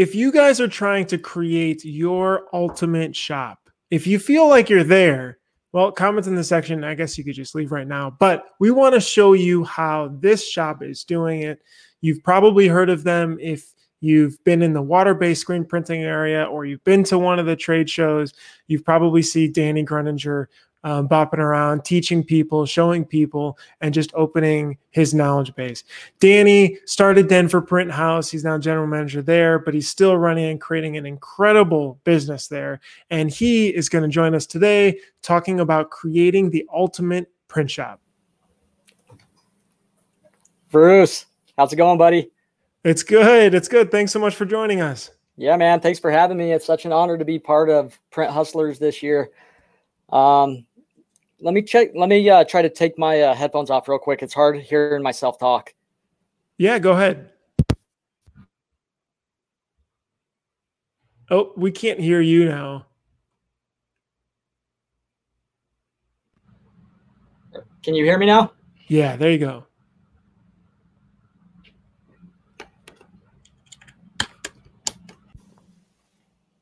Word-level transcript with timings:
if 0.00 0.14
you 0.14 0.32
guys 0.32 0.62
are 0.62 0.66
trying 0.66 1.04
to 1.04 1.18
create 1.18 1.84
your 1.84 2.46
ultimate 2.54 3.14
shop, 3.14 3.68
if 3.90 4.06
you 4.06 4.18
feel 4.18 4.48
like 4.48 4.70
you're 4.70 4.82
there, 4.82 5.36
well, 5.72 5.92
comments 5.92 6.26
in 6.26 6.34
the 6.34 6.42
section. 6.42 6.84
I 6.84 6.94
guess 6.94 7.18
you 7.18 7.22
could 7.22 7.34
just 7.34 7.54
leave 7.54 7.70
right 7.70 7.86
now. 7.86 8.16
But 8.18 8.46
we 8.60 8.70
want 8.70 8.94
to 8.94 9.00
show 9.00 9.34
you 9.34 9.62
how 9.62 10.16
this 10.20 10.48
shop 10.48 10.82
is 10.82 11.04
doing 11.04 11.42
it. 11.42 11.60
You've 12.00 12.24
probably 12.24 12.66
heard 12.66 12.88
of 12.88 13.04
them 13.04 13.36
if 13.42 13.74
you've 14.00 14.42
been 14.44 14.62
in 14.62 14.72
the 14.72 14.80
water-based 14.80 15.42
screen 15.42 15.66
printing 15.66 16.02
area 16.02 16.44
or 16.44 16.64
you've 16.64 16.82
been 16.84 17.04
to 17.04 17.18
one 17.18 17.38
of 17.38 17.44
the 17.44 17.54
trade 17.54 17.90
shows. 17.90 18.32
You've 18.68 18.86
probably 18.86 19.20
seen 19.20 19.52
Danny 19.52 19.84
Gruninger 19.84 20.46
um, 20.84 21.08
bopping 21.08 21.38
around, 21.38 21.84
teaching 21.84 22.24
people, 22.24 22.64
showing 22.66 23.04
people, 23.04 23.58
and 23.80 23.92
just 23.92 24.10
opening 24.14 24.78
his 24.90 25.12
knowledge 25.14 25.54
base. 25.54 25.84
Danny 26.18 26.78
started 26.86 27.28
Denver 27.28 27.60
Print 27.60 27.90
House. 27.90 28.30
He's 28.30 28.44
now 28.44 28.58
general 28.58 28.86
manager 28.86 29.22
there, 29.22 29.58
but 29.58 29.74
he's 29.74 29.88
still 29.88 30.16
running 30.16 30.46
and 30.46 30.60
creating 30.60 30.96
an 30.96 31.06
incredible 31.06 32.00
business 32.04 32.48
there. 32.48 32.80
And 33.10 33.30
he 33.30 33.68
is 33.68 33.88
going 33.88 34.02
to 34.02 34.08
join 34.08 34.34
us 34.34 34.46
today 34.46 34.98
talking 35.22 35.60
about 35.60 35.90
creating 35.90 36.50
the 36.50 36.66
ultimate 36.72 37.30
print 37.48 37.70
shop. 37.70 38.00
Bruce, 40.70 41.26
how's 41.58 41.72
it 41.72 41.76
going, 41.76 41.98
buddy? 41.98 42.30
It's 42.84 43.02
good. 43.02 43.54
It's 43.54 43.68
good. 43.68 43.90
Thanks 43.90 44.12
so 44.12 44.18
much 44.18 44.34
for 44.34 44.44
joining 44.44 44.80
us. 44.80 45.10
Yeah, 45.36 45.56
man. 45.56 45.80
Thanks 45.80 45.98
for 45.98 46.10
having 46.10 46.36
me. 46.36 46.52
It's 46.52 46.64
such 46.64 46.84
an 46.84 46.92
honor 46.92 47.18
to 47.18 47.24
be 47.24 47.38
part 47.38 47.70
of 47.70 47.98
Print 48.10 48.30
Hustlers 48.30 48.78
this 48.78 49.02
year. 49.02 49.30
Um, 50.10 50.66
let 51.40 51.54
me 51.54 51.62
check. 51.62 51.90
Let 51.94 52.08
me 52.08 52.28
uh, 52.28 52.44
try 52.44 52.62
to 52.62 52.68
take 52.68 52.98
my 52.98 53.20
uh, 53.20 53.34
headphones 53.34 53.70
off 53.70 53.88
real 53.88 53.98
quick. 53.98 54.22
It's 54.22 54.34
hard 54.34 54.60
hearing 54.60 55.02
myself 55.02 55.38
talk. 55.38 55.74
Yeah, 56.58 56.78
go 56.78 56.92
ahead. 56.92 57.30
Oh, 61.30 61.52
we 61.56 61.70
can't 61.70 62.00
hear 62.00 62.20
you 62.20 62.46
now. 62.46 62.86
Can 67.82 67.94
you 67.94 68.04
hear 68.04 68.18
me 68.18 68.26
now? 68.26 68.52
Yeah, 68.88 69.16
there 69.16 69.30
you 69.30 69.38
go. 69.38 69.64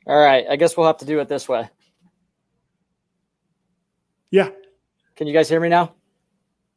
All 0.07 0.19
right. 0.19 0.47
I 0.49 0.57
guess 0.57 0.77
we'll 0.77 0.87
have 0.87 0.99
to 0.99 1.05
do 1.05 1.19
it 1.21 1.29
this 1.29 1.49
way. 1.49 1.69
Yeah. 4.31 4.51
Can 5.19 5.27
you 5.27 5.33
guys 5.33 5.49
hear 5.49 5.59
me 5.59 5.69
now? 5.69 5.95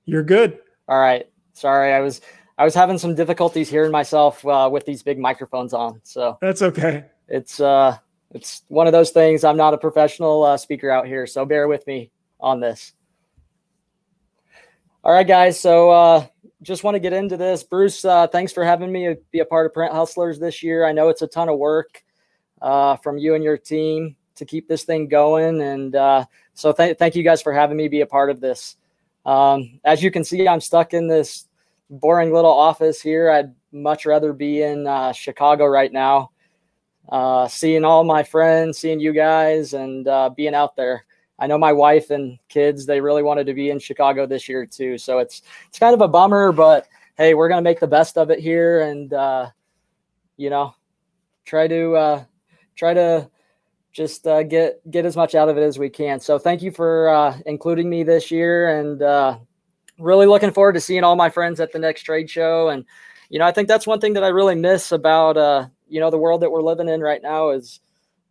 You're 0.06 0.24
good. 0.24 0.58
All 0.88 1.00
right. 1.00 1.30
Sorry, 1.54 1.94
I 1.94 2.00
was 2.00 2.22
I 2.58 2.66
was 2.66 2.74
having 2.74 2.98
some 2.98 3.14
difficulties 3.14 3.70
hearing 3.70 3.92
myself 3.92 4.44
uh, 4.48 4.68
with 4.72 4.84
these 4.84 5.04
big 5.04 5.20
microphones 5.20 5.76
on. 5.76 6.02
So 6.02 6.40
that's 6.42 6.64
okay. 6.64 7.06
It's 7.28 7.60
uh 7.60 7.98
it's 8.32 8.64
one 8.68 8.88
of 8.88 8.94
those 8.94 9.12
things. 9.12 9.44
I'm 9.44 9.58
not 9.58 9.76
a 9.76 9.78
professional 9.78 10.44
uh, 10.44 10.58
speaker 10.58 10.90
out 10.90 11.06
here, 11.06 11.28
so 11.28 11.46
bear 11.46 11.68
with 11.68 11.86
me 11.86 12.10
on 12.40 12.60
this. 12.60 12.94
All 15.04 15.14
right, 15.14 15.28
guys. 15.28 15.60
So 15.60 15.92
uh, 15.92 16.26
just 16.64 16.84
want 16.84 16.96
to 16.96 17.00
get 17.00 17.14
into 17.14 17.38
this. 17.38 17.62
Bruce, 17.62 18.04
uh, 18.04 18.26
thanks 18.26 18.52
for 18.52 18.66
having 18.66 18.92
me 18.92 19.18
be 19.30 19.42
a 19.42 19.46
part 19.46 19.68
of 19.68 19.74
Print 19.74 19.94
Hustlers 19.94 20.40
this 20.40 20.64
year. 20.64 20.84
I 20.84 20.94
know 20.94 21.10
it's 21.10 21.22
a 21.22 21.28
ton 21.28 21.48
of 21.48 21.60
work 21.60 22.04
uh, 22.60 22.96
from 22.96 23.20
you 23.20 23.36
and 23.36 23.44
your 23.44 23.58
team 23.58 24.16
to 24.42 24.46
keep 24.46 24.68
this 24.68 24.84
thing 24.84 25.08
going, 25.08 25.62
and 25.62 25.96
uh, 25.96 26.26
so 26.56 26.74
th- 26.74 26.98
thank 26.98 27.16
you 27.16 27.22
guys 27.22 27.44
for 27.44 27.54
having 27.54 27.78
me 27.78 27.88
be 27.88 28.02
a 28.02 28.08
part 28.08 28.32
of 28.32 28.42
this. 28.42 28.76
Um, 29.24 29.80
as 29.86 30.02
you 30.02 30.10
can 30.10 30.24
see, 30.24 30.48
I'm 30.48 30.60
stuck 30.60 30.96
in 30.96 31.08
this 31.08 31.48
boring 31.92 32.34
little 32.34 32.52
office 32.52 33.00
here. 33.00 33.30
I'd 33.30 33.54
much 33.72 34.08
rather 34.08 34.34
be 34.34 34.64
in 34.64 34.88
uh, 34.88 35.12
Chicago 35.12 35.68
right 35.68 35.94
now, 35.94 36.32
uh, 37.12 37.48
seeing 37.48 37.86
all 37.86 38.04
my 38.04 38.24
friends, 38.24 38.80
seeing 38.80 39.00
you 39.00 39.14
guys, 39.14 39.74
and 39.74 40.08
uh, 40.08 40.32
being 40.36 40.56
out 40.56 40.76
there. 40.76 41.06
I 41.38 41.46
know 41.46 41.60
my 41.60 41.72
wife 41.72 42.10
and 42.10 42.40
kids; 42.50 42.88
they 42.88 43.00
really 43.00 43.22
wanted 43.22 43.46
to 43.46 43.54
be 43.54 43.70
in 43.70 43.78
Chicago 43.78 44.26
this 44.26 44.50
year 44.50 44.66
too. 44.66 44.98
So 44.98 45.20
it's 45.20 45.44
it's 45.68 45.78
kind 45.78 45.94
of 45.94 46.02
a 46.02 46.08
bummer, 46.08 46.52
but 46.52 46.88
hey, 47.16 47.36
we're 47.36 47.48
gonna 47.48 47.62
make 47.62 47.80
the 47.80 47.86
best 47.86 48.18
of 48.18 48.32
it 48.32 48.40
here, 48.40 48.82
and 48.82 49.14
uh, 49.14 49.52
you 50.36 50.50
know, 50.50 50.74
try 51.46 51.68
to 51.68 51.94
uh, 51.94 52.24
try 52.76 52.96
to 52.96 53.30
just 53.92 54.26
uh, 54.26 54.44
get 54.44 54.80
get 54.90 55.06
as 55.06 55.16
much 55.16 55.36
out 55.36 55.50
of 55.50 55.58
it 55.58 55.62
as 55.62 55.78
we 55.78 55.90
can. 55.90 56.20
So 56.20 56.40
thank 56.40 56.62
you 56.62 56.72
for 56.72 57.10
uh, 57.10 57.38
including 57.46 57.90
me 57.90 58.04
this 58.04 58.32
year, 58.32 58.80
and 58.80 59.02
uh, 59.02 59.38
really 60.00 60.26
looking 60.26 60.52
forward 60.52 60.74
to 60.74 60.82
seeing 60.82 61.04
all 61.04 61.16
my 61.16 61.30
friends 61.30 61.60
at 61.60 61.72
the 61.72 61.80
next 61.80 62.04
trade 62.04 62.30
show. 62.30 62.70
And 62.70 62.86
you 63.30 63.40
know, 63.40 63.46
I 63.46 63.52
think 63.52 63.68
that's 63.68 63.88
one 63.88 64.00
thing 64.00 64.14
that 64.14 64.24
I 64.24 64.30
really 64.30 64.56
miss 64.56 64.92
about 64.92 65.38
uh, 65.38 65.68
you 65.88 66.00
know 66.00 66.10
the 66.10 66.18
world 66.18 66.42
that 66.42 66.52
we're 66.52 66.62
living 66.62 66.90
in 66.90 67.02
right 67.02 67.22
now 67.22 67.50
is 67.50 67.80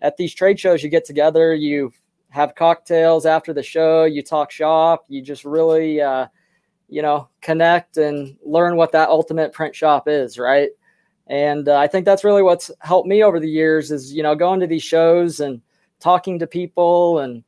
at 0.00 0.16
these 0.16 0.34
trade 0.34 0.58
shows 0.58 0.82
you 0.82 0.88
get 0.88 1.04
together, 1.04 1.54
you 1.54 1.92
have 2.30 2.54
cocktails 2.54 3.26
after 3.26 3.52
the 3.52 3.62
show, 3.62 4.04
you 4.04 4.22
talk 4.22 4.50
shop, 4.50 5.04
you 5.08 5.22
just 5.22 5.44
really 5.44 6.00
uh, 6.00 6.26
you 6.88 7.02
know 7.02 7.28
connect 7.42 7.98
and 7.98 8.36
learn 8.44 8.76
what 8.76 8.92
that 8.92 9.10
ultimate 9.10 9.52
print 9.52 9.74
shop 9.74 10.08
is, 10.08 10.38
right? 10.38 10.70
And 11.30 11.68
uh, 11.68 11.78
i 11.78 11.86
think 11.86 12.04
that's 12.04 12.24
really 12.24 12.42
what's 12.42 12.70
helped 12.80 13.08
me 13.08 13.22
over 13.22 13.40
the 13.40 13.48
years 13.48 13.90
is 13.90 14.12
you 14.12 14.22
know 14.22 14.34
going 14.34 14.60
to 14.60 14.66
these 14.66 14.82
shows 14.82 15.40
and 15.40 15.62
talking 16.00 16.38
to 16.38 16.46
people 16.46 17.20
and 17.20 17.42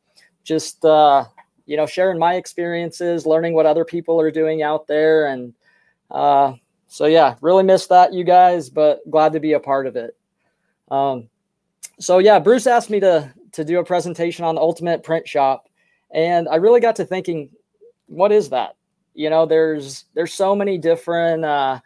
just 0.45 0.85
uh, 0.85 1.25
you 1.67 1.77
know 1.77 1.87
sharing 1.87 2.19
my 2.19 2.35
experiences 2.35 3.27
learning 3.27 3.55
what 3.55 3.67
other 3.67 3.85
people 3.85 4.21
are 4.21 4.31
doing 4.31 4.63
out 4.63 4.87
there. 4.87 5.27
And 5.27 5.55
uh, 6.11 6.55
so 6.87 7.07
yeah 7.07 7.37
really 7.41 7.63
miss 7.63 7.87
that 7.89 8.13
you 8.13 8.25
guys 8.25 8.71
but 8.71 9.09
glad 9.11 9.33
to 9.33 9.41
be 9.41 9.53
a 9.53 9.61
part 9.61 9.87
of 9.87 9.97
it. 9.97 10.17
Um, 10.91 11.29
so 11.99 12.19
yeah 12.19 12.39
bruce 12.39 12.67
asked 12.67 12.91
me 12.91 13.01
to 13.01 13.33
to 13.53 13.65
do 13.65 13.79
a 13.79 13.85
presentation 13.85 14.45
on 14.45 14.55
the 14.55 14.61
ultimate 14.61 15.03
print 15.03 15.29
shop 15.29 15.69
and 16.11 16.49
i 16.49 16.57
really 16.57 16.81
got 16.81 16.97
to 16.97 17.05
thinking 17.05 17.51
what 18.07 18.33
is 18.33 18.51
that? 18.51 18.77
You 19.15 19.31
know 19.31 19.47
there's 19.47 20.05
there's 20.15 20.33
so 20.33 20.55
many 20.55 20.79
different 20.79 21.45
uh, 21.45 21.81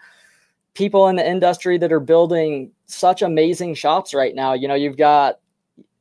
people 0.76 1.08
in 1.08 1.16
the 1.16 1.28
industry 1.28 1.78
that 1.78 1.92
are 1.92 2.00
building 2.00 2.70
such 2.84 3.22
amazing 3.22 3.74
shops 3.74 4.14
right 4.14 4.34
now. 4.34 4.52
You 4.52 4.68
know, 4.68 4.74
you've 4.74 4.98
got, 4.98 5.40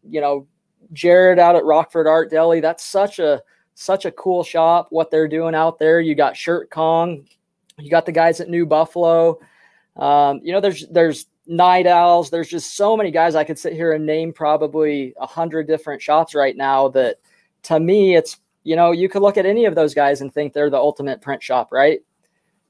you 0.07 0.21
know, 0.21 0.45
Jared 0.93 1.39
out 1.39 1.55
at 1.55 1.63
Rockford 1.65 2.07
Art 2.07 2.29
Deli. 2.29 2.59
That's 2.59 2.83
such 2.83 3.17
a 3.19 3.41
such 3.73 4.05
a 4.05 4.11
cool 4.11 4.43
shop. 4.43 4.87
What 4.89 5.09
they're 5.09 5.27
doing 5.27 5.55
out 5.55 5.79
there. 5.79 5.99
You 5.99 6.13
got 6.13 6.37
Shirt 6.37 6.69
Kong. 6.69 7.25
You 7.79 7.89
got 7.89 8.05
the 8.05 8.11
guys 8.11 8.39
at 8.39 8.49
New 8.49 8.65
Buffalo. 8.65 9.39
Um, 9.95 10.41
you 10.43 10.51
know, 10.51 10.61
there's 10.61 10.85
there's 10.91 11.25
Night 11.47 11.87
Owls. 11.87 12.29
There's 12.29 12.49
just 12.49 12.75
so 12.75 12.95
many 12.95 13.11
guys. 13.11 13.35
I 13.35 13.43
could 13.43 13.57
sit 13.57 13.73
here 13.73 13.93
and 13.93 14.05
name 14.05 14.33
probably 14.33 15.13
a 15.19 15.25
hundred 15.25 15.67
different 15.67 16.01
shops 16.01 16.35
right 16.35 16.55
now. 16.55 16.89
That 16.89 17.17
to 17.63 17.79
me, 17.79 18.15
it's 18.15 18.37
you 18.63 18.75
know, 18.75 18.91
you 18.91 19.07
could 19.07 19.21
look 19.21 19.37
at 19.37 19.45
any 19.45 19.65
of 19.65 19.75
those 19.75 19.93
guys 19.93 20.21
and 20.21 20.33
think 20.33 20.51
they're 20.51 20.69
the 20.69 20.77
ultimate 20.77 21.21
print 21.21 21.41
shop, 21.41 21.71
right? 21.71 22.01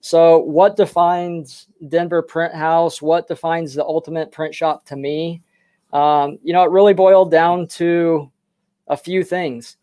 So, 0.05 0.37
what 0.37 0.75
defines 0.75 1.67
Denver 1.87 2.21
Print 2.21 2.53
House? 2.53 3.01
What 3.01 3.27
defines 3.27 3.73
the 3.73 3.83
ultimate 3.83 4.31
print 4.31 4.53
shop 4.53 4.85
to 4.85 4.95
me? 4.95 5.41
Um, 5.93 6.37
you 6.43 6.53
know, 6.53 6.63
it 6.63 6.69
really 6.69 6.93
boiled 6.93 7.31
down 7.31 7.65
to 7.69 8.31
a 8.87 8.95
few 8.95 9.23
things. 9.23 9.77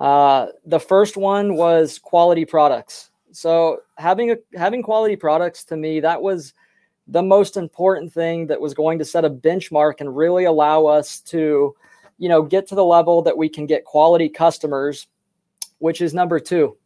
Uh, 0.00 0.48
the 0.66 0.80
first 0.80 1.16
one 1.16 1.54
was 1.54 2.00
quality 2.00 2.44
products. 2.44 3.12
So, 3.30 3.82
having 3.98 4.32
a, 4.32 4.36
having 4.56 4.82
quality 4.82 5.14
products 5.14 5.62
to 5.66 5.76
me, 5.76 6.00
that 6.00 6.20
was 6.20 6.54
the 7.06 7.22
most 7.22 7.56
important 7.56 8.12
thing 8.12 8.48
that 8.48 8.60
was 8.60 8.74
going 8.74 8.98
to 8.98 9.04
set 9.04 9.24
a 9.24 9.30
benchmark 9.30 10.00
and 10.00 10.16
really 10.16 10.46
allow 10.46 10.86
us 10.86 11.20
to, 11.20 11.72
you 12.18 12.28
know, 12.28 12.42
get 12.42 12.66
to 12.66 12.74
the 12.74 12.84
level 12.84 13.22
that 13.22 13.38
we 13.38 13.48
can 13.48 13.66
get 13.66 13.84
quality 13.84 14.28
customers, 14.28 15.06
which 15.78 16.00
is 16.00 16.12
number 16.12 16.40
two 16.40 16.76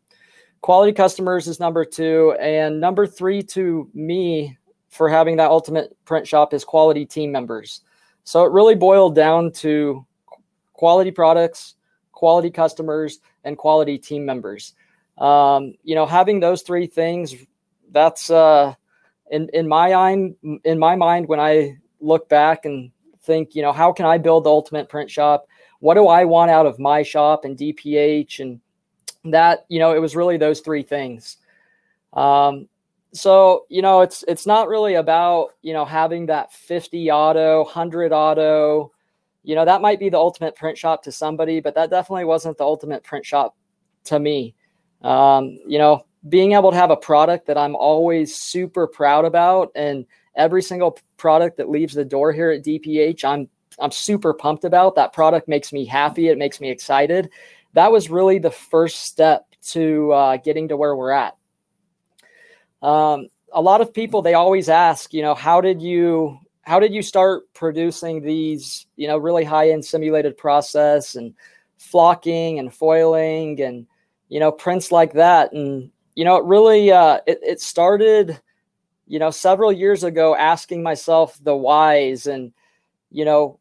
quality 0.61 0.93
customers 0.93 1.47
is 1.47 1.61
number 1.61 1.85
two 1.85 2.37
and 2.41 2.81
number 2.81 3.07
three 3.07 3.43
to 3.43 3.89
me 3.95 4.57
for 4.89 5.09
having 5.09 5.37
that 5.37 5.51
ultimate 5.51 5.97
print 6.05 6.27
shop 6.27 6.55
is 6.55 6.65
quality 6.65 7.05
team 7.05 7.31
members. 7.31 7.83
So 8.25 8.45
it 8.45 8.53
really 8.53 8.75
boiled 8.75 9.15
down 9.15 9.53
to 9.53 10.05
quality 10.73 11.11
products 11.11 11.77
quality 12.17 12.51
customers 12.51 13.21
and 13.45 13.57
quality 13.57 13.99
team 13.99 14.25
members. 14.25 14.73
Um, 15.19 15.75
you 15.85 15.95
know 15.95 16.07
having 16.07 16.41
those 16.41 16.63
three 16.63 16.87
things 16.87 17.35
that's 17.93 18.31
uh, 18.31 18.75
in, 19.31 19.49
in 19.53 19.69
my 19.69 19.91
mind 19.93 20.35
in 20.65 20.79
my 20.79 20.97
mind 20.97 21.29
when 21.29 21.41
i 21.41 21.77
look 22.01 22.29
back 22.29 22.65
and 22.65 22.91
think 23.23 23.55
you 23.55 23.63
know 23.63 23.73
how 23.73 23.93
can 23.93 24.05
i 24.05 24.19
build 24.19 24.45
the 24.45 24.51
ultimate 24.51 24.89
print 24.89 25.11
shop? 25.11 25.47
What 25.81 25.95
do 25.95 26.09
i 26.09 26.25
want 26.25 26.51
out 26.51 26.67
of 26.67 26.79
my 26.79 27.03
shop 27.03 27.45
and 27.45 27.57
dph 27.57 28.41
and 28.41 28.61
that 29.31 29.67
you 29.69 29.79
know 29.79 29.95
it 29.95 30.01
was 30.01 30.17
really 30.17 30.37
those 30.37 30.61
three 30.61 30.83
things 30.83 31.39
um, 32.15 32.69
so 33.13 33.65
you 33.69 33.83
know 33.83 34.01
it's 34.01 34.25
it's 34.29 34.47
not 34.47 34.69
really 34.69 34.95
about 34.95 35.51
you 35.63 35.73
know 35.73 35.85
having 35.85 36.27
that 36.27 36.53
50 36.53 37.11
auto 37.11 37.65
100 37.65 38.13
auto 38.13 38.93
you 39.43 39.55
know 39.55 39.65
that 39.65 39.81
might 39.81 39.99
be 39.99 40.09
the 40.09 40.19
ultimate 40.19 40.55
print 40.57 40.77
shop 40.77 41.03
to 41.03 41.13
somebody 41.13 41.61
but 41.61 41.75
that 41.75 41.91
definitely 41.91 42.25
wasn't 42.25 42.57
the 42.59 42.65
ultimate 42.65 43.03
print 43.05 43.25
shop 43.25 43.57
to 44.05 44.19
me 44.19 44.55
um, 45.03 45.59
you 45.67 45.79
know 45.79 46.05
being 46.29 46.53
able 46.53 46.71
to 46.71 46.77
have 46.77 46.91
a 46.91 46.97
product 46.97 47.47
that 47.47 47.57
i'm 47.57 47.77
always 47.77 48.35
super 48.35 48.87
proud 48.87 49.25
about 49.25 49.71
and 49.75 50.07
every 50.37 50.63
single 50.63 50.99
product 51.17 51.57
that 51.57 51.71
leaves 51.71 51.95
the 51.95 52.05
door 52.05 52.33
here 52.33 52.51
at 52.51 52.65
DPH, 52.65 53.25
I'm 53.25 53.49
I'm 53.79 53.91
super 53.91 54.33
pumped 54.33 54.65
about. 54.65 54.95
That 54.95 55.13
product 55.13 55.49
makes 55.49 55.71
me 55.71 55.85
happy. 55.85 56.29
It 56.29 56.39
makes 56.39 56.61
me 56.61 56.71
excited. 56.71 57.31
That 57.77 57.93
was 57.93 58.09
really 58.09 58.39
the 58.39 58.51
first 58.51 59.03
step 59.03 59.45
to 59.69 60.11
uh, 60.11 60.37
getting 60.39 60.69
to 60.69 60.79
where 60.79 60.97
we're 60.97 61.11
at. 61.11 61.37
Um, 62.81 63.29
a 63.53 63.61
lot 63.61 63.83
of 63.83 63.93
people 63.93 64.23
they 64.23 64.33
always 64.33 64.71
ask, 64.71 65.13
you 65.13 65.21
know, 65.21 65.35
how 65.35 65.61
did 65.61 65.83
you 65.83 66.39
how 66.63 66.81
did 66.81 66.95
you 66.95 67.03
start 67.03 67.53
producing 67.53 68.23
these, 68.23 68.87
you 68.97 69.07
know, 69.07 69.19
really 69.19 69.45
high 69.45 69.73
end 69.73 69.85
simulated 69.85 70.39
process 70.39 71.17
and 71.17 71.35
flocking 71.77 72.59
and 72.59 72.73
foiling 72.73 73.61
and 73.61 73.87
you 74.31 74.41
know 74.41 74.51
prints 74.51 74.91
like 74.91 75.13
that 75.13 75.53
and 75.53 75.91
you 76.15 76.25
know 76.25 76.37
it 76.37 76.45
really 76.45 76.91
uh, 76.91 77.19
it, 77.27 77.39
it 77.43 77.61
started 77.61 78.41
you 79.07 79.19
know 79.19 79.31
several 79.31 79.71
years 79.71 80.03
ago 80.03 80.35
asking 80.35 80.83
myself 80.83 81.39
the 81.43 81.55
whys 81.55 82.27
and 82.27 82.55
you 83.11 83.27
know 83.27 83.61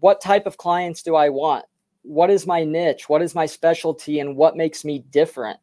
what 0.00 0.20
type 0.20 0.46
of 0.46 0.58
clients 0.58 1.02
do 1.02 1.16
i 1.16 1.30
want 1.30 1.64
what 2.04 2.30
is 2.30 2.46
my 2.46 2.62
niche? 2.64 3.08
What 3.08 3.22
is 3.22 3.34
my 3.34 3.46
specialty 3.46 4.20
and 4.20 4.36
what 4.36 4.56
makes 4.56 4.84
me 4.84 5.00
different? 5.10 5.58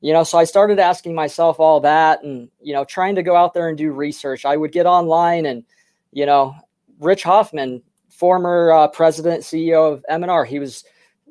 You 0.00 0.12
know 0.12 0.24
so 0.24 0.36
i 0.36 0.42
started 0.42 0.80
asking 0.80 1.14
myself 1.14 1.60
all 1.60 1.78
that 1.80 2.24
and 2.24 2.48
you 2.60 2.72
know 2.72 2.84
trying 2.84 3.14
to 3.14 3.22
go 3.22 3.36
out 3.36 3.54
there 3.54 3.68
and 3.68 3.78
do 3.78 3.92
research. 3.92 4.44
I 4.44 4.56
would 4.56 4.72
get 4.72 4.84
online 4.84 5.46
and 5.46 5.64
you 6.12 6.26
know 6.26 6.56
rich 6.98 7.22
hoffman 7.22 7.82
former 8.10 8.72
uh, 8.72 8.88
president 8.88 9.42
ceo 9.42 9.92
of 9.92 10.04
m&r 10.08 10.44
he 10.44 10.58
was 10.58 10.84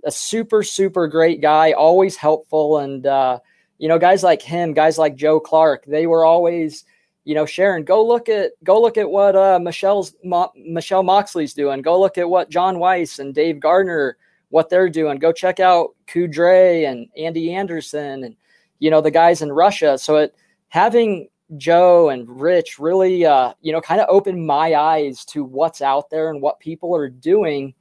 a 0.06 0.12
super 0.12 0.63
super 0.63 1.07
great 1.07 1.42
guy 1.42 1.74
always 1.74 2.15
helpful. 2.15 2.77
And 2.77 3.06
uh, 3.06 3.39
you 3.77 3.89
know 3.89 4.00
guys 4.00 4.24
like 4.24 4.42
him 4.42 4.74
guys 4.74 4.98
like 4.98 5.15
joe 5.15 5.39
clark 5.39 5.83
they 5.86 6.07
were 6.07 6.24
always 6.24 6.86
you 7.25 7.36
know 7.36 7.45
sharon 7.45 7.83
go 7.83 8.06
look 8.06 8.30
at 8.30 8.51
go 8.63 8.81
look 8.81 8.98
at 8.98 9.09
what 9.09 9.36
uh, 9.36 9.59
michelle's 9.59 10.15
Mo- 10.24 10.53
michelle 10.56 11.03
moxley's 11.03 11.53
doing. 11.53 11.81
Go 11.81 12.00
look 12.00 12.18
at 12.18 12.30
what 12.30 12.50
john 12.50 12.80
weiss 12.80 13.19
and 13.19 13.36
dave 13.36 13.59
gardner 13.59 14.15
what 14.51 14.69
they're 14.69 14.89
doing 14.89 15.18
go 15.18 15.31
check 15.31 15.59
out 15.59 15.89
kudre 16.07 16.89
and 16.89 17.09
andy 17.18 17.53
anderson 17.53 18.24
and 18.24 18.36
you 18.80 18.89
know 18.89 19.01
the 19.01 19.12
guys 19.12 19.42
in 19.42 19.51
russia 19.51 19.98
so 19.98 20.18
it 20.18 20.36
having 20.69 21.27
joe 21.57 22.09
and 22.09 22.30
rich 22.39 22.80
really 22.80 23.25
uh, 23.25 23.53
you 23.62 23.74
know 23.74 23.81
kind 23.81 24.00
of 24.00 24.07
opened 24.09 24.45
my 24.45 24.75
eyes 24.75 25.25
to 25.25 25.44
what's 25.44 25.81
out 25.81 26.09
there 26.09 26.30
and 26.30 26.42
what 26.42 26.59
people 26.59 26.95
are 26.95 27.09
doing 27.09 27.74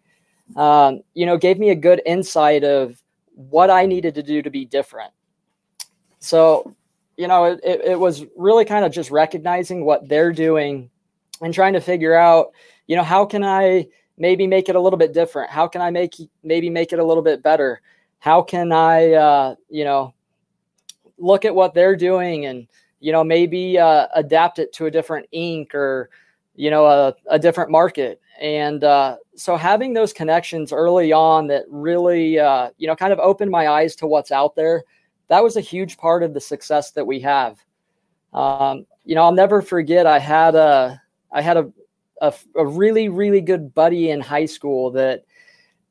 um, 0.56 1.02
you 1.14 1.26
know, 1.26 1.36
gave 1.36 1.58
me 1.58 1.70
a 1.70 1.74
good 1.74 2.02
insight 2.06 2.64
of 2.64 3.00
what 3.34 3.70
I 3.70 3.86
needed 3.86 4.14
to 4.16 4.22
do 4.22 4.42
to 4.42 4.50
be 4.50 4.64
different. 4.64 5.12
So, 6.18 6.74
you 7.16 7.28
know, 7.28 7.44
it, 7.44 7.60
it 7.62 7.98
was 7.98 8.24
really 8.36 8.64
kind 8.64 8.84
of 8.84 8.92
just 8.92 9.10
recognizing 9.10 9.84
what 9.84 10.08
they're 10.08 10.32
doing 10.32 10.90
and 11.40 11.54
trying 11.54 11.74
to 11.74 11.80
figure 11.80 12.14
out, 12.14 12.52
you 12.86 12.96
know, 12.96 13.02
how 13.02 13.24
can 13.24 13.44
I 13.44 13.86
maybe 14.20 14.46
make 14.46 14.68
it 14.68 14.76
a 14.76 14.80
little 14.80 14.98
bit 14.98 15.12
different? 15.12 15.50
How 15.50 15.66
can 15.66 15.80
I 15.80 15.90
make 15.90 16.14
maybe 16.44 16.70
make 16.70 16.92
it 16.92 17.00
a 17.00 17.04
little 17.04 17.22
bit 17.22 17.42
better? 17.42 17.80
How 18.20 18.42
can 18.42 18.70
I, 18.70 19.14
uh, 19.14 19.54
you 19.70 19.82
know, 19.82 20.14
look 21.18 21.44
at 21.46 21.54
what 21.54 21.72
they're 21.72 21.96
doing 21.96 22.44
and, 22.44 22.68
you 23.00 23.12
know, 23.12 23.24
maybe 23.24 23.78
uh, 23.78 24.06
adapt 24.14 24.58
it 24.58 24.74
to 24.74 24.86
a 24.86 24.90
different 24.90 25.26
ink 25.32 25.74
or, 25.74 26.10
you 26.54 26.70
know, 26.70 26.84
a, 26.84 27.14
a 27.30 27.38
different 27.38 27.70
market. 27.70 28.20
And 28.40 28.84
uh, 28.84 29.16
so 29.36 29.56
having 29.56 29.94
those 29.94 30.12
connections 30.12 30.70
early 30.70 31.12
on 31.12 31.46
that 31.46 31.64
really, 31.68 32.38
uh, 32.38 32.70
you 32.76 32.86
know, 32.86 32.96
kind 32.96 33.14
of 33.14 33.18
opened 33.20 33.50
my 33.50 33.68
eyes 33.68 33.96
to 33.96 34.06
what's 34.06 34.30
out 34.30 34.54
there, 34.54 34.84
that 35.28 35.42
was 35.42 35.56
a 35.56 35.62
huge 35.62 35.96
part 35.96 36.22
of 36.22 36.34
the 36.34 36.40
success 36.40 36.90
that 36.90 37.06
we 37.06 37.20
have. 37.20 37.58
Um, 38.34 38.84
you 39.04 39.14
know, 39.14 39.22
I'll 39.22 39.32
never 39.32 39.62
forget. 39.62 40.06
I 40.06 40.18
had 40.18 40.54
a, 40.54 41.00
I 41.32 41.40
had 41.40 41.56
a, 41.56 41.72
a, 42.20 42.32
a 42.56 42.66
really, 42.66 43.08
really 43.08 43.40
good 43.40 43.74
buddy 43.74 44.10
in 44.10 44.20
high 44.20 44.46
school 44.46 44.90
that 44.92 45.24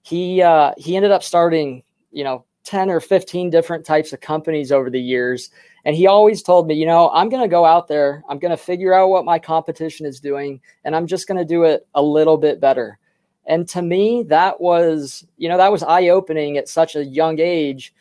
he, 0.02 0.42
uh, 0.42 0.74
he 0.78 0.96
ended 0.96 1.12
up 1.12 1.24
starting, 1.24 1.84
you 2.12 2.24
know, 2.24 2.46
10 2.64 2.90
or 2.90 3.00
15 3.00 3.50
different 3.50 3.86
types 3.86 4.14
of 4.14 4.22
companies 4.22 4.72
over 4.72 4.90
the 4.90 5.02
years. 5.02 5.50
And 5.86 5.96
he 5.96 6.08
always 6.08 6.44
told 6.44 6.68
me, 6.68 6.76
you 6.76 6.86
know, 6.86 7.10
I'm 7.10 7.30
going 7.30 7.42
to 7.42 7.48
go 7.48 7.66
out 7.66 7.88
there, 7.88 8.24
I'm 8.30 8.38
going 8.38 8.52
to 8.52 8.58
figure 8.58 8.94
out 8.94 9.10
what 9.10 9.26
my 9.26 9.40
competition 9.40 10.06
is 10.06 10.20
doing, 10.20 10.62
and 10.84 10.96
I'm 10.96 11.08
just 11.08 11.28
going 11.28 11.40
to 11.40 11.46
do 11.46 11.64
it 11.64 11.88
a 11.96 12.02
little 12.02 12.38
bit 12.38 12.60
better. 12.60 13.00
And 13.46 13.68
to 13.70 13.82
me, 13.82 14.24
that 14.28 14.62
was, 14.62 15.26
you 15.38 15.50
know, 15.50 15.58
that 15.58 15.72
was 15.72 15.82
eye 15.82 16.10
opening 16.10 16.58
at 16.58 16.70
such 16.70 16.96
a 16.96 17.04
young 17.04 17.40
age 17.40 17.94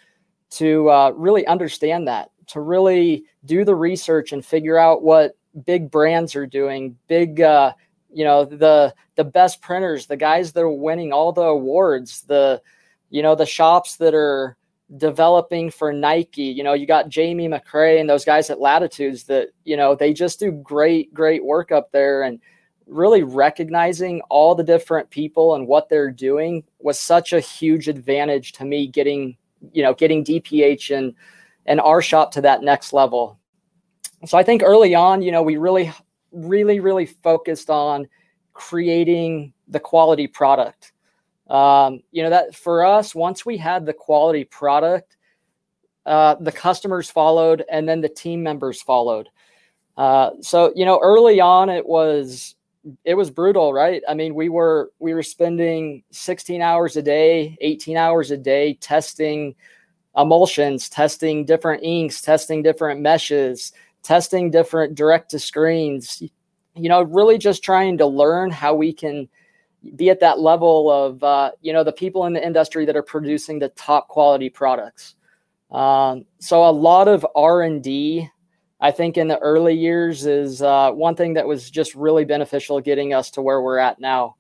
to 0.51 0.91
uh, 0.91 1.13
really 1.17 1.47
understand 1.47 2.07
that, 2.09 2.31
to 2.49 2.61
really 2.61 3.25
do 3.47 3.65
the 3.65 3.75
research 3.75 4.33
and 4.33 4.45
figure 4.45 4.77
out 4.77 5.03
what 5.03 5.37
big 5.65 5.91
brands 5.91 6.37
are 6.37 6.47
doing, 6.47 6.99
big, 7.07 7.41
uh, 7.41 7.73
you 8.13 8.25
know, 8.25 8.45
the 8.45 8.95
the 9.17 9.25
best 9.25 9.61
printers, 9.61 10.07
the 10.07 10.17
guys 10.17 10.53
that 10.53 10.63
are 10.63 10.71
winning 10.71 11.13
all 11.13 11.33
the 11.33 11.43
awards, 11.43 12.23
the, 12.23 12.63
you 13.11 13.23
know, 13.23 13.35
the 13.35 13.47
shops 13.47 13.97
that 13.97 14.15
are 14.15 14.57
developing 14.97 15.71
for 15.71 15.93
Nike. 15.93 16.45
You 16.45 16.63
know, 16.63 16.73
you 16.73 16.87
got 16.87 17.09
Jamie 17.09 17.49
McRae 17.49 18.01
and 18.01 18.09
those 18.09 18.25
guys 18.25 18.49
at 18.51 18.61
Latitudes 18.61 19.25
that, 19.25 19.49
you 19.65 19.77
know, 19.77 19.95
they 19.95 20.13
just 20.13 20.41
do 20.41 20.51
great, 20.51 21.13
great 21.13 21.45
work 21.45 21.73
up 21.73 21.93
there. 21.93 22.23
And 22.23 22.41
really 22.87 23.23
recognizing 23.23 24.23
all 24.31 24.55
the 24.55 24.65
different 24.65 25.11
people 25.11 25.55
and 25.55 25.67
what 25.67 25.89
they're 25.89 26.11
doing 26.11 26.65
was 26.79 26.99
such 26.99 27.33
a 27.33 27.41
huge 27.41 27.87
advantage 27.87 28.53
to 28.53 28.65
me 28.65 28.87
getting, 28.87 29.37
you 29.73 29.83
know, 29.83 29.95
getting 29.95 30.25
DPH 30.25 30.97
and 30.97 31.15
and 31.67 31.81
our 31.81 32.01
shop 32.01 32.33
to 32.33 32.41
that 32.41 32.63
next 32.63 32.95
level. 32.95 33.39
So 34.25 34.39
I 34.39 34.43
think 34.43 34.63
early 34.65 34.95
on, 34.95 35.21
you 35.23 35.31
know, 35.31 35.43
we 35.43 35.59
really, 35.59 35.93
really, 36.33 36.81
really 36.81 37.07
focused 37.07 37.71
on 37.71 38.09
creating 38.53 39.53
the 39.69 39.81
quality 39.81 40.27
product. 40.27 40.93
Um, 41.49 42.03
you 42.13 42.23
know 42.23 42.31
that 42.31 42.55
for 42.55 42.85
us 42.85 43.15
once 43.15 43.47
we 43.47 43.57
had 43.57 43.87
the 43.87 43.95
quality 43.95 44.45
product 44.45 45.17
uh, 46.05 46.37
the 46.41 46.53
customers 46.53 47.11
followed 47.11 47.65
and 47.71 47.89
then 47.89 48.01
the 48.01 48.09
team 48.09 48.43
members 48.43 48.81
followed. 48.81 49.29
Uh, 49.97 50.31
so 50.41 50.73
you 50.75 50.85
know 50.85 50.99
early 51.03 51.41
on 51.41 51.69
it 51.69 51.87
was 51.87 52.55
it 53.05 53.15
was 53.15 53.31
brutal 53.31 53.73
right? 53.73 54.03
I 54.09 54.15
mean 54.15 54.35
we 54.35 54.49
were 54.49 54.91
we 54.99 55.15
were 55.15 55.23
spending 55.23 56.03
16 56.11 56.63
hours 56.63 56.97
a 56.97 57.03
day 57.03 57.57
18 57.61 57.97
hours 57.97 58.31
a 58.31 58.37
day 58.37 58.75
testing 58.75 59.55
emulsions 60.17 60.89
testing 60.89 61.45
different 61.45 61.83
inks 61.83 62.21
testing 62.21 62.63
different 62.63 63.01
meshes 63.01 63.73
testing 64.03 64.51
different 64.51 64.95
direct 64.95 65.31
to 65.31 65.39
screens 65.39 66.23
you 66.79 66.89
know 66.89 67.03
really 67.03 67.39
just 67.39 67.63
trying 67.63 67.99
to 67.99 68.07
learn 68.07 68.51
how 68.51 68.75
we 68.75 68.93
can 68.93 69.29
be 69.97 70.11
at 70.11 70.21
that 70.21 70.41
level 70.41 70.91
of 70.91 71.23
uh, 71.23 71.53
you 71.61 71.73
know 71.73 71.85
the 71.85 71.93
people 71.93 72.27
in 72.27 72.33
the 72.33 72.45
industry 72.45 72.85
that 72.85 72.97
are 72.97 73.03
producing 73.03 73.59
the 73.59 73.69
top 73.71 74.09
quality 74.09 74.49
products. 74.49 75.15
Um, 75.71 76.25
so 76.39 76.65
a 76.65 76.71
lot 76.71 77.09
of 77.09 77.27
r&d 77.37 78.27
i 78.81 78.91
think 78.91 79.19
in 79.19 79.29
the 79.29 79.39
early 79.41 79.75
years 79.75 80.25
is 80.25 80.63
uh, 80.63 80.91
one 80.93 81.15
thing 81.15 81.35
that 81.35 81.47
was 81.47 81.71
just 81.71 81.95
really 81.95 82.25
beneficial 82.25 82.81
getting 82.81 83.13
us 83.13 83.31
to 83.33 83.43
where 83.43 83.61
we're 83.61 83.77
at 83.77 84.01
now. 84.01 84.37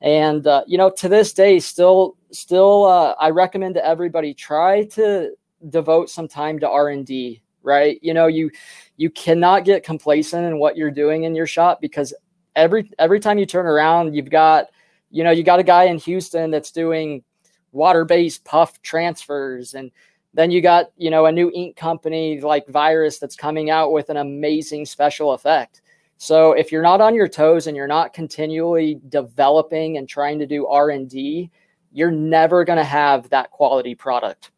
And 0.00 0.46
uh, 0.46 0.62
you 0.68 0.78
know 0.78 0.90
to 0.90 1.08
this 1.08 1.32
day 1.32 1.58
still 1.58 2.16
still 2.30 2.84
uh, 2.84 3.14
i 3.20 3.30
recommend 3.30 3.74
to 3.74 3.84
everybody 3.84 4.32
try 4.32 4.84
to 4.88 5.30
devote 5.70 6.08
some 6.08 6.28
time 6.28 6.60
to 6.60 6.68
r&d 6.68 7.42
right? 7.64 7.98
You 8.02 8.14
know 8.14 8.26
you 8.26 8.50
you 8.96 9.10
cannot 9.10 9.64
get 9.64 9.82
complacent 9.82 10.46
in 10.46 10.58
what 10.58 10.76
you're 10.76 10.90
doing 10.90 11.24
in 11.24 11.34
your 11.34 11.46
shop 11.46 11.80
because 11.80 12.14
every 12.54 12.90
every 12.98 13.18
time 13.18 13.38
you 13.38 13.46
turn 13.46 13.66
around, 13.66 14.14
you've 14.14 14.30
got 14.30 14.66
you 15.10 15.24
know 15.24 15.30
you 15.30 15.42
got 15.42 15.58
a 15.58 15.64
guy 15.64 15.84
in 15.84 15.98
Houston 15.98 16.50
that's 16.50 16.70
doing 16.70 17.24
water-based 17.72 18.44
puff 18.44 18.80
transfers 18.82 19.74
and 19.74 19.90
then 20.32 20.50
you 20.50 20.60
got 20.60 20.86
you 20.96 21.10
know 21.10 21.26
a 21.26 21.32
new 21.32 21.50
ink 21.54 21.76
company 21.76 22.40
like 22.40 22.68
virus 22.68 23.18
that's 23.18 23.34
coming 23.34 23.70
out 23.70 23.92
with 23.92 24.10
an 24.10 24.18
amazing 24.18 24.84
special 24.86 25.32
effect. 25.32 25.80
So 26.16 26.52
if 26.52 26.70
you're 26.70 26.82
not 26.82 27.00
on 27.00 27.14
your 27.14 27.28
toes 27.28 27.66
and 27.66 27.76
you're 27.76 27.88
not 27.88 28.12
continually 28.12 29.00
developing 29.08 29.98
and 29.98 30.08
trying 30.08 30.38
to 30.38 30.46
do 30.46 30.66
r&d 30.66 31.50
you're 31.94 32.10
never 32.10 32.64
going 32.64 32.76
to 32.76 32.84
have 32.84 33.30
that 33.30 33.50
quality 33.50 33.94
product 33.94 34.50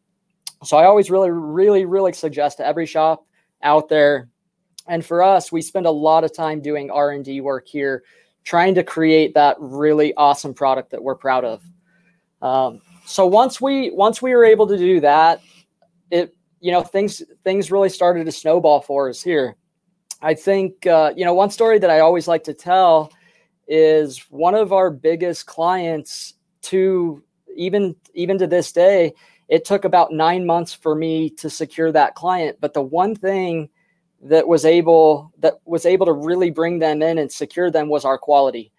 so 0.63 0.77
i 0.77 0.85
always 0.85 1.09
really 1.09 1.29
really 1.29 1.85
really 1.85 2.13
suggest 2.13 2.57
to 2.57 2.65
every 2.65 2.85
shop 2.85 3.25
out 3.63 3.89
there 3.89 4.29
and 4.87 5.05
for 5.05 5.21
us, 5.21 5.51
we 5.51 5.61
spend 5.61 5.85
a 5.85 5.91
lot 5.91 6.23
of 6.23 6.33
time 6.33 6.61
doing 6.61 6.89
R&D 6.89 7.41
work 7.41 7.67
here, 7.67 8.03
trying 8.43 8.75
to 8.75 8.83
create 8.83 9.33
that 9.33 9.57
really 9.59 10.13
awesome 10.15 10.53
product 10.53 10.91
that 10.91 11.03
we're 11.03 11.15
proud 11.15 11.43
of. 11.43 11.61
Um, 12.41 12.81
so 13.05 13.25
once 13.25 13.59
we 13.59 13.91
once 13.91 14.21
we 14.21 14.33
were 14.35 14.45
able 14.45 14.67
to 14.67 14.77
do 14.77 14.99
that, 15.01 15.41
it 16.11 16.35
you 16.59 16.71
know 16.71 16.81
things 16.81 17.21
things 17.43 17.71
really 17.71 17.89
started 17.89 18.25
to 18.25 18.31
snowball 18.31 18.81
for 18.81 19.09
us 19.09 19.21
here. 19.21 19.55
I 20.21 20.33
think 20.33 20.85
uh, 20.87 21.13
you 21.15 21.25
know 21.25 21.33
one 21.33 21.49
story 21.49 21.79
that 21.79 21.89
I 21.89 21.99
always 21.99 22.27
like 22.27 22.43
to 22.45 22.53
tell 22.53 23.11
is 23.67 24.19
one 24.29 24.55
of 24.55 24.71
our 24.71 24.89
biggest 24.89 25.45
clients 25.45 26.33
to 26.63 27.23
even 27.55 27.95
even 28.13 28.37
to 28.37 28.47
this 28.47 28.71
day 28.71 29.13
it 29.47 29.65
took 29.65 29.85
about 29.85 30.11
nine 30.11 30.45
months 30.45 30.73
for 30.73 30.95
me 30.95 31.29
to 31.29 31.49
secure 31.49 31.91
that 31.91 32.15
client 32.15 32.57
but 32.59 32.73
the 32.73 32.81
one 32.81 33.15
thing 33.15 33.69
that 34.21 34.47
was 34.47 34.65
able 34.65 35.31
that 35.39 35.55
was 35.65 35.85
able 35.85 36.05
to 36.05 36.13
really 36.13 36.49
bring 36.49 36.79
them 36.79 37.01
in 37.01 37.17
and 37.17 37.31
secure 37.31 37.69
them 37.69 37.89
was 37.89 38.05
our 38.05 38.17
quality. 38.17 38.71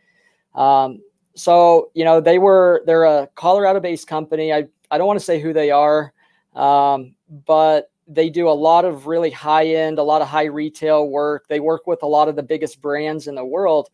Um, 0.54 1.00
so 1.34 1.90
you 1.94 2.04
know 2.04 2.20
they 2.20 2.38
were 2.38 2.82
they're 2.86 3.04
a 3.04 3.28
Colorado 3.34 3.80
based 3.80 4.06
company. 4.06 4.52
I 4.52 4.66
I 4.90 4.98
don't 4.98 5.06
want 5.06 5.18
to 5.18 5.24
say 5.24 5.40
who 5.40 5.52
they 5.52 5.70
are, 5.70 6.12
um, 6.54 7.14
but 7.46 7.90
they 8.08 8.30
do 8.30 8.48
a 8.48 8.50
lot 8.50 8.84
of 8.84 9.06
really 9.06 9.30
high 9.30 9.66
end, 9.66 9.98
a 9.98 10.02
lot 10.02 10.22
of 10.22 10.28
high 10.28 10.46
retail 10.46 11.08
work. 11.08 11.46
They 11.48 11.60
work 11.60 11.86
with 11.86 12.02
a 12.02 12.06
lot 12.06 12.28
of 12.28 12.36
the 12.36 12.42
biggest 12.42 12.80
brands 12.80 13.26
in 13.26 13.34
the 13.34 13.44
world. 13.44 13.90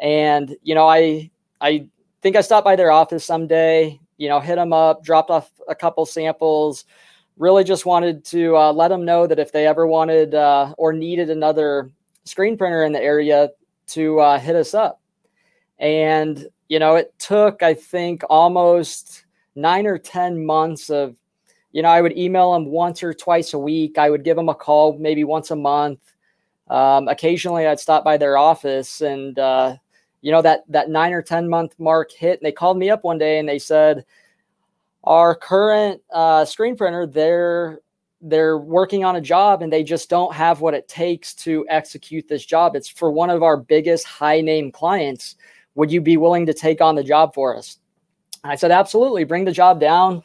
And 0.00 0.56
you 0.62 0.74
know, 0.74 0.88
I 0.88 1.30
I 1.60 1.86
think 2.22 2.36
I 2.36 2.40
stopped 2.40 2.64
by 2.64 2.76
their 2.76 2.90
office 2.90 3.24
someday. 3.24 4.00
You 4.20 4.28
know, 4.28 4.38
hit 4.38 4.56
them 4.56 4.72
up, 4.72 5.02
dropped 5.02 5.30
off 5.30 5.50
a 5.66 5.74
couple 5.74 6.04
samples. 6.04 6.84
Really, 7.38 7.64
just 7.64 7.86
wanted 7.86 8.24
to 8.26 8.54
uh, 8.54 8.72
let 8.72 8.88
them 8.88 9.04
know 9.04 9.26
that 9.26 9.38
if 9.38 9.50
they 9.50 9.66
ever 9.66 9.86
wanted 9.86 10.34
uh, 10.34 10.74
or 10.76 10.92
needed 10.92 11.30
another 11.30 11.90
screen 12.24 12.58
printer 12.58 12.84
in 12.84 12.92
the 12.92 13.02
area, 13.02 13.48
to 13.90 14.20
uh, 14.20 14.38
hit 14.38 14.56
us 14.56 14.74
up. 14.74 15.00
And 15.78 16.46
you 16.68 16.78
know, 16.78 16.96
it 16.96 17.12
took 17.18 17.62
I 17.62 17.74
think 17.74 18.22
almost 18.28 19.24
nine 19.54 19.86
or 19.86 19.98
ten 19.98 20.44
months 20.44 20.90
of 20.90 21.16
you 21.72 21.82
know, 21.82 21.88
I 21.88 22.00
would 22.00 22.18
email 22.18 22.52
them 22.52 22.66
once 22.66 23.02
or 23.02 23.14
twice 23.14 23.54
a 23.54 23.58
week. 23.58 23.96
I 23.96 24.10
would 24.10 24.24
give 24.24 24.36
them 24.36 24.48
a 24.48 24.54
call 24.54 24.98
maybe 24.98 25.22
once 25.22 25.50
a 25.50 25.56
month. 25.56 26.00
Um, 26.68 27.08
occasionally, 27.08 27.66
I'd 27.66 27.80
stop 27.80 28.04
by 28.04 28.16
their 28.16 28.36
office, 28.36 29.00
and 29.00 29.38
uh, 29.38 29.76
you 30.20 30.30
know 30.32 30.42
that 30.42 30.64
that 30.68 30.90
nine 30.90 31.12
or 31.12 31.22
ten 31.22 31.48
month 31.48 31.74
mark 31.78 32.10
hit. 32.12 32.40
And 32.40 32.46
they 32.46 32.52
called 32.52 32.78
me 32.78 32.90
up 32.90 33.04
one 33.04 33.18
day 33.18 33.38
and 33.38 33.48
they 33.48 33.58
said, 33.58 34.04
"Our 35.04 35.34
current 35.34 36.02
uh, 36.12 36.44
screen 36.44 36.76
printer, 36.76 37.06
they're 37.06 37.80
they're 38.22 38.58
working 38.58 39.04
on 39.04 39.16
a 39.16 39.20
job 39.20 39.62
and 39.62 39.72
they 39.72 39.82
just 39.82 40.10
don't 40.10 40.34
have 40.34 40.60
what 40.60 40.74
it 40.74 40.88
takes 40.88 41.34
to 41.34 41.64
execute 41.70 42.28
this 42.28 42.44
job. 42.44 42.76
It's 42.76 42.88
for 42.88 43.10
one 43.10 43.30
of 43.30 43.42
our 43.42 43.56
biggest 43.56 44.06
high 44.06 44.42
name 44.42 44.70
clients. 44.70 45.36
Would 45.74 45.90
you 45.90 46.02
be 46.02 46.18
willing 46.18 46.44
to 46.46 46.52
take 46.52 46.80
on 46.80 46.94
the 46.94 47.04
job 47.04 47.34
for 47.34 47.56
us?" 47.56 47.78
I 48.44 48.56
said, 48.56 48.70
"Absolutely. 48.70 49.24
Bring 49.24 49.44
the 49.44 49.52
job 49.52 49.80
down." 49.80 50.22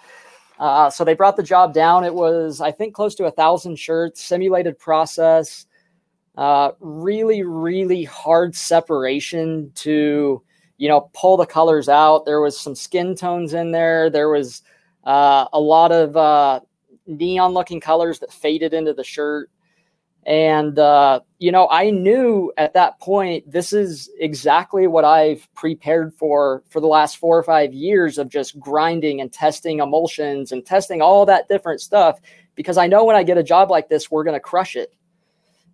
Uh, 0.57 0.89
so 0.89 1.03
they 1.03 1.13
brought 1.13 1.35
the 1.35 1.43
job 1.43 1.73
down. 1.73 2.05
It 2.05 2.13
was, 2.13 2.61
I 2.61 2.71
think, 2.71 2.93
close 2.93 3.13
to 3.15 3.25
a 3.25 3.31
thousand 3.31 3.77
shirts, 3.77 4.23
simulated 4.23 4.79
process, 4.79 5.65
uh, 6.37 6.71
really, 6.79 7.43
really 7.43 8.03
hard 8.03 8.55
separation 8.55 9.71
to, 9.75 10.41
you 10.77 10.87
know, 10.89 11.09
pull 11.13 11.37
the 11.37 11.45
colors 11.45 11.87
out. 11.87 12.25
There 12.25 12.41
was 12.41 12.59
some 12.59 12.75
skin 12.75 13.15
tones 13.15 13.53
in 13.53 13.71
there. 13.71 14.09
There 14.09 14.29
was 14.29 14.61
uh, 15.05 15.45
a 15.53 15.59
lot 15.59 15.91
of 15.91 16.17
uh, 16.17 16.59
neon 17.07 17.53
looking 17.53 17.79
colors 17.79 18.19
that 18.19 18.33
faded 18.33 18.73
into 18.73 18.93
the 18.93 19.03
shirt. 19.03 19.49
And, 20.25 20.79
uh, 20.79 21.19
you 21.37 21.51
know, 21.51 21.69
I 21.69 21.91
knew 21.91 22.51
at 22.57 22.73
that 22.73 22.99
point, 22.99 23.49
this 23.49 23.71
is 23.71 24.09
exactly 24.19 24.87
what 24.87 25.05
I've 25.05 25.47
prepared 25.53 26.15
for 26.15 26.63
for 26.67 26.79
the 26.79 26.87
last 26.87 27.17
four 27.17 27.37
or 27.37 27.43
five 27.43 27.73
years 27.73 28.17
of 28.17 28.27
just 28.27 28.59
grinding 28.59 29.21
and 29.21 29.31
testing 29.31 29.79
emulsions 29.79 30.51
and 30.51 30.65
testing 30.65 30.99
all 30.99 31.27
that 31.27 31.47
different 31.47 31.79
stuff. 31.79 32.19
Because 32.55 32.77
I 32.77 32.87
know 32.87 33.03
when 33.03 33.15
I 33.15 33.21
get 33.21 33.37
a 33.37 33.43
job 33.43 33.69
like 33.69 33.87
this, 33.87 34.09
we're 34.09 34.23
going 34.23 34.33
to 34.33 34.39
crush 34.39 34.75
it. 34.75 34.91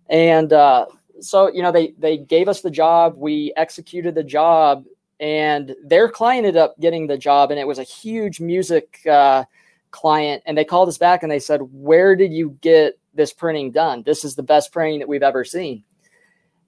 And 0.08 0.52
uh, 0.52 0.86
so, 1.20 1.52
you 1.52 1.62
know, 1.62 1.72
they, 1.72 1.94
they 1.98 2.18
gave 2.18 2.48
us 2.48 2.60
the 2.60 2.70
job, 2.70 3.14
we 3.16 3.52
executed 3.56 4.14
the 4.14 4.24
job, 4.24 4.84
and 5.20 5.74
their 5.84 6.08
client 6.08 6.46
ended 6.46 6.60
up 6.60 6.78
getting 6.80 7.06
the 7.06 7.18
job. 7.18 7.50
And 7.50 7.60
it 7.60 7.66
was 7.66 7.78
a 7.78 7.84
huge 7.84 8.40
music 8.40 9.00
uh, 9.06 9.44
client. 9.90 10.42
And 10.46 10.58
they 10.58 10.64
called 10.64 10.88
us 10.88 10.98
back 10.98 11.22
and 11.22 11.30
they 11.30 11.38
said, 11.38 11.60
Where 11.60 12.16
did 12.16 12.32
you 12.32 12.58
get 12.60 12.98
this 13.14 13.32
printing 13.32 13.70
done. 13.70 14.02
This 14.04 14.24
is 14.24 14.34
the 14.34 14.42
best 14.42 14.72
printing 14.72 15.00
that 15.00 15.08
we've 15.08 15.22
ever 15.22 15.44
seen. 15.44 15.84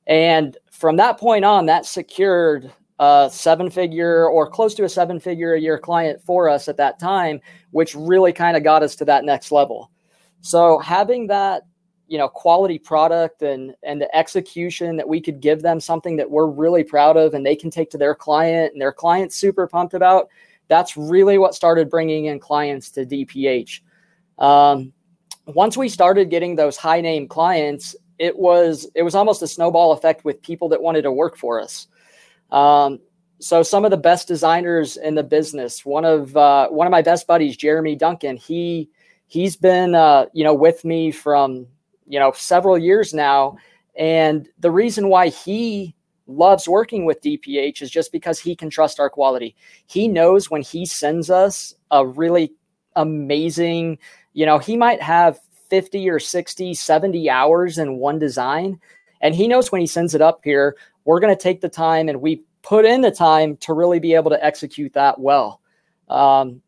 And 0.07 0.57
from 0.71 0.97
that 0.97 1.19
point 1.19 1.45
on, 1.45 1.67
that 1.67 1.87
secured 1.87 2.71
a 2.99 3.29
seven 3.33 3.71
figure 3.71 4.29
or 4.29 4.49
close 4.49 4.75
to 4.75 4.85
a 4.85 4.88
seven 4.88 5.19
figure 5.19 5.55
a 5.55 5.61
year 5.61 5.79
client 5.79 6.21
for 6.23 6.49
us 6.49 6.69
at 6.69 6.76
that 6.76 6.99
time, 6.99 7.41
which 7.71 7.95
really 7.95 8.33
kind 8.33 8.57
of 8.57 8.62
got 8.62 8.83
us 8.83 8.95
to 8.97 9.05
that 9.07 9.25
next 9.25 9.50
level. 9.50 9.91
So 10.43 10.79
having 10.79 11.26
that, 11.29 11.62
you 12.14 12.18
know, 12.18 12.28
quality 12.28 12.78
product 12.78 13.42
and 13.42 13.75
and 13.83 14.00
the 14.00 14.16
execution 14.16 14.97
that 14.97 15.09
we 15.09 15.21
could 15.21 15.40
give 15.40 15.62
them 15.62 15.80
something 15.80 16.14
that 16.14 16.30
we're 16.30 16.47
really 16.47 16.85
proud 16.85 17.16
of 17.16 17.35
and 17.35 17.44
they 17.44 17.56
can 17.56 17.71
take 17.71 17.90
to 17.90 17.99
their 17.99 18.14
client 18.14 18.73
and 18.73 18.80
their 18.80 18.92
client's 18.92 19.35
super 19.35 19.66
pumped 19.66 19.94
about, 19.94 20.28
that's 20.68 20.97
really 20.97 21.38
what 21.38 21.56
started 21.56 21.90
bringing 21.90 22.26
in 22.26 22.38
clients 22.38 22.92
to 22.92 23.04
DPH. 23.04 23.80
Um, 24.38 24.92
once 25.47 25.76
we 25.76 25.88
started 25.88 26.30
getting 26.30 26.54
those 26.54 26.76
high 26.76 27.00
name 27.00 27.26
clients, 27.26 27.97
it 28.21 28.38
was 28.38 28.88
it 28.94 29.02
was 29.02 29.16
almost 29.16 29.42
a 29.42 29.49
snowball 29.49 29.90
effect 29.90 30.25
with 30.25 30.40
people 30.40 30.68
that 30.68 30.80
wanted 30.80 31.02
to 31.02 31.11
work 31.11 31.37
for 31.37 31.61
us. 31.61 31.88
Um, 32.52 33.00
so 33.40 33.64
some 33.64 33.85
of 33.85 33.90
the 33.90 33.97
best 33.97 34.28
designers 34.28 34.97
in 34.97 35.16
the 35.16 35.25
business, 35.25 35.85
one 35.85 36.04
of 36.04 36.37
uh, 36.37 36.68
one 36.68 36.87
of 36.87 36.92
my 36.92 37.02
best 37.02 37.26
buddies, 37.26 37.56
Jeremy 37.56 37.97
Duncan, 37.97 38.37
he 38.37 38.88
he's 39.26 39.56
been 39.56 39.97
uh, 39.97 40.26
you 40.33 40.44
know 40.44 40.54
with 40.54 40.85
me 40.85 41.11
from 41.11 41.66
you 42.06 42.18
know 42.18 42.32
several 42.32 42.78
years 42.78 43.14
now, 43.14 43.56
and 43.96 44.49
the 44.58 44.70
reason 44.70 45.08
why 45.08 45.28
he 45.28 45.94
loves 46.26 46.68
working 46.68 47.04
with 47.04 47.20
DPH 47.20 47.82
is 47.82 47.90
just 47.90 48.11
because 48.11 48.40
he 48.40 48.56
can 48.56 48.70
trust 48.70 48.99
our 48.99 49.11
quality. 49.11 49.54
He 49.87 50.08
knows 50.08 50.50
when 50.50 50.62
he 50.62 50.87
sends 50.87 51.28
us 51.30 51.75
a 51.90 52.06
really 52.06 52.52
amazing 52.96 53.99
you 54.34 54.44
know, 54.44 54.58
he 54.58 54.76
might 54.76 55.00
have 55.00 55.40
50 55.70 56.11
or 56.11 56.18
60, 56.18 56.75
70 56.75 57.30
hours 57.30 57.78
in 57.78 57.96
one 57.96 58.18
design. 58.18 58.78
And 59.20 59.34
he 59.34 59.49
knows 59.49 59.73
when 59.73 59.80
he 59.80 59.87
sends 59.87 60.14
it 60.14 60.20
up 60.20 60.40
here, 60.44 60.76
we're 61.04 61.20
going 61.20 61.34
to 61.34 61.42
take 61.42 61.61
the 61.61 61.68
time 61.68 62.08
and 62.08 62.20
we 62.20 62.42
put 62.62 62.84
in 62.84 63.00
the 63.00 63.11
time 63.11 63.56
to 63.58 63.73
really 63.73 64.00
be 64.00 64.14
able 64.14 64.30
to 64.30 64.44
execute 64.44 64.92
that 64.92 65.18
well. 65.18 65.61
Um, 66.08 66.61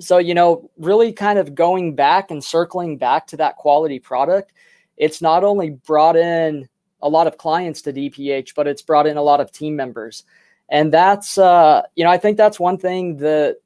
so, 0.00 0.18
you 0.18 0.34
know, 0.34 0.70
really 0.78 1.12
kind 1.12 1.38
of 1.38 1.54
going 1.54 1.94
back 1.94 2.30
and 2.30 2.42
circling 2.42 2.98
back 2.98 3.26
to 3.28 3.36
that 3.38 3.56
quality 3.56 3.98
product, 3.98 4.52
it's 4.96 5.20
not 5.20 5.44
only 5.44 5.70
brought 5.70 6.16
in 6.16 6.68
a 7.02 7.08
lot 7.08 7.26
of 7.26 7.38
clients 7.38 7.82
to 7.82 7.92
DPH, 7.92 8.54
but 8.54 8.66
it's 8.66 8.82
brought 8.82 9.06
in 9.06 9.16
a 9.16 9.22
lot 9.22 9.40
of 9.40 9.52
team 9.52 9.76
members. 9.76 10.24
And 10.68 10.92
that's, 10.92 11.38
uh, 11.38 11.82
you 11.94 12.04
know, 12.04 12.10
I 12.10 12.18
think 12.18 12.36
that's 12.36 12.58
one 12.58 12.78
thing 12.78 13.18
that, 13.18 13.58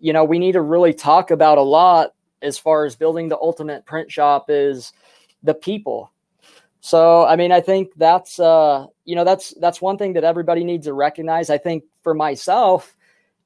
you 0.00 0.12
know, 0.12 0.24
we 0.24 0.38
need 0.38 0.52
to 0.52 0.62
really 0.62 0.92
talk 0.92 1.30
about 1.30 1.58
a 1.58 1.62
lot 1.62 2.14
as 2.42 2.58
far 2.58 2.84
as 2.84 2.96
building 2.96 3.28
the 3.28 3.38
ultimate 3.38 3.86
print 3.86 4.10
shop 4.10 4.46
is 4.48 4.92
the 5.42 5.54
people. 5.54 6.12
So, 6.80 7.24
I 7.24 7.36
mean, 7.36 7.52
I 7.52 7.60
think 7.60 7.92
that's 7.96 8.40
uh, 8.40 8.86
you 9.04 9.14
know 9.14 9.22
that's 9.22 9.54
that's 9.60 9.80
one 9.80 9.96
thing 9.96 10.14
that 10.14 10.24
everybody 10.24 10.64
needs 10.64 10.86
to 10.86 10.92
recognize. 10.92 11.48
I 11.48 11.58
think 11.58 11.84
for 12.02 12.12
myself, 12.12 12.96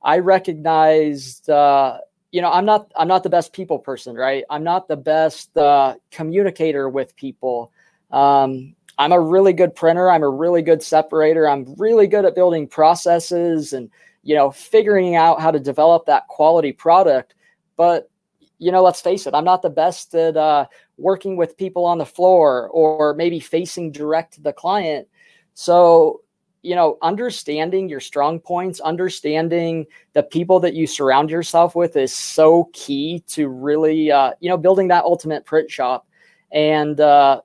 I 0.03 0.21
recognized 0.21 1.51
uh, 1.51 1.99
you 2.33 2.41
know 2.41 2.51
I'm 2.51 2.65
not 2.65 2.93
I'm 2.97 3.09
not 3.09 3.23
the 3.23 3.31
best 3.31 3.53
people 3.53 3.79
person, 3.79 4.17
right? 4.17 4.45
I'm 4.51 4.65
not 4.65 4.89
the 4.89 4.97
best 4.97 5.57
uh, 5.57 5.95
communicator 6.11 6.89
with 6.89 7.17
people. 7.17 7.73
Um, 8.11 8.75
I'm 8.99 9.13
a 9.13 9.21
really 9.21 9.53
good 9.53 9.75
printer. 9.75 10.11
I'm 10.11 10.23
a 10.23 10.29
really 10.29 10.63
good 10.63 10.83
separator. 10.83 11.49
I'm 11.49 11.75
really 11.77 12.07
good 12.07 12.25
at 12.25 12.35
building 12.35 12.67
processes 12.67 13.73
and 13.73 13.91
you 14.23 14.35
know 14.35 14.51
figuring 14.51 15.17
out 15.17 15.41
how 15.41 15.51
to 15.51 15.61
develop 15.61 16.07
that 16.07 16.29
quality 16.29 16.73
product. 16.73 17.35
But 17.77 18.11
you 18.59 18.73
know, 18.73 18.83
let's 18.83 19.01
face 19.01 19.27
it, 19.27 19.35
I'm 19.35 19.45
not 19.45 19.63
the 19.63 19.71
best 19.71 20.15
at 20.15 20.37
uh, 20.37 20.67
working 20.97 21.37
with 21.37 21.57
people 21.57 21.85
on 21.85 21.99
the 21.99 22.07
floor 22.07 22.69
or 22.69 23.15
maybe 23.15 23.39
facing 23.41 23.93
direct 23.93 24.43
the 24.43 24.53
client. 24.53 25.09
So, 25.55 26.23
you 26.67 26.75
know, 26.75 26.99
understanding 27.01 27.89
your 27.89 28.01
strong 28.01 28.41
points, 28.41 28.81
understanding 28.81 29.87
the 30.15 30.23
people 30.25 30.59
that 30.59 30.75
you 30.75 30.85
surround 30.87 31.31
yourself 31.31 31.77
with 31.77 31.97
is 31.97 32.13
so 32.13 32.69
key 32.73 33.23
to 33.29 33.49
really, 33.49 34.11
uh, 34.11 34.33
you 34.41 34.49
know, 34.49 34.57
building 34.57 34.89
that 34.89 35.05
ultimate 35.05 35.45
print 35.45 35.71
shop. 35.71 36.09
And, 36.51 37.01
uh, 37.01 37.41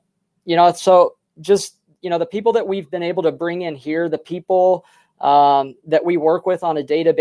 you 0.45 0.55
know, 0.55 0.71
so 0.71 1.17
just, 1.39 1.77
you 2.01 2.09
know, 2.09 2.17
the 2.17 2.25
people 2.25 2.51
that 2.53 2.67
we've 2.67 2.89
been 2.89 3.03
able 3.03 3.21
to 3.21 3.31
bring 3.31 3.61
in 3.61 3.75
here, 3.75 4.09
the 4.09 4.17
people 4.17 4.85
um, 5.19 5.75
that 5.85 6.03
we 6.03 6.17
work 6.17 6.47
with 6.47 6.63
on 6.63 6.77
a 6.77 6.83
day 6.83 7.03
to 7.03 7.13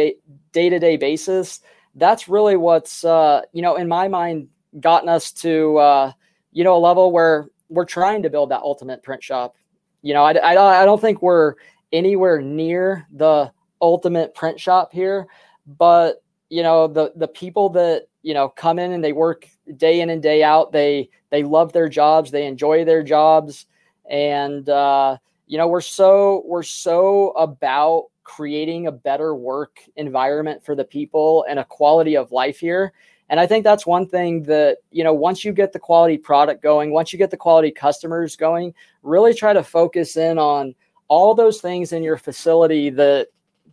day 0.53 0.97
basis, 0.97 1.61
that's 1.97 2.29
really 2.29 2.57
what's 2.57 3.05
uh, 3.05 3.43
you 3.53 3.63
know 3.63 3.77
in 3.77 3.89
my 3.89 4.09
mind 4.09 4.49
gotten 4.79 5.09
us 5.09 5.33
to 5.33 5.77
uh, 5.79 6.13
you 6.53 6.65
know 6.65 6.77
a 6.77 6.79
level 6.79 7.13
where 7.13 7.49
we're 7.69 7.85
trying 7.85 8.23
to 8.23 8.31
build 8.31 8.51
that 8.51 8.63
ultimate 8.63 9.03
print 9.03 9.23
shop. 9.23 9.55
You 10.03 10.15
know, 10.15 10.25
I, 10.25 10.33
I, 10.33 10.83
I 10.83 10.85
don't 10.87 11.01
think 11.01 11.21
we're 11.21 11.57
anywhere 11.93 12.41
near 12.41 13.07
the 13.13 13.51
ultimate 13.81 14.35
print 14.35 14.61
shop 14.61 14.93
here, 14.93 15.27
but 15.67 16.23
you 16.49 16.63
know 16.63 16.87
the 16.89 17.13
the 17.17 17.29
people 17.29 17.69
that 17.71 18.07
you 18.23 18.35
know 18.35 18.49
come 18.49 18.79
in 18.79 18.93
and 18.93 19.03
they 19.03 19.13
work 19.13 19.47
day 19.77 20.01
in 20.01 20.11
and 20.11 20.23
day 20.23 20.43
out. 20.43 20.73
They 20.73 21.09
they 21.31 21.43
love 21.43 21.73
their 21.73 21.89
jobs. 21.89 22.31
They 22.31 22.47
enjoy 22.47 22.85
their 22.85 23.03
jobs, 23.03 23.67
and 24.09 24.69
uh, 24.69 25.17
you 25.47 25.59
know 25.59 25.69
we're 25.69 25.81
so 25.81 26.43
we're 26.47 26.63
so 26.63 27.31
about 27.31 28.07
creating 28.25 28.87
a 28.87 28.93
better 28.93 29.35
work 29.35 29.81
environment 29.97 30.65
for 30.65 30.77
the 30.77 30.85
people 30.85 31.45
and 31.49 31.59
a 31.59 31.65
quality 31.65 32.17
of 32.17 32.31
life 32.31 32.61
here. 32.61 32.93
And 33.29 33.39
I 33.39 33.47
think 33.47 33.63
that's 33.63 33.87
one 33.87 34.07
thing 34.09 34.43
that, 34.45 34.79
you 34.91 35.05
know, 35.05 35.15
once 35.15 35.45
you 35.45 35.53
get 35.53 35.73
the 35.73 35.79
quality 35.79 36.19
product 36.19 36.63
going, 36.63 36.93
once 36.93 37.13
you 37.13 37.19
get 37.19 37.31
the 37.31 37.37
quality 37.37 37.71
customers 37.71 38.35
going, 38.35 38.75
really 39.03 39.35
try 39.35 39.53
to 39.53 39.63
focus 39.63 40.17
in 40.17 40.37
on 40.37 40.75
all 41.11 41.35
those 41.35 41.61
things 41.61 41.93
in 41.93 42.05
your 42.05 42.17
facility 42.17 42.89
that 42.89 43.27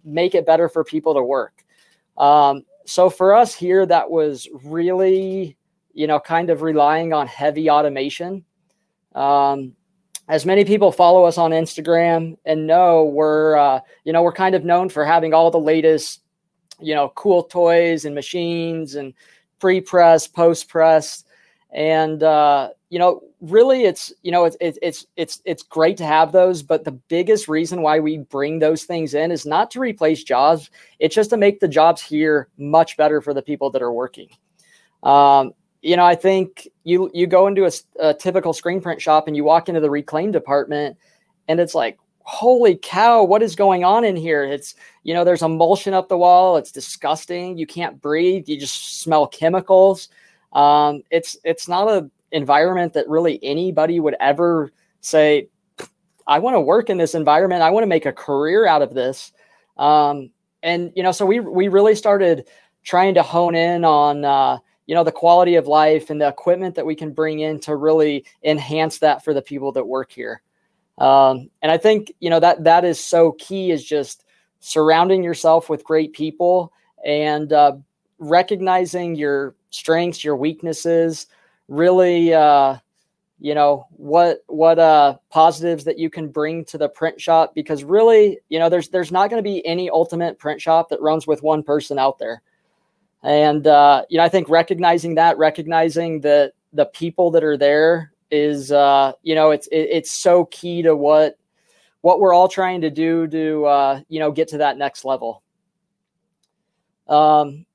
make 0.03 0.33
it 0.33 0.45
better 0.45 0.67
for 0.67 0.83
people 0.83 1.13
to 1.13 1.21
work. 1.21 1.63
Um, 2.17 2.63
so 2.85 3.11
for 3.11 3.35
us 3.35 3.53
here, 3.53 3.85
that 3.85 4.09
was 4.09 4.49
really, 4.63 5.55
you 5.93 6.07
know, 6.07 6.19
kind 6.19 6.49
of 6.49 6.63
relying 6.63 7.13
on 7.13 7.27
heavy 7.27 7.69
automation. 7.69 8.43
Um, 9.13 9.73
as 10.27 10.47
many 10.47 10.65
people 10.65 10.91
follow 10.91 11.25
us 11.25 11.37
on 11.37 11.51
Instagram 11.51 12.37
and 12.43 12.65
know 12.65 13.05
we're, 13.05 13.55
uh, 13.55 13.81
you 14.03 14.11
know, 14.11 14.23
we're 14.23 14.33
kind 14.33 14.55
of 14.55 14.65
known 14.65 14.89
for 14.89 15.05
having 15.05 15.33
all 15.33 15.51
the 15.51 15.59
latest, 15.59 16.23
you 16.79 16.95
know, 16.95 17.09
cool 17.15 17.43
toys 17.43 18.05
and 18.05 18.15
machines 18.15 18.95
and 18.95 19.13
pre 19.59 19.79
press, 19.79 20.27
post 20.27 20.69
press, 20.69 21.23
and 21.71 22.23
uh, 22.23 22.69
you 22.89 22.99
know, 22.99 23.21
really, 23.41 23.83
it's 23.83 24.13
you 24.23 24.31
know, 24.31 24.45
it's 24.45 24.57
it's 24.61 25.05
it's 25.15 25.41
it's 25.43 25.63
great 25.63 25.97
to 25.97 26.05
have 26.05 26.31
those. 26.31 26.63
But 26.63 26.85
the 26.85 26.91
biggest 26.91 27.47
reason 27.47 27.81
why 27.81 27.99
we 27.99 28.19
bring 28.19 28.59
those 28.59 28.83
things 28.83 29.13
in 29.13 29.31
is 29.31 29.45
not 29.45 29.71
to 29.71 29.79
replace 29.79 30.23
jobs; 30.23 30.69
it's 30.99 31.15
just 31.15 31.29
to 31.31 31.37
make 31.37 31.59
the 31.59 31.67
jobs 31.67 32.01
here 32.01 32.47
much 32.57 32.95
better 32.97 33.21
for 33.21 33.33
the 33.33 33.41
people 33.41 33.69
that 33.71 33.81
are 33.81 33.91
working. 33.91 34.29
Um, 35.03 35.53
you 35.81 35.97
know, 35.97 36.05
I 36.05 36.15
think 36.15 36.67
you 36.83 37.11
you 37.13 37.27
go 37.27 37.47
into 37.47 37.65
a, 37.65 37.71
a 37.99 38.13
typical 38.13 38.53
screen 38.53 38.81
print 38.81 39.01
shop 39.01 39.27
and 39.27 39.35
you 39.35 39.43
walk 39.43 39.67
into 39.67 39.81
the 39.81 39.89
reclaim 39.89 40.31
department, 40.31 40.97
and 41.47 41.59
it's 41.59 41.75
like, 41.75 41.97
holy 42.27 42.75
cow, 42.75 43.23
what 43.23 43.41
is 43.41 43.55
going 43.55 43.85
on 43.85 44.03
in 44.03 44.17
here? 44.17 44.43
It's, 44.43 44.75
you 45.03 45.13
know, 45.13 45.23
there's 45.23 45.41
emulsion 45.41 45.93
up 45.93 46.09
the 46.09 46.17
wall. 46.17 46.57
It's 46.57 46.73
disgusting. 46.73 47.57
You 47.57 47.65
can't 47.65 48.01
breathe. 48.01 48.49
You 48.49 48.59
just 48.59 48.99
smell 48.99 49.27
chemicals. 49.27 50.09
Um, 50.51 51.03
it's, 51.09 51.37
it's 51.45 51.69
not 51.69 51.87
a 51.87 52.11
environment 52.31 52.93
that 52.93 53.07
really 53.07 53.39
anybody 53.43 53.99
would 53.99 54.15
ever 54.19 54.71
say, 55.01 55.49
I 56.27 56.39
want 56.39 56.55
to 56.55 56.61
work 56.61 56.89
in 56.89 56.97
this 56.97 57.15
environment. 57.15 57.61
I 57.61 57.69
want 57.69 57.83
to 57.83 57.87
make 57.87 58.05
a 58.05 58.13
career 58.13 58.67
out 58.67 58.81
of 58.81 58.93
this. 58.93 59.31
Um, 59.77 60.31
and, 60.63 60.91
you 60.95 61.03
know, 61.03 61.11
so 61.11 61.25
we, 61.25 61.39
we 61.39 61.67
really 61.67 61.95
started 61.95 62.47
trying 62.83 63.13
to 63.13 63.23
hone 63.23 63.55
in 63.55 63.85
on, 63.85 64.25
uh, 64.25 64.57
you 64.87 64.95
know, 64.95 65.03
the 65.03 65.11
quality 65.11 65.55
of 65.55 65.67
life 65.67 66.09
and 66.09 66.19
the 66.19 66.27
equipment 66.27 66.75
that 66.75 66.85
we 66.85 66.95
can 66.95 67.11
bring 67.11 67.39
in 67.39 67.59
to 67.61 67.75
really 67.75 68.25
enhance 68.43 68.99
that 68.99 69.23
for 69.23 69.33
the 69.33 69.41
people 69.41 69.71
that 69.73 69.85
work 69.85 70.11
here. 70.11 70.41
Um, 70.97 71.49
and 71.61 71.71
I 71.71 71.77
think 71.77 72.11
you 72.19 72.29
know 72.29 72.39
that 72.39 72.63
that 72.63 72.83
is 72.83 72.99
so 72.99 73.33
key 73.33 73.71
is 73.71 73.85
just 73.85 74.25
surrounding 74.59 75.23
yourself 75.23 75.69
with 75.69 75.83
great 75.83 76.13
people 76.13 76.73
and 77.05 77.53
uh, 77.53 77.73
recognizing 78.17 79.15
your 79.15 79.55
strengths, 79.69 80.23
your 80.23 80.35
weaknesses, 80.35 81.27
really 81.67 82.33
uh, 82.33 82.77
you 83.39 83.53
know 83.53 83.87
what 83.91 84.39
what 84.47 84.79
uh, 84.79 85.15
positives 85.29 85.83
that 85.83 85.99
you 85.99 86.09
can 86.09 86.29
bring 86.29 86.65
to 86.65 86.77
the 86.77 86.89
print 86.89 87.19
shop 87.19 87.53
because 87.53 87.83
really 87.83 88.39
you 88.49 88.59
know 88.59 88.69
there's 88.69 88.89
there's 88.89 89.11
not 89.11 89.29
going 89.29 89.41
to 89.41 89.47
be 89.47 89.65
any 89.65 89.89
ultimate 89.89 90.39
print 90.39 90.61
shop 90.61 90.89
that 90.89 91.01
runs 91.01 91.27
with 91.27 91.43
one 91.43 91.63
person 91.63 91.99
out 91.99 92.17
there 92.19 92.41
and 93.23 93.67
uh, 93.67 94.03
you 94.09 94.17
know 94.17 94.23
i 94.23 94.29
think 94.29 94.49
recognizing 94.49 95.15
that 95.15 95.37
recognizing 95.37 96.21
that 96.21 96.53
the 96.73 96.85
people 96.85 97.31
that 97.31 97.43
are 97.43 97.57
there 97.57 98.11
is 98.31 98.71
uh, 98.71 99.11
you 99.23 99.35
know 99.35 99.51
it's 99.51 99.67
it, 99.67 99.87
it's 99.91 100.11
so 100.11 100.45
key 100.45 100.81
to 100.81 100.95
what 100.95 101.37
what 102.01 102.19
we're 102.19 102.33
all 102.33 102.47
trying 102.47 102.81
to 102.81 102.89
do 102.89 103.27
to 103.27 103.65
uh, 103.65 103.99
you 104.09 104.19
know 104.19 104.31
get 104.31 104.47
to 104.49 104.57
that 104.59 104.77
next 104.77 105.05
level. 105.05 105.43
Um, 107.07 107.65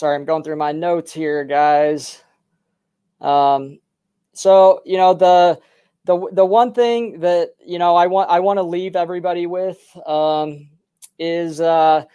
sorry, 0.00 0.16
I'm 0.16 0.24
going 0.24 0.42
through 0.42 0.56
my 0.56 0.72
notes 0.72 1.12
here, 1.12 1.44
guys. 1.44 2.24
Um, 3.20 3.80
so 4.32 4.80
you 4.86 4.96
know 4.96 5.12
the 5.12 5.60
the 6.06 6.26
the 6.32 6.44
one 6.44 6.72
thing 6.72 7.20
that 7.20 7.50
you 7.64 7.78
know 7.78 7.94
I 7.96 8.06
want 8.06 8.30
I 8.30 8.40
want 8.40 8.56
to 8.56 8.62
leave 8.62 8.96
everybody 8.96 9.46
with 9.46 9.78
um, 10.06 10.70
is 11.18 11.60
uh, 11.60 12.06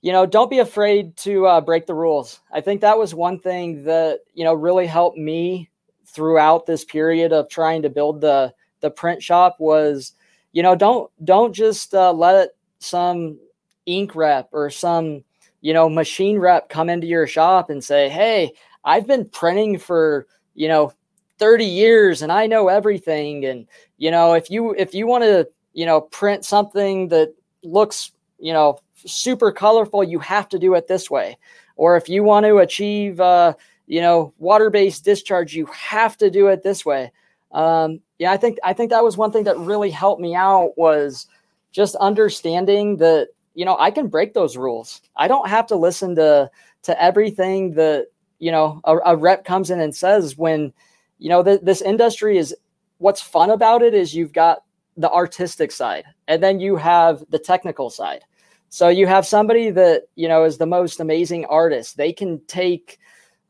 you 0.00 0.12
know, 0.12 0.24
don't 0.24 0.48
be 0.48 0.60
afraid 0.60 1.14
to 1.18 1.46
uh, 1.46 1.60
break 1.60 1.86
the 1.86 1.94
rules. 1.94 2.40
I 2.50 2.62
think 2.62 2.80
that 2.80 2.96
was 2.96 3.14
one 3.14 3.38
thing 3.38 3.84
that 3.84 4.20
you 4.32 4.44
know 4.44 4.54
really 4.54 4.86
helped 4.86 5.18
me 5.18 5.68
throughout 6.06 6.64
this 6.64 6.86
period 6.86 7.34
of 7.34 7.50
trying 7.50 7.82
to 7.82 7.90
build 7.90 8.22
the 8.22 8.54
the 8.80 8.90
print 8.90 9.22
shop 9.22 9.56
was, 9.58 10.14
you 10.52 10.62
know, 10.62 10.74
don't 10.74 11.10
don't 11.22 11.52
just 11.52 11.92
uh, 11.94 12.12
let 12.14 12.54
some 12.78 13.38
ink 13.84 14.14
rep 14.14 14.48
or 14.52 14.70
some 14.70 15.22
you 15.60 15.72
know 15.72 15.88
machine 15.88 16.38
rep 16.38 16.68
come 16.68 16.88
into 16.88 17.06
your 17.06 17.26
shop 17.26 17.70
and 17.70 17.82
say, 17.82 18.08
"Hey, 18.08 18.52
I've 18.84 19.06
been 19.06 19.26
printing 19.26 19.78
for 19.78 20.26
you 20.54 20.68
know 20.68 20.92
30 21.38 21.64
years 21.64 22.22
and 22.22 22.32
I 22.32 22.46
know 22.46 22.68
everything." 22.68 23.44
And 23.44 23.66
you 23.98 24.10
know, 24.10 24.34
if 24.34 24.50
you 24.50 24.74
if 24.74 24.94
you 24.94 25.06
want 25.06 25.24
to 25.24 25.48
you 25.72 25.86
know 25.86 26.00
print 26.00 26.44
something 26.44 27.08
that 27.08 27.34
looks 27.62 28.12
you 28.38 28.52
know 28.52 28.78
super 28.94 29.52
colorful, 29.52 30.04
you 30.04 30.18
have 30.18 30.48
to 30.50 30.58
do 30.58 30.74
it 30.74 30.86
this 30.86 31.10
way. 31.10 31.38
Or 31.76 31.96
if 31.96 32.08
you 32.08 32.22
want 32.22 32.44
to 32.46 32.58
achieve, 32.58 33.20
uh, 33.20 33.54
you 33.86 34.00
know, 34.00 34.32
water-based 34.38 35.04
discharge, 35.04 35.54
you 35.54 35.66
have 35.66 36.16
to 36.18 36.30
do 36.30 36.48
it 36.48 36.62
this 36.62 36.84
way. 36.84 37.10
Um, 37.52 38.00
yeah, 38.18 38.32
I 38.32 38.36
think 38.36 38.58
I 38.62 38.72
think 38.72 38.90
that 38.90 39.02
was 39.02 39.16
one 39.16 39.32
thing 39.32 39.44
that 39.44 39.58
really 39.58 39.90
helped 39.90 40.20
me 40.20 40.34
out 40.34 40.74
was 40.76 41.26
just 41.72 41.96
understanding 41.96 42.98
that 42.98 43.28
you 43.60 43.66
know 43.66 43.76
I 43.78 43.90
can 43.90 44.08
break 44.08 44.32
those 44.32 44.56
rules. 44.56 45.02
I 45.16 45.28
don't 45.28 45.48
have 45.48 45.66
to 45.66 45.76
listen 45.76 46.16
to 46.16 46.50
to 46.82 47.02
everything 47.02 47.74
that 47.74 48.06
you 48.38 48.50
know 48.50 48.80
a, 48.84 48.96
a 49.12 49.16
rep 49.16 49.44
comes 49.44 49.70
in 49.70 49.80
and 49.80 49.94
says 49.94 50.38
when 50.38 50.72
you 51.18 51.28
know 51.28 51.42
th- 51.42 51.60
this 51.62 51.82
industry 51.82 52.38
is 52.38 52.56
what's 52.98 53.20
fun 53.20 53.50
about 53.50 53.82
it 53.82 53.92
is 53.92 54.14
you've 54.14 54.32
got 54.32 54.62
the 54.96 55.10
artistic 55.10 55.72
side 55.72 56.04
and 56.26 56.42
then 56.42 56.58
you 56.58 56.76
have 56.76 57.22
the 57.28 57.38
technical 57.38 57.90
side 57.90 58.24
so 58.70 58.88
you 58.88 59.08
have 59.08 59.26
somebody 59.26 59.70
that 59.70 60.04
you 60.14 60.28
know 60.28 60.44
is 60.44 60.56
the 60.56 60.66
most 60.66 61.00
amazing 61.00 61.44
artist. 61.46 61.96
They 61.96 62.12
can 62.12 62.40
take, 62.46 62.98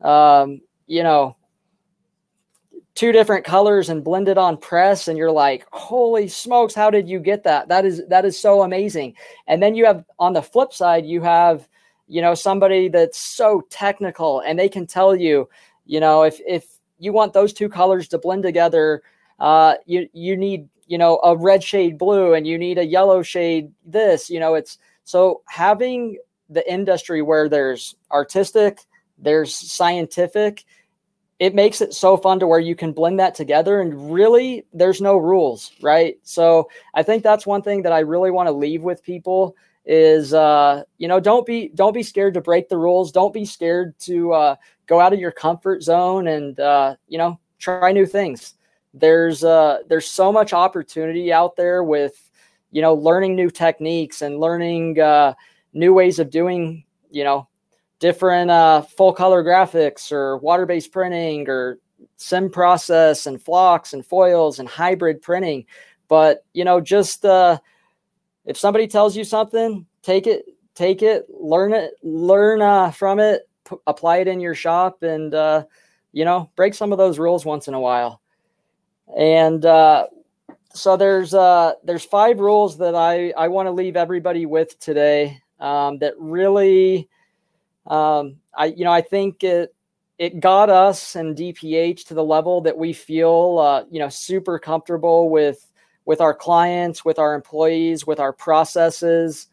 um, 0.01 0.61
you 0.87 1.03
know, 1.03 1.37
two 2.95 3.11
different 3.11 3.45
colors 3.45 3.89
and 3.89 4.03
blend 4.03 4.27
it 4.27 4.37
on 4.37 4.57
press, 4.57 5.07
and 5.07 5.17
you're 5.17 5.31
like, 5.31 5.65
"Holy 5.71 6.27
smokes! 6.27 6.73
How 6.73 6.89
did 6.89 7.09
you 7.09 7.19
get 7.19 7.43
that? 7.43 7.67
That 7.67 7.85
is 7.85 8.03
that 8.07 8.25
is 8.25 8.39
so 8.39 8.63
amazing." 8.63 9.15
And 9.47 9.61
then 9.61 9.75
you 9.75 9.85
have 9.85 10.03
on 10.19 10.33
the 10.33 10.41
flip 10.41 10.73
side, 10.73 11.05
you 11.05 11.21
have 11.21 11.67
you 12.07 12.21
know 12.21 12.33
somebody 12.33 12.89
that's 12.89 13.17
so 13.19 13.61
technical, 13.69 14.41
and 14.41 14.59
they 14.59 14.69
can 14.69 14.85
tell 14.87 15.15
you, 15.15 15.49
you 15.85 15.99
know, 15.99 16.23
if 16.23 16.39
if 16.45 16.65
you 16.99 17.13
want 17.13 17.33
those 17.33 17.53
two 17.53 17.69
colors 17.69 18.07
to 18.09 18.17
blend 18.17 18.43
together, 18.43 19.01
uh, 19.39 19.75
you 19.85 20.09
you 20.13 20.35
need 20.37 20.67
you 20.87 20.97
know 20.97 21.19
a 21.23 21.35
red 21.35 21.63
shade 21.63 21.97
blue, 21.97 22.33
and 22.33 22.45
you 22.45 22.57
need 22.57 22.77
a 22.77 22.85
yellow 22.85 23.21
shade 23.21 23.71
this. 23.85 24.29
You 24.29 24.39
know, 24.39 24.55
it's 24.55 24.77
so 25.03 25.41
having 25.47 26.17
the 26.49 26.69
industry 26.71 27.21
where 27.21 27.47
there's 27.47 27.95
artistic, 28.11 28.81
there's 29.17 29.55
scientific, 29.55 30.65
it 31.41 31.55
makes 31.55 31.81
it 31.81 31.93
so 31.93 32.15
fun 32.15 32.39
to 32.39 32.45
where 32.45 32.59
you 32.59 32.75
can 32.75 32.93
blend 32.93 33.19
that 33.19 33.35
together 33.35 33.81
and 33.81 34.13
really 34.13 34.63
there's 34.73 35.01
no 35.01 35.17
rules, 35.17 35.71
right? 35.81 36.17
So 36.23 36.69
I 36.93 37.03
think 37.03 37.23
that's 37.23 37.47
one 37.47 37.63
thing 37.63 37.81
that 37.81 37.91
I 37.91 37.99
really 37.99 38.29
want 38.29 38.47
to 38.47 38.51
leave 38.51 38.83
with 38.83 39.03
people 39.03 39.55
is 39.83 40.33
uh, 40.33 40.83
you 40.99 41.07
know 41.07 41.19
don't 41.19 41.45
be 41.45 41.71
don't 41.73 41.93
be 41.93 42.03
scared 42.03 42.35
to 42.35 42.41
break 42.41 42.69
the 42.69 42.77
rules 42.77 43.11
don't 43.11 43.33
be 43.33 43.43
scared 43.43 43.97
to 43.97 44.31
uh, 44.31 44.55
go 44.85 44.99
out 44.99 45.11
of 45.11 45.19
your 45.19 45.31
comfort 45.31 45.81
zone 45.81 46.27
and 46.27 46.59
uh, 46.59 46.95
you 47.07 47.17
know 47.17 47.39
try 47.57 47.91
new 47.91 48.05
things 48.05 48.53
there's 48.93 49.43
uh, 49.43 49.79
there's 49.89 50.07
so 50.07 50.31
much 50.31 50.53
opportunity 50.53 51.33
out 51.33 51.55
there 51.55 51.83
with 51.83 52.29
you 52.71 52.81
know, 52.81 52.93
learning 52.93 53.35
new 53.35 53.49
techniques 53.49 54.21
and 54.21 54.39
learning 54.39 54.99
uh, 54.99 55.33
new 55.73 55.93
ways 55.93 56.19
of 56.19 56.29
doing, 56.29 56.83
you 57.09 57.23
know, 57.23 57.47
different 58.01 58.51
uh, 58.51 58.81
full 58.81 59.13
color 59.13 59.43
graphics 59.43 60.11
or 60.11 60.37
water 60.37 60.65
based 60.65 60.91
printing 60.91 61.47
or 61.47 61.77
sim 62.17 62.49
process 62.49 63.27
and 63.27 63.41
flocks 63.41 63.93
and 63.93 64.05
foils 64.05 64.59
and 64.59 64.67
hybrid 64.67 65.21
printing. 65.21 65.65
But, 66.09 66.43
you 66.51 66.65
know, 66.65 66.81
just 66.81 67.23
uh, 67.23 67.59
if 68.43 68.57
somebody 68.57 68.87
tells 68.87 69.15
you 69.15 69.23
something, 69.23 69.85
take 70.01 70.27
it, 70.27 70.45
take 70.75 71.03
it, 71.03 71.27
learn 71.29 71.73
it, 71.73 71.93
learn 72.03 72.61
uh, 72.61 72.91
from 72.91 73.19
it, 73.19 73.47
p- 73.69 73.77
apply 73.87 74.17
it 74.17 74.27
in 74.27 74.41
your 74.41 74.55
shop 74.55 75.03
and, 75.03 75.33
uh, 75.33 75.63
you 76.11 76.25
know, 76.25 76.49
break 76.57 76.73
some 76.73 76.91
of 76.91 76.97
those 76.97 77.19
rules 77.19 77.45
once 77.45 77.69
in 77.69 77.75
a 77.75 77.79
while. 77.79 78.19
And 79.15 79.63
uh, 79.63 80.07
so 80.73 80.97
there's 80.97 81.33
uh 81.33 81.73
there's 81.83 82.05
five 82.05 82.39
rules 82.39 82.77
that 82.77 82.95
I 82.95 83.31
I 83.31 83.49
want 83.49 83.67
to 83.67 83.71
leave 83.71 83.97
everybody 83.97 84.45
with 84.45 84.79
today 84.79 85.41
um, 85.59 85.99
that 85.99 86.13
really 86.17 87.09
um, 87.87 88.37
I 88.55 88.65
you 88.65 88.83
know 88.83 88.91
I 88.91 89.01
think 89.01 89.43
it 89.43 89.73
it 90.17 90.39
got 90.39 90.69
us 90.69 91.15
and 91.15 91.35
DPH 91.35 92.05
to 92.05 92.13
the 92.13 92.23
level 92.23 92.61
that 92.61 92.77
we 92.77 92.93
feel 92.93 93.57
uh, 93.59 93.83
you 93.89 93.99
know 93.99 94.09
super 94.09 94.59
comfortable 94.59 95.29
with 95.29 95.71
with 96.05 96.21
our 96.21 96.33
clients, 96.33 97.05
with 97.05 97.19
our 97.19 97.35
employees, 97.35 98.05
with 98.05 98.19
our 98.19 98.33
processes, 98.33 99.47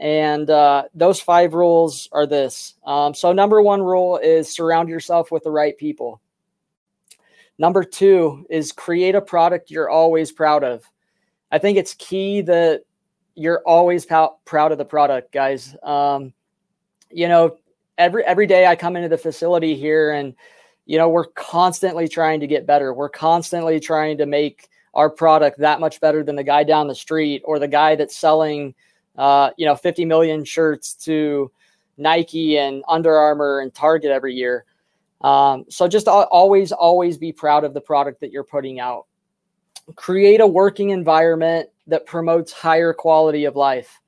And 0.00 0.48
uh, 0.48 0.84
those 0.94 1.20
five 1.20 1.52
rules 1.52 2.08
are 2.12 2.26
this. 2.26 2.74
Um, 2.86 3.12
so, 3.12 3.32
number 3.32 3.60
one 3.60 3.82
rule 3.82 4.16
is 4.16 4.52
surround 4.52 4.88
yourself 4.88 5.30
with 5.30 5.44
the 5.44 5.50
right 5.50 5.76
people. 5.76 6.20
Number 7.58 7.84
two 7.84 8.46
is 8.48 8.72
create 8.72 9.14
a 9.14 9.20
product 9.20 9.70
you're 9.70 9.90
always 9.90 10.32
proud 10.32 10.64
of. 10.64 10.82
I 11.52 11.58
think 11.58 11.76
it's 11.76 11.94
key 11.94 12.40
that 12.42 12.84
you're 13.34 13.62
always 13.66 14.06
proud 14.06 14.72
of 14.72 14.78
the 14.78 14.84
product, 14.86 15.32
guys. 15.32 15.76
Um, 15.82 16.32
you 17.10 17.28
know, 17.28 17.58
every 18.00 18.24
every 18.24 18.46
day 18.46 18.66
I 18.66 18.74
come 18.74 18.96
into 18.96 19.08
the 19.08 19.18
facility 19.18 19.76
here, 19.76 20.10
and 20.12 20.34
you 20.86 20.98
know, 20.98 21.08
we're 21.08 21.26
constantly 21.26 22.08
trying 22.08 22.40
to 22.40 22.46
get 22.46 22.66
better. 22.66 22.92
We're 22.92 23.10
constantly 23.10 23.78
trying 23.78 24.18
to 24.18 24.26
make 24.26 24.68
our 24.94 25.08
product 25.08 25.60
that 25.60 25.78
much 25.78 26.00
better 26.00 26.24
than 26.24 26.34
the 26.34 26.42
guy 26.42 26.64
down 26.64 26.88
the 26.88 26.94
street 26.94 27.42
or 27.44 27.60
the 27.60 27.68
guy 27.68 27.94
that's 27.94 28.16
selling, 28.16 28.74
uh, 29.16 29.50
you 29.56 29.64
know, 29.64 29.76
50 29.76 30.04
million 30.04 30.44
shirts 30.44 30.94
to 30.94 31.52
Nike 31.96 32.58
and 32.58 32.82
Under 32.88 33.14
Armour 33.14 33.60
and 33.60 33.72
Target 33.72 34.10
every 34.10 34.34
year. 34.34 34.64
Um, 35.20 35.66
so 35.68 35.86
just 35.86 36.08
always, 36.08 36.72
always 36.72 37.18
be 37.18 37.30
proud 37.30 37.62
of 37.62 37.72
the 37.72 37.80
product 37.80 38.20
that 38.20 38.32
you're 38.32 38.42
putting 38.42 38.80
out. 38.80 39.06
Create 39.94 40.40
a 40.40 40.46
working 40.46 40.90
environment 40.90 41.68
that 41.86 42.06
promotes 42.06 42.52
higher 42.52 42.92
quality 42.92 43.44
of 43.44 43.54
life. 43.54 44.00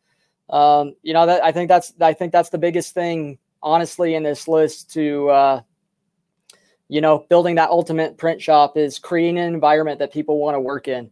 Um, 0.50 0.94
you 1.02 1.14
know 1.14 1.26
that 1.26 1.42
I 1.42 1.50
think 1.52 1.68
that's 1.68 1.94
I 2.00 2.12
think 2.12 2.30
that's 2.32 2.50
the 2.50 2.58
biggest 2.58 2.92
thing, 2.92 3.38
honestly, 3.62 4.14
in 4.14 4.22
this 4.22 4.48
list 4.48 4.92
to 4.92 5.28
uh, 5.30 5.60
you 6.88 7.00
know 7.00 7.26
building 7.28 7.56
that 7.56 7.70
ultimate 7.70 8.18
print 8.18 8.40
shop 8.40 8.76
is 8.76 8.98
creating 8.98 9.38
an 9.38 9.54
environment 9.54 9.98
that 9.98 10.12
people 10.12 10.38
want 10.38 10.54
to 10.54 10.60
work 10.60 10.88
in. 10.88 11.10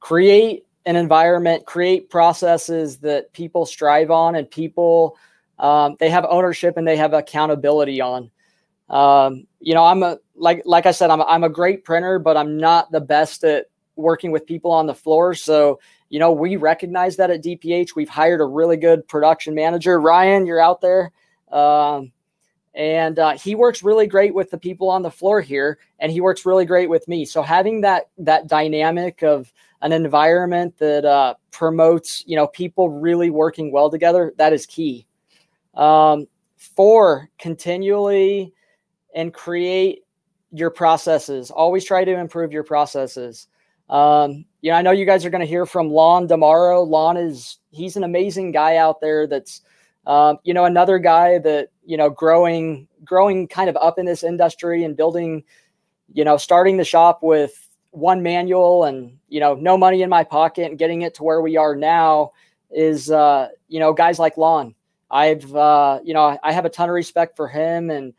Create 0.00 0.66
an 0.86 0.96
environment, 0.96 1.64
create 1.64 2.10
processes 2.10 2.98
that 2.98 3.32
people 3.32 3.64
strive 3.64 4.10
on 4.10 4.34
and 4.34 4.50
people 4.50 5.16
um, 5.58 5.96
they 6.00 6.10
have 6.10 6.26
ownership 6.28 6.76
and 6.76 6.86
they 6.86 6.96
have 6.96 7.12
accountability 7.12 8.00
on. 8.00 8.30
Um, 8.88 9.46
you 9.60 9.74
know, 9.74 9.84
I'm 9.84 10.02
a 10.02 10.18
like 10.36 10.62
like 10.64 10.86
I 10.86 10.90
said, 10.90 11.10
I'm 11.10 11.20
a, 11.20 11.24
I'm 11.24 11.44
a 11.44 11.48
great 11.48 11.84
printer, 11.84 12.18
but 12.18 12.36
I'm 12.36 12.58
not 12.58 12.90
the 12.90 13.00
best 13.00 13.44
at 13.44 13.66
working 13.96 14.30
with 14.30 14.46
people 14.46 14.72
on 14.72 14.86
the 14.86 14.94
floor. 14.94 15.34
So, 15.34 15.80
you 16.10 16.18
know, 16.18 16.32
we 16.32 16.56
recognize 16.56 17.16
that 17.16 17.30
at 17.30 17.42
DPH. 17.42 17.90
We've 17.94 18.08
hired 18.08 18.40
a 18.40 18.44
really 18.44 18.76
good 18.76 19.06
production 19.06 19.54
manager, 19.54 20.00
Ryan. 20.00 20.46
You're 20.46 20.60
out 20.60 20.80
there, 20.80 21.12
um, 21.54 22.12
and 22.74 23.18
uh, 23.18 23.32
he 23.38 23.54
works 23.54 23.82
really 23.82 24.06
great 24.06 24.34
with 24.34 24.50
the 24.50 24.58
people 24.58 24.90
on 24.90 25.02
the 25.02 25.10
floor 25.10 25.40
here, 25.40 25.78
and 26.00 26.10
he 26.10 26.20
works 26.20 26.44
really 26.44 26.64
great 26.64 26.90
with 26.90 27.06
me. 27.06 27.24
So 27.24 27.40
having 27.40 27.80
that 27.82 28.10
that 28.18 28.48
dynamic 28.48 29.22
of 29.22 29.52
an 29.80 29.92
environment 29.92 30.76
that 30.78 31.04
uh, 31.04 31.34
promotes, 31.50 32.24
you 32.26 32.36
know, 32.36 32.48
people 32.48 32.90
really 32.90 33.30
working 33.30 33.70
well 33.70 33.90
together, 33.90 34.32
that 34.38 34.52
is 34.52 34.66
key. 34.66 35.06
Um, 35.74 36.26
four, 36.56 37.28
continually 37.38 38.52
and 39.14 39.32
create 39.32 40.00
your 40.50 40.70
processes. 40.70 41.50
Always 41.50 41.84
try 41.84 42.04
to 42.04 42.18
improve 42.18 42.52
your 42.52 42.64
processes. 42.64 43.46
Um, 43.90 44.46
you 44.62 44.70
know, 44.70 44.76
I 44.76 44.82
know 44.82 44.92
you 44.92 45.04
guys 45.04 45.24
are 45.24 45.30
going 45.30 45.42
to 45.42 45.46
hear 45.46 45.66
from 45.66 45.90
Lon 45.90 46.26
tomorrow. 46.26 46.82
Lon 46.82 47.16
is 47.16 47.58
he's 47.70 47.96
an 47.96 48.04
amazing 48.04 48.50
guy 48.52 48.76
out 48.76 49.00
there. 49.00 49.26
That's 49.26 49.60
um, 50.06 50.38
you 50.44 50.54
know 50.54 50.64
another 50.64 50.98
guy 50.98 51.38
that 51.38 51.68
you 51.84 51.96
know 51.96 52.10
growing 52.10 52.88
growing 53.04 53.48
kind 53.48 53.68
of 53.68 53.76
up 53.76 53.98
in 53.98 54.06
this 54.06 54.22
industry 54.22 54.84
and 54.84 54.96
building. 54.96 55.44
You 56.12 56.24
know, 56.24 56.36
starting 56.36 56.76
the 56.76 56.84
shop 56.84 57.20
with 57.22 57.68
one 57.90 58.22
manual 58.22 58.84
and 58.84 59.18
you 59.28 59.40
know 59.40 59.54
no 59.54 59.76
money 59.78 60.02
in 60.02 60.10
my 60.10 60.22
pocket 60.22 60.68
and 60.68 60.78
getting 60.78 61.02
it 61.02 61.14
to 61.14 61.24
where 61.24 61.40
we 61.40 61.56
are 61.56 61.74
now 61.74 62.32
is 62.70 63.10
uh, 63.10 63.48
you 63.68 63.80
know 63.80 63.92
guys 63.92 64.18
like 64.18 64.36
Lon. 64.36 64.74
I've 65.10 65.54
uh, 65.54 66.00
you 66.04 66.12
know 66.12 66.38
I 66.42 66.52
have 66.52 66.64
a 66.64 66.70
ton 66.70 66.88
of 66.88 66.94
respect 66.94 67.36
for 67.36 67.48
him 67.48 67.90
and 67.90 68.12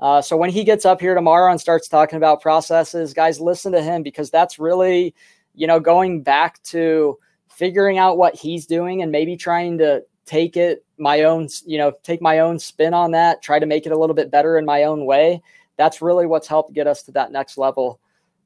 uh, 0.00 0.22
so 0.22 0.36
when 0.36 0.50
he 0.50 0.64
gets 0.64 0.86
up 0.86 1.00
here 1.00 1.14
tomorrow 1.14 1.50
and 1.50 1.60
starts 1.60 1.86
talking 1.86 2.16
about 2.16 2.40
processes, 2.40 3.12
guys, 3.12 3.38
listen 3.38 3.72
to 3.72 3.82
him 3.82 4.02
because 4.02 4.30
that's 4.30 4.58
really, 4.58 5.14
you 5.54 5.66
know, 5.66 5.78
going 5.78 6.22
back 6.22 6.62
to 6.62 7.18
figuring 7.48 7.98
out 7.98 8.16
what 8.16 8.34
he's 8.34 8.64
doing 8.64 9.02
and 9.02 9.12
maybe 9.12 9.36
trying 9.36 9.76
to 9.76 10.02
take 10.26 10.56
it 10.56 10.84
my 10.98 11.22
own, 11.22 11.48
you 11.66 11.78
know, 11.78 11.92
take 12.02 12.22
my 12.22 12.40
own 12.40 12.58
spin 12.58 12.94
on 12.94 13.12
that, 13.12 13.42
try 13.42 13.58
to 13.58 13.66
make 13.66 13.86
it 13.86 13.92
a 13.92 13.98
little 13.98 14.14
bit 14.14 14.30
better 14.30 14.58
in 14.58 14.64
my 14.64 14.84
own 14.84 15.04
way. 15.06 15.42
That's 15.76 16.02
really 16.02 16.26
what's 16.26 16.48
helped 16.48 16.74
get 16.74 16.86
us 16.86 17.02
to 17.04 17.12
that 17.12 17.32
next 17.32 17.58
level. 17.58 18.00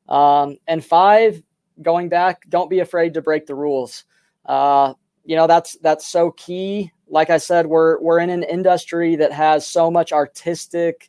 Um, 0.09 0.59
and 0.67 0.85
five, 0.85 1.43
going 1.83 2.09
back, 2.09 2.49
don't 2.49 2.71
be 2.71 2.81
afraid 2.81 3.15
to 3.15 3.23
break 3.23 3.47
the 3.47 3.55
rules. 3.55 4.05
Uh, 4.47 4.95
you 5.25 5.37
know, 5.37 5.47
that's 5.47 5.77
that's 5.79 6.07
so 6.07 6.31
key. 6.33 6.93
Like 7.09 7.31
I 7.31 7.39
said, 7.39 7.67
we're 7.67 8.01
we're 8.01 8.19
in 8.19 8.31
an 8.31 8.43
industry 8.43 9.17
that 9.17 9.33
has 9.33 9.67
so 9.67 9.91
much 9.91 10.13
artistic 10.13 11.09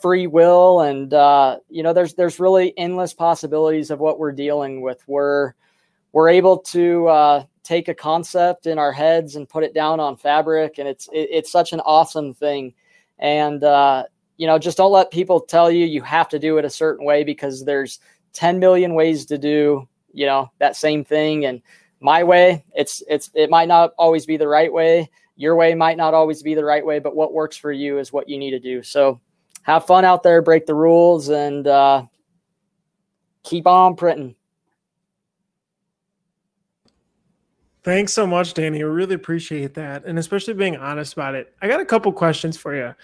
free 0.00 0.26
will 0.26 0.80
and 0.80 1.12
uh, 1.12 1.58
you 1.68 1.82
know 1.82 1.92
there's 1.92 2.14
there's 2.14 2.38
really 2.38 2.76
endless 2.78 3.12
possibilities 3.12 3.90
of 3.90 3.98
what 3.98 4.18
we're 4.18 4.32
dealing 4.32 4.80
with 4.80 5.02
we're 5.06 5.54
we're 6.12 6.28
able 6.28 6.58
to 6.58 7.06
uh, 7.08 7.44
take 7.68 7.88
a 7.88 7.94
concept 7.94 8.66
in 8.66 8.78
our 8.78 8.92
heads 8.92 9.36
and 9.36 9.46
put 9.48 9.62
it 9.62 9.74
down 9.74 10.00
on 10.00 10.16
fabric 10.16 10.78
and 10.78 10.88
it's 10.88 11.06
it, 11.12 11.28
it's 11.30 11.52
such 11.52 11.74
an 11.74 11.80
awesome 11.80 12.32
thing. 12.32 12.72
And 13.18 13.62
uh, 13.62 14.04
you 14.38 14.46
know 14.46 14.58
just 14.58 14.78
don't 14.78 14.92
let 14.92 15.10
people 15.10 15.40
tell 15.40 15.70
you 15.70 15.84
you 15.84 16.00
have 16.00 16.30
to 16.30 16.38
do 16.38 16.56
it 16.56 16.64
a 16.64 16.70
certain 16.70 17.04
way 17.04 17.24
because 17.24 17.64
there's 17.64 18.00
10 18.32 18.58
million 18.58 18.94
ways 18.94 19.26
to 19.26 19.36
do 19.36 19.86
you 20.14 20.24
know 20.24 20.50
that 20.58 20.76
same 20.76 21.04
thing. 21.04 21.44
And 21.44 21.60
my 22.00 22.24
way 22.24 22.64
it's 22.74 23.02
it's 23.06 23.30
it 23.34 23.50
might 23.50 23.68
not 23.68 23.92
always 23.98 24.24
be 24.24 24.38
the 24.38 24.48
right 24.48 24.72
way. 24.72 25.10
Your 25.36 25.54
way 25.54 25.74
might 25.74 25.98
not 25.98 26.14
always 26.14 26.42
be 26.42 26.54
the 26.54 26.64
right 26.64 26.84
way 26.84 27.00
but 27.00 27.14
what 27.14 27.34
works 27.34 27.56
for 27.56 27.70
you 27.70 27.98
is 27.98 28.12
what 28.12 28.30
you 28.30 28.38
need 28.38 28.52
to 28.52 28.60
do. 28.60 28.82
So 28.82 29.20
have 29.62 29.84
fun 29.84 30.06
out 30.06 30.22
there, 30.22 30.40
break 30.40 30.64
the 30.64 30.74
rules, 30.74 31.28
and 31.28 31.66
uh, 31.66 32.04
keep 33.42 33.66
on 33.66 33.96
printing. 33.96 34.34
Thanks 37.88 38.12
so 38.12 38.26
much, 38.26 38.52
Danny. 38.52 38.80
I 38.80 38.84
really 38.84 39.14
appreciate 39.14 39.72
that, 39.72 40.04
and 40.04 40.18
especially 40.18 40.52
being 40.52 40.76
honest 40.76 41.14
about 41.14 41.34
it. 41.34 41.54
I 41.62 41.68
got 41.68 41.80
a 41.80 41.86
couple 41.86 42.12
questions 42.12 42.54
for 42.54 42.76
you. 42.76 42.94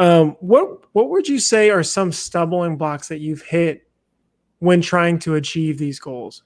Um, 0.00 0.36
what 0.40 0.82
what 0.92 1.08
would 1.10 1.28
you 1.28 1.38
say 1.38 1.70
are 1.70 1.84
some 1.84 2.10
stumbling 2.10 2.76
blocks 2.76 3.06
that 3.06 3.20
you've 3.20 3.42
hit 3.42 3.88
when 4.58 4.80
trying 4.80 5.20
to 5.20 5.36
achieve 5.36 5.78
these 5.78 6.00
goals? 6.00 6.42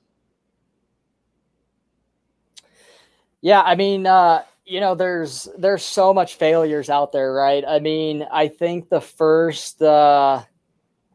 Yeah, 3.41 3.63
I 3.63 3.75
mean, 3.75 4.07
uh, 4.07 4.43
you 4.67 4.79
know 4.79 4.95
there's 4.95 5.49
there's 5.57 5.83
so 5.83 6.13
much 6.13 6.35
failures 6.35 6.91
out 6.91 7.11
there 7.11 7.33
right 7.33 7.65
i 7.67 7.81
mean 7.81 8.25
i 8.31 8.47
think 8.47 8.89
the 8.91 9.01
first 9.01 9.83
uh 9.83 10.41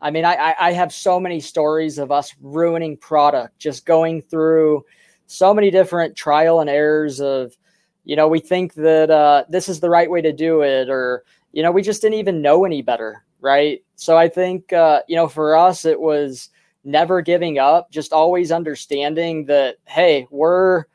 i 0.02 0.12
mean 0.12 0.26
i 0.26 0.54
i 0.60 0.74
have 0.74 0.92
so 0.92 1.18
many 1.18 1.40
stories 1.40 1.98
of 1.98 2.12
us 2.12 2.36
ruining 2.42 2.98
product 2.98 3.58
just 3.58 3.86
going 3.86 4.22
through 4.22 4.84
so 5.28 5.54
many 5.54 5.70
different 5.70 6.16
trial 6.16 6.60
and 6.60 6.70
errors 6.70 7.22
of 7.22 7.56
you 8.04 8.16
know 8.16 8.28
we 8.28 8.40
think 8.40 8.74
that 8.74 9.10
uh 9.12 9.44
this 9.50 9.70
is 9.70 9.80
the 9.80 9.90
right 9.90 10.10
way 10.10 10.22
to 10.22 10.34
do 10.34 10.62
it 10.62 10.90
or 10.90 11.24
you 11.52 11.62
know 11.62 11.72
we 11.72 11.82
just 11.82 12.02
didn't 12.02 12.18
even 12.18 12.42
know 12.42 12.66
any 12.66 12.82
better 12.82 13.24
right? 13.40 13.84
So 13.96 14.18
i 14.18 14.28
think 14.28 14.74
uh 14.74 15.02
you 15.08 15.16
know 15.16 15.28
for 15.28 15.56
us 15.56 15.86
it 15.86 16.00
was 16.00 16.50
never 16.84 17.22
giving 17.22 17.60
up 17.60 17.92
just 17.92 18.14
always 18.14 18.52
understanding 18.52 19.46
that 19.46 19.76
hey 19.86 20.28
we're 20.32 20.86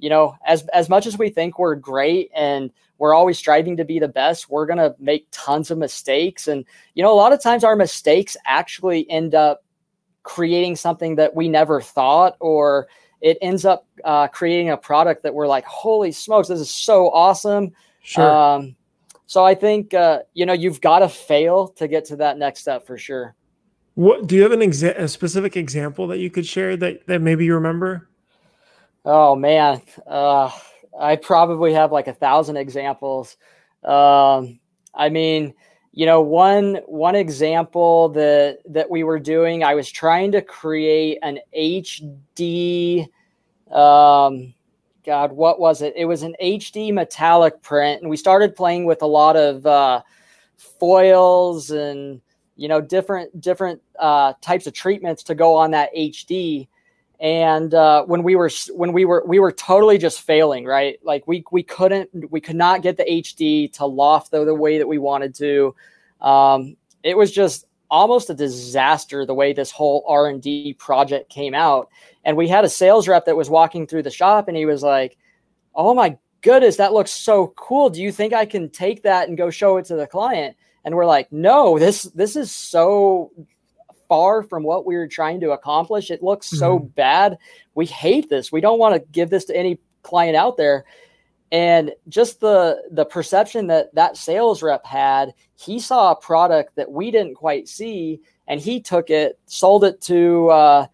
you 0.00 0.08
know, 0.08 0.36
as 0.46 0.66
as 0.68 0.88
much 0.88 1.06
as 1.06 1.18
we 1.18 1.28
think 1.28 1.58
we're 1.58 1.74
great 1.74 2.30
and 2.34 2.70
we're 2.98 3.14
always 3.14 3.38
striving 3.38 3.76
to 3.76 3.84
be 3.84 3.98
the 3.98 4.08
best, 4.08 4.50
we're 4.50 4.66
going 4.66 4.78
to 4.78 4.94
make 4.98 5.26
tons 5.30 5.70
of 5.70 5.78
mistakes. 5.78 6.48
And 6.48 6.64
you 6.94 7.02
know, 7.02 7.12
a 7.12 7.16
lot 7.16 7.32
of 7.32 7.42
times 7.42 7.64
our 7.64 7.76
mistakes 7.76 8.36
actually 8.46 9.08
end 9.10 9.34
up 9.34 9.62
creating 10.22 10.76
something 10.76 11.16
that 11.16 11.34
we 11.34 11.48
never 11.48 11.80
thought 11.80 12.36
or 12.40 12.88
it 13.20 13.38
ends 13.42 13.64
up 13.64 13.86
uh, 14.04 14.28
creating 14.28 14.70
a 14.70 14.76
product 14.76 15.22
that 15.22 15.34
we're 15.34 15.46
like, 15.46 15.64
holy 15.64 16.12
smokes, 16.12 16.48
this 16.48 16.60
is 16.60 16.70
so 16.70 17.10
awesome. 17.10 17.72
Sure. 18.02 18.34
Um, 18.34 18.76
so 19.26 19.44
I 19.44 19.54
think 19.54 19.94
uh, 19.94 20.20
you 20.34 20.44
know 20.44 20.52
you've 20.52 20.80
got 20.80 21.00
to 21.00 21.08
fail 21.08 21.68
to 21.68 21.86
get 21.86 22.04
to 22.06 22.16
that 22.16 22.38
next 22.38 22.62
step 22.62 22.86
for 22.86 22.98
sure. 22.98 23.36
What 23.94 24.26
do 24.26 24.34
you 24.34 24.42
have 24.42 24.52
an 24.52 24.60
exa- 24.60 24.98
a 24.98 25.06
specific 25.06 25.56
example 25.56 26.08
that 26.08 26.18
you 26.18 26.30
could 26.30 26.46
share 26.46 26.76
that 26.78 27.06
that 27.06 27.20
maybe 27.20 27.44
you 27.44 27.54
remember? 27.54 28.08
Oh 29.04 29.36
man, 29.36 29.82
uh, 30.06 30.50
I 30.98 31.16
probably 31.16 31.72
have 31.74 31.92
like 31.92 32.08
a 32.08 32.12
thousand 32.12 32.56
examples. 32.56 33.36
Um, 33.84 34.58
I 34.94 35.08
mean, 35.10 35.54
you 35.92 36.06
know, 36.06 36.20
one 36.20 36.76
one 36.86 37.16
example 37.16 38.10
that 38.10 38.58
that 38.66 38.88
we 38.88 39.02
were 39.02 39.18
doing, 39.18 39.64
I 39.64 39.74
was 39.74 39.90
trying 39.90 40.32
to 40.32 40.42
create 40.42 41.18
an 41.22 41.40
HD. 41.56 43.08
Um, 43.70 44.54
God, 45.04 45.32
what 45.32 45.58
was 45.58 45.82
it? 45.82 45.94
It 45.96 46.04
was 46.04 46.22
an 46.22 46.36
HD 46.42 46.92
metallic 46.92 47.60
print, 47.62 48.02
and 48.02 48.10
we 48.10 48.16
started 48.16 48.54
playing 48.54 48.84
with 48.84 49.02
a 49.02 49.06
lot 49.06 49.36
of 49.36 49.66
uh, 49.66 50.02
foils 50.56 51.72
and 51.72 52.20
you 52.54 52.68
know 52.68 52.80
different 52.80 53.40
different 53.40 53.82
uh, 53.98 54.34
types 54.40 54.68
of 54.68 54.74
treatments 54.74 55.24
to 55.24 55.34
go 55.34 55.56
on 55.56 55.72
that 55.72 55.90
HD 55.96 56.68
and 57.20 57.74
uh, 57.74 58.02
when 58.04 58.22
we 58.22 58.34
were 58.34 58.50
when 58.72 58.92
we 58.92 59.04
were 59.04 59.22
we 59.26 59.38
were 59.38 59.52
totally 59.52 59.98
just 59.98 60.22
failing 60.22 60.64
right? 60.64 60.98
Like 61.04 61.28
we 61.28 61.44
we 61.52 61.62
couldn't 61.62 62.30
we 62.30 62.40
could 62.40 62.56
not 62.56 62.80
get 62.82 62.96
the 62.96 63.04
hd 63.04 63.74
to 63.74 63.84
loft 63.86 64.30
the, 64.30 64.44
the 64.44 64.54
way 64.54 64.78
that 64.78 64.88
we 64.88 64.96
wanted 64.96 65.34
to. 65.36 65.74
Um, 66.20 66.76
it 67.02 67.16
was 67.16 67.30
just 67.30 67.66
almost 67.90 68.30
a 68.30 68.34
disaster 68.34 69.26
the 69.26 69.34
way 69.34 69.52
this 69.52 69.70
whole 69.70 70.04
r&d 70.08 70.74
project 70.74 71.28
came 71.28 71.54
out. 71.54 71.90
And 72.24 72.36
we 72.36 72.48
had 72.48 72.64
a 72.64 72.68
sales 72.70 73.06
rep 73.06 73.26
that 73.26 73.36
was 73.36 73.50
walking 73.50 73.86
through 73.86 74.04
the 74.04 74.10
shop 74.10 74.48
and 74.48 74.56
he 74.56 74.64
was 74.64 74.82
like 74.82 75.18
oh 75.74 75.92
my 75.92 76.16
goodness 76.40 76.76
that 76.76 76.94
looks 76.94 77.10
so 77.10 77.48
cool. 77.48 77.90
Do 77.90 78.00
you 78.00 78.12
think 78.12 78.32
i 78.32 78.46
can 78.46 78.70
take 78.70 79.02
that 79.02 79.28
and 79.28 79.36
go 79.36 79.50
show 79.50 79.76
it 79.76 79.84
to 79.86 79.96
the 79.96 80.06
client? 80.06 80.56
And 80.86 80.94
we're 80.94 81.04
like 81.04 81.30
no 81.30 81.78
this 81.78 82.04
this 82.04 82.34
is 82.34 82.50
so 82.50 83.30
far 84.10 84.42
from 84.42 84.64
what 84.64 84.84
we 84.84 84.96
were 84.96 85.08
trying 85.08 85.40
to 85.40 85.52
accomplish. 85.52 86.10
It 86.10 86.22
looks 86.22 86.48
so 86.50 86.78
mm-hmm. 86.78 86.88
bad. 86.88 87.38
We 87.74 87.86
hate 87.86 88.28
this. 88.28 88.52
We 88.52 88.60
don't 88.60 88.78
want 88.78 88.94
to 88.96 89.08
give 89.12 89.30
this 89.30 89.46
to 89.46 89.56
any 89.56 89.78
client 90.02 90.36
out 90.36 90.58
there. 90.58 90.84
And 91.52 91.92
just 92.08 92.40
the 92.40 92.82
the 92.90 93.04
perception 93.04 93.68
that 93.68 93.94
that 93.94 94.16
sales 94.16 94.62
rep 94.62 94.84
had, 94.84 95.32
he 95.56 95.80
saw 95.80 96.10
a 96.10 96.16
product 96.16 96.76
that 96.76 96.90
we 96.90 97.10
didn't 97.10 97.34
quite 97.36 97.68
see, 97.68 98.20
and 98.46 98.60
he 98.60 98.80
took 98.80 99.10
it, 99.10 99.38
sold 99.46 99.84
it 99.84 100.00
to 100.02 100.48
uh, 100.50 100.86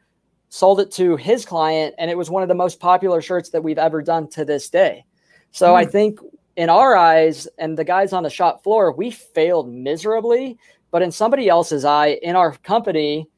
sold 0.49 0.81
it 0.81 0.91
to 0.93 1.17
his 1.17 1.45
client, 1.45 1.95
and 1.99 2.11
it 2.11 2.17
was 2.17 2.31
one 2.31 2.43
of 2.43 2.49
the 2.49 2.55
most 2.55 2.81
popular 2.81 3.21
shirts 3.21 3.51
that 3.51 3.63
we've 3.63 3.79
ever 3.79 4.01
done 4.01 4.29
to 4.29 4.45
this 4.45 4.71
day. 4.71 5.05
So 5.51 5.73
mm. 5.73 5.77
I 5.77 5.85
think 5.85 6.21
in 6.57 6.71
our 6.71 6.97
eyes 6.97 7.47
and 7.59 7.77
the 7.77 7.85
guys 7.85 8.15
on 8.15 8.23
the 8.23 8.31
shop 8.31 8.63
floor, 8.63 8.93
we 8.93 9.11
failed 9.11 9.71
miserably 9.71 10.59
but 10.91 11.03
in 11.03 11.11
somebody 11.13 11.49
else's 11.49 11.85
eye, 11.85 12.19
in 12.23 12.37
our 12.37 12.53
company, 12.59 13.29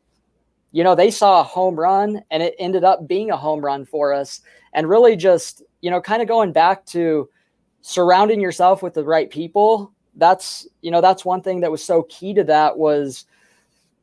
you 0.72 0.84
know, 0.84 0.94
they 0.94 1.10
saw 1.10 1.40
a 1.40 1.44
home 1.44 1.78
run 1.78 2.22
and 2.30 2.42
it 2.42 2.54
ended 2.58 2.84
up 2.84 3.08
being 3.08 3.30
a 3.30 3.36
home 3.36 3.64
run 3.64 3.84
for 3.84 4.12
us. 4.12 4.40
And 4.74 4.88
really 4.88 5.16
just, 5.16 5.62
you 5.80 5.90
know, 5.90 6.00
kind 6.00 6.20
of 6.20 6.28
going 6.28 6.52
back 6.52 6.84
to 6.86 7.28
surrounding 7.80 8.40
yourself 8.40 8.82
with 8.82 8.94
the 8.94 9.04
right 9.04 9.30
people. 9.30 9.92
That's, 10.16 10.68
you 10.82 10.90
know, 10.90 11.00
that's 11.00 11.24
one 11.24 11.40
thing 11.40 11.60
that 11.60 11.70
was 11.70 11.82
so 11.82 12.02
key 12.04 12.34
to 12.34 12.44
that 12.44 12.76
was, 12.76 13.24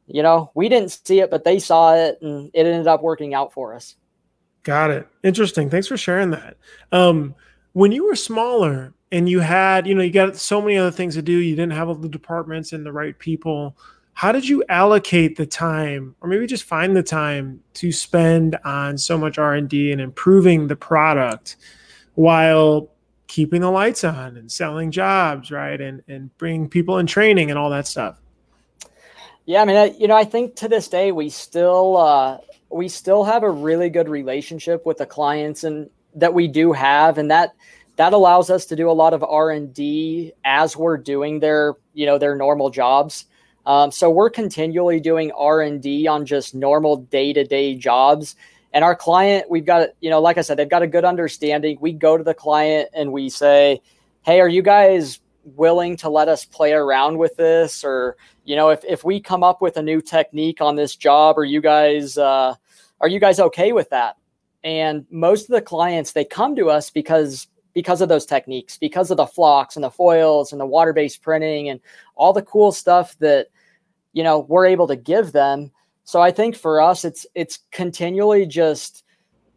you 0.08 0.24
know, 0.24 0.52
we 0.56 0.70
didn't 0.70 0.90
see 0.90 1.20
it, 1.20 1.30
but 1.30 1.44
they 1.44 1.60
saw 1.60 1.94
it 1.94 2.18
and 2.22 2.50
it 2.54 2.66
ended 2.66 2.88
up 2.88 3.04
working 3.04 3.36
out 3.36 3.54
for 3.54 3.76
us. 3.76 3.96
Got 4.64 4.90
it. 4.90 5.08
Interesting. 5.24 5.70
Thanks 5.70 5.88
for 5.88 5.98
sharing 5.98 6.32
that. 6.32 6.58
Um, 6.92 7.36
when 7.74 7.92
you 7.92 8.06
were 8.06 8.16
smaller, 8.16 8.95
and 9.12 9.30
you 9.30 9.40
had, 9.40 9.88
you 9.88 9.96
know, 9.96 10.02
you 10.02 10.12
got 10.12 10.36
so 10.36 10.62
many 10.62 10.78
other 10.78 10.92
things 10.92 11.16
to 11.16 11.22
do. 11.22 11.32
You 11.32 11.56
didn't 11.56 11.74
have 11.74 11.88
all 11.88 11.96
the 11.96 12.10
departments 12.10 12.74
and 12.74 12.86
the 12.86 12.92
right 12.92 13.18
people. 13.18 13.78
How 14.14 14.32
did 14.32 14.48
you 14.48 14.64
allocate 14.70 15.36
the 15.36 15.46
time, 15.46 16.16
or 16.22 16.30
maybe 16.30 16.48
just 16.48 16.64
find 16.64 16.96
the 16.96 17.04
time 17.04 17.62
to 17.76 17.92
spend 17.92 18.58
on 18.64 18.98
so 18.98 19.18
much 19.18 19.38
R 19.38 19.56
and 19.56 19.70
D 19.70 19.92
and 19.92 20.00
improving 20.00 20.68
the 20.68 20.76
product, 20.76 21.58
while 22.16 22.90
keeping 23.28 23.60
the 23.60 23.70
lights 23.70 24.04
on 24.06 24.38
and 24.38 24.50
selling 24.50 24.90
jobs, 24.90 25.52
right, 25.52 25.82
and 25.82 26.02
and 26.08 26.36
bringing 26.38 26.70
people 26.70 26.98
in 26.98 27.08
training 27.08 27.50
and 27.50 27.60
all 27.60 27.70
that 27.72 27.88
stuff? 27.88 28.22
Yeah, 29.46 29.62
I 29.62 29.66
mean, 29.66 29.76
I, 29.76 29.86
you 30.00 30.08
know, 30.08 30.16
I 30.16 30.24
think 30.24 30.56
to 30.56 30.68
this 30.68 30.88
day 30.88 31.12
we 31.12 31.30
still 31.30 31.98
uh, 31.98 32.38
we 32.70 32.88
still 32.88 33.26
have 33.26 33.44
a 33.44 33.52
really 33.52 33.90
good 33.90 34.08
relationship 34.08 34.86
with 34.86 34.98
the 34.98 35.06
clients 35.06 35.64
and 35.66 35.90
that 36.16 36.34
we 36.34 36.48
do 36.48 36.72
have, 36.72 37.18
and 37.18 37.30
that 37.30 37.54
that 37.96 38.14
allows 38.14 38.50
us 38.50 38.66
to 38.66 38.76
do 38.76 38.90
a 38.90 38.94
lot 38.94 39.14
of 39.14 39.24
r&d 39.24 40.34
as 40.44 40.76
we're 40.76 40.98
doing 40.98 41.40
their 41.40 41.76
you 41.94 42.06
know 42.06 42.18
their 42.18 42.36
normal 42.36 42.70
jobs. 42.70 43.26
Um, 43.66 43.92
so 43.92 44.12
we're 44.12 44.30
continually 44.30 45.00
doing 45.00 45.32
r&d 45.32 46.08
on 46.08 46.26
just 46.26 46.54
normal 46.54 46.98
day-to-day 46.98 47.76
jobs. 47.76 48.36
And 48.74 48.84
our 48.84 48.96
client 48.96 49.50
we've 49.50 49.66
got 49.66 49.90
you 50.02 50.10
know 50.10 50.20
like 50.20 50.38
i 50.38 50.42
said 50.42 50.58
they've 50.58 50.70
got 50.70 50.84
a 50.84 50.88
good 50.88 51.06
understanding. 51.06 51.78
We 51.80 51.94
go 51.94 52.18
to 52.18 52.24
the 52.24 52.34
client 52.34 52.90
and 52.94 53.12
we 53.12 53.30
say 53.30 53.82
hey 54.24 54.40
are 54.40 54.50
you 54.50 54.62
guys 54.62 55.20
willing 55.44 55.96
to 55.96 56.10
let 56.10 56.28
us 56.28 56.44
play 56.44 56.74
around 56.74 57.18
with 57.18 57.36
this? 57.38 57.84
Or 57.84 58.18
you 58.44 58.56
know 58.56 58.70
if, 58.70 58.84
if 58.84 59.04
we 59.04 59.20
come 59.20 59.44
up 59.44 59.62
with 59.62 59.78
a 59.78 59.82
new 59.82 60.02
technique 60.02 60.62
on 60.62 60.76
this 60.76 60.96
job 60.96 61.38
are 61.38 61.46
you 61.46 61.62
guys 61.62 62.18
uh, 62.18 62.56
are 63.00 63.08
you 63.08 63.20
guys 63.20 63.40
okay 63.40 63.72
with 63.72 63.90
that? 63.92 64.18
And 64.64 65.06
most 65.12 65.44
of 65.44 65.54
the 65.54 65.62
clients 65.62 66.12
they 66.12 66.26
come 66.26 66.56
to 66.56 66.70
us 66.70 66.90
because 66.90 67.48
because 67.76 68.02
of 68.02 68.10
those 68.10 68.26
techniques, 68.26 68.78
because 68.78 69.12
of 69.12 69.18
the 69.18 69.28
flocks 69.28 69.76
and 69.76 69.84
the 69.84 69.92
foils 69.92 70.52
and 70.52 70.60
the 70.60 70.66
water-based 70.66 71.22
printing 71.22 71.70
and 71.70 71.80
all 72.16 72.34
the 72.34 72.42
cool 72.42 72.72
stuff 72.72 73.16
that 73.20 73.48
you 74.14 74.24
know 74.24 74.40
we're 74.40 74.66
able 74.66 74.88
to 74.88 74.96
give 74.96 75.34
them. 75.34 75.70
So 76.06 76.22
I 76.22 76.32
think 76.32 76.56
for 76.56 76.82
us, 76.82 77.06
it's 77.06 77.28
it's 77.36 77.60
continually 77.72 78.48
just 78.48 79.04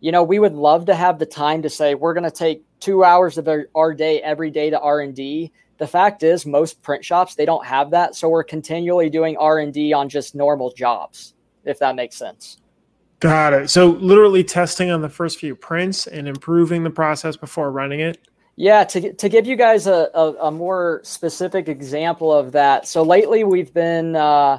you 0.01 0.13
know 0.13 0.23
we 0.23 0.39
would 0.39 0.55
love 0.55 0.85
to 0.87 0.95
have 0.95 1.19
the 1.19 1.27
time 1.27 1.63
to 1.63 1.71
say 1.71 1.95
we're 1.95 2.13
going 2.13 2.25
to 2.25 2.31
take 2.31 2.63
two 2.81 3.05
hours 3.05 3.39
of 3.39 3.49
our, 3.49 3.69
our 3.75 3.95
day 3.95 4.21
every 4.21 4.51
day 4.51 4.69
to 4.69 4.79
R 4.79 5.01
and 5.01 5.15
D. 5.15 5.51
The 5.79 5.87
fact 5.87 6.25
is, 6.25 6.45
most 6.45 6.83
print 6.83 7.05
shops 7.05 7.37
they 7.37 7.47
don't 7.47 7.65
have 7.65 7.91
that, 7.93 8.17
so 8.17 8.29
we're 8.29 8.43
continually 8.45 9.09
doing 9.09 9.37
R 9.37 9.61
and 9.61 9.73
D 9.73 9.93
on 9.93 10.09
just 10.09 10.35
normal 10.35 10.73
jobs, 10.73 11.35
if 11.65 11.79
that 11.79 11.95
makes 11.95 12.17
sense. 12.17 12.59
Got 13.21 13.53
it. 13.53 13.71
So 13.71 13.89
literally 13.89 14.45
testing 14.45 14.91
on 14.91 15.03
the 15.03 15.09
first 15.09 15.39
few 15.39 15.57
prints 15.57 16.07
and 16.07 16.29
improving 16.29 16.85
the 16.85 16.91
process 16.91 17.37
before 17.37 17.73
running 17.73 18.01
it. 18.01 18.19
Yeah, 18.55 18.85
to, 18.85 19.13
to 19.13 19.29
give 19.29 19.47
you 19.47 19.57
guys 19.57 19.87
a, 19.87 20.11
a, 20.15 20.47
a 20.47 20.51
more 20.51 21.01
specific 21.05 21.69
example 21.69 22.33
of 22.33 22.53
that. 22.53 22.87
So 22.87 23.03
lately 23.03 23.45
we've 23.45 23.73
been 23.73 24.17
uh, 24.17 24.59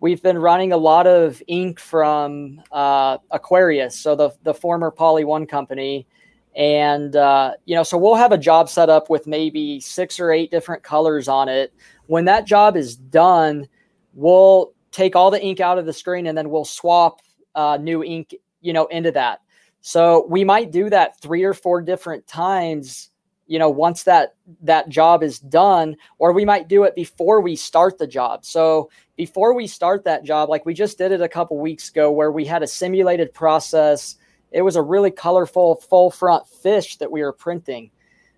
we've 0.00 0.22
been 0.22 0.38
running 0.38 0.72
a 0.72 0.76
lot 0.76 1.06
of 1.06 1.42
ink 1.48 1.80
from 1.80 2.62
uh, 2.70 3.18
Aquarius, 3.32 3.98
so 3.98 4.14
the 4.14 4.30
the 4.44 4.54
former 4.54 4.92
Poly 4.92 5.24
One 5.24 5.46
company, 5.46 6.06
and 6.54 7.16
uh, 7.16 7.54
you 7.64 7.74
know, 7.74 7.82
so 7.82 7.98
we'll 7.98 8.14
have 8.14 8.30
a 8.30 8.38
job 8.38 8.68
set 8.68 8.88
up 8.88 9.10
with 9.10 9.26
maybe 9.26 9.80
six 9.80 10.20
or 10.20 10.30
eight 10.30 10.52
different 10.52 10.84
colors 10.84 11.26
on 11.26 11.48
it. 11.48 11.72
When 12.06 12.26
that 12.26 12.44
job 12.44 12.76
is 12.76 12.94
done, 12.94 13.66
we'll 14.14 14.74
take 14.92 15.16
all 15.16 15.32
the 15.32 15.42
ink 15.42 15.58
out 15.58 15.76
of 15.76 15.86
the 15.86 15.92
screen 15.92 16.28
and 16.28 16.38
then 16.38 16.50
we'll 16.50 16.64
swap 16.64 17.20
uh, 17.54 17.78
new 17.80 18.02
ink, 18.02 18.34
you 18.60 18.72
know, 18.72 18.86
into 18.86 19.12
that. 19.12 19.40
So 19.80 20.26
we 20.28 20.44
might 20.44 20.70
do 20.70 20.88
that 20.90 21.20
three 21.20 21.44
or 21.44 21.52
four 21.52 21.82
different 21.82 22.26
times, 22.26 23.10
you 23.46 23.58
know, 23.58 23.68
once 23.68 24.04
that 24.04 24.34
that 24.62 24.88
job 24.88 25.22
is 25.22 25.38
done, 25.38 25.96
or 26.18 26.32
we 26.32 26.44
might 26.44 26.68
do 26.68 26.84
it 26.84 26.94
before 26.94 27.40
we 27.40 27.54
start 27.54 27.98
the 27.98 28.06
job. 28.06 28.44
So 28.44 28.90
before 29.16 29.54
we 29.54 29.66
start 29.66 30.04
that 30.04 30.24
job, 30.24 30.48
like 30.48 30.64
we 30.64 30.72
just 30.72 30.96
did 30.96 31.12
it 31.12 31.20
a 31.20 31.28
couple 31.28 31.58
weeks 31.58 31.90
ago, 31.90 32.10
where 32.10 32.32
we 32.32 32.46
had 32.46 32.62
a 32.62 32.66
simulated 32.66 33.34
process. 33.34 34.16
It 34.52 34.62
was 34.62 34.76
a 34.76 34.82
really 34.82 35.10
colorful 35.10 35.76
full 35.76 36.10
front 36.10 36.46
fish 36.48 36.96
that 36.96 37.10
we 37.10 37.22
were 37.22 37.32
printing. 37.32 37.90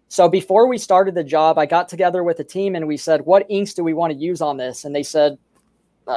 So 0.08 0.28
before 0.28 0.66
we 0.66 0.78
started 0.78 1.14
the 1.14 1.24
job, 1.24 1.58
I 1.58 1.66
got 1.66 1.88
together 1.88 2.24
with 2.24 2.38
the 2.38 2.44
team 2.44 2.74
and 2.74 2.88
we 2.88 2.96
said, 2.96 3.24
"What 3.24 3.46
inks 3.48 3.74
do 3.74 3.84
we 3.84 3.94
want 3.94 4.12
to 4.12 4.18
use 4.18 4.40
on 4.40 4.56
this?" 4.56 4.84
And 4.84 4.94
they 4.94 5.02
said, 5.02 5.38
uh, 6.06 6.10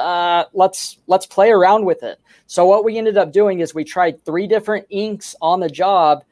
let's 0.59 0.99
let's 1.07 1.25
play 1.25 1.49
around 1.49 1.85
with 1.85 2.03
it. 2.03 2.19
So 2.45 2.65
what 2.65 2.83
we 2.83 2.97
ended 2.97 3.17
up 3.17 3.31
doing 3.31 3.61
is 3.61 3.73
we 3.73 3.83
tried 3.83 4.23
three 4.23 4.45
different 4.45 4.85
inks 4.89 5.35
on 5.41 5.59
the 5.59 5.69
job, 5.69 6.23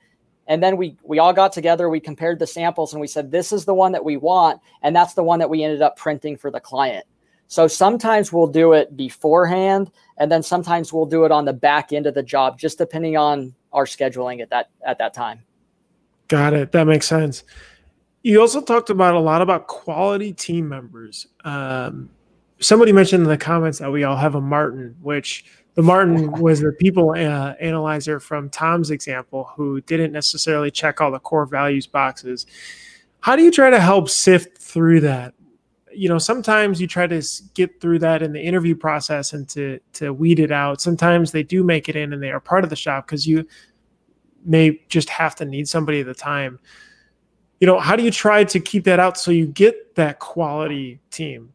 and 0.45 0.61
then 0.61 0.77
we 0.77 0.97
we 1.01 1.17
all 1.17 1.33
got 1.33 1.53
together. 1.53 1.89
We 1.89 1.99
compared 1.99 2.37
the 2.37 2.45
samples, 2.45 2.93
and 2.93 3.01
we 3.01 3.07
said 3.07 3.31
this 3.31 3.51
is 3.51 3.65
the 3.65 3.73
one 3.73 3.93
that 3.93 4.05
we 4.05 4.17
want, 4.17 4.61
and 4.83 4.95
that's 4.95 5.15
the 5.15 5.23
one 5.23 5.39
that 5.39 5.49
we 5.49 5.63
ended 5.63 5.81
up 5.81 5.97
printing 5.97 6.37
for 6.37 6.51
the 6.51 6.59
client. 6.59 7.05
So 7.47 7.67
sometimes 7.67 8.33
we'll 8.33 8.47
do 8.47 8.73
it 8.73 8.95
beforehand, 8.97 9.89
and 10.17 10.29
then 10.29 10.43
sometimes 10.43 10.91
we'll 10.91 11.05
do 11.05 11.23
it 11.23 11.31
on 11.31 11.45
the 11.45 11.53
back 11.53 11.93
end 11.93 12.05
of 12.05 12.13
the 12.13 12.23
job, 12.23 12.59
just 12.59 12.77
depending 12.77 13.15
on 13.15 13.55
our 13.71 13.85
scheduling 13.85 14.41
at 14.41 14.49
that 14.49 14.69
at 14.85 14.97
that 14.99 15.13
time. 15.13 15.39
Got 16.27 16.53
it. 16.53 16.73
That 16.73 16.85
makes 16.87 17.07
sense. 17.07 17.43
You 18.21 18.41
also 18.41 18.59
talked 18.59 18.89
about 18.89 19.15
a 19.15 19.19
lot 19.19 19.41
about 19.41 19.67
quality 19.67 20.33
team 20.33 20.67
members. 20.67 21.27
Um, 21.45 22.09
somebody 22.60 22.91
mentioned 22.91 23.24
in 23.24 23.30
the 23.30 23.38
comments 23.38 23.80
that 23.80 23.91
we 23.91 24.04
all 24.04 24.15
have 24.15 24.36
a 24.36 24.41
Martin, 24.41 24.96
which 25.02 25.46
the 25.76 25.82
Martin 25.84 26.32
was 26.41 26.60
the 26.60 26.72
people 26.74 27.12
uh, 27.12 27.54
analyzer 27.60 28.20
from 28.20 28.50
Tom's 28.50 28.91
example 28.91 29.50
who 29.56 29.82
didn't 29.82 30.12
necessarily 30.12 30.72
check 30.72 31.02
all 31.02 31.12
the 31.12 31.20
core 31.20 31.46
values 31.46 31.88
boxes. 31.88 32.46
How 33.20 33.36
do 33.36 33.43
you 33.43 33.52
try 33.52 33.70
to 33.70 33.80
help 33.80 34.10
sift 34.10 34.58
through 34.58 35.02
that? 35.02 35.34
You 35.93 36.10
know, 36.10 36.20
sometimes 36.20 36.80
you 36.80 36.88
try 36.88 37.08
to 37.08 37.22
get 37.54 37.82
through 37.82 38.00
that 38.00 38.22
in 38.22 38.32
the 38.32 38.41
interview 38.41 38.76
process 38.76 39.34
and 39.34 39.48
to 39.50 39.80
to 39.93 40.13
weed 40.13 40.39
it 40.39 40.52
out. 40.52 40.82
Sometimes 40.82 41.32
they 41.32 41.43
do 41.43 41.63
make 41.63 41.89
it 41.89 41.96
in 41.96 42.13
and 42.13 42.22
they 42.22 42.30
are 42.30 42.39
part 42.39 42.63
of 42.63 42.70
the 42.70 42.76
shop 42.76 43.08
because 43.08 43.26
you 43.26 43.48
may 44.46 44.80
just 44.89 45.10
have 45.10 45.36
to 45.36 45.46
need 45.46 45.67
somebody 45.67 46.02
at 46.02 46.06
the 46.06 46.13
time. 46.13 46.60
You 47.60 47.65
know, 47.65 47.80
how 47.80 47.96
do 47.96 48.04
you 48.04 48.12
try 48.12 48.43
to 48.43 48.60
keep 48.60 48.84
that 48.84 49.00
out 49.00 49.17
so 49.17 49.32
you 49.32 49.48
get 49.48 49.96
that 49.96 50.20
quality 50.20 51.00
team? 51.10 51.54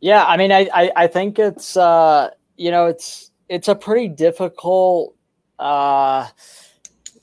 Yeah, 0.00 0.24
I 0.24 0.36
mean, 0.36 0.50
I, 0.52 0.68
I, 0.72 0.92
I 0.96 1.06
think 1.06 1.38
it's 1.38 1.76
uh, 1.76 2.30
you 2.56 2.70
know 2.70 2.86
it's 2.86 3.30
it's 3.48 3.68
a 3.68 3.74
pretty 3.74 4.08
difficult 4.08 5.14
uh, 5.58 6.28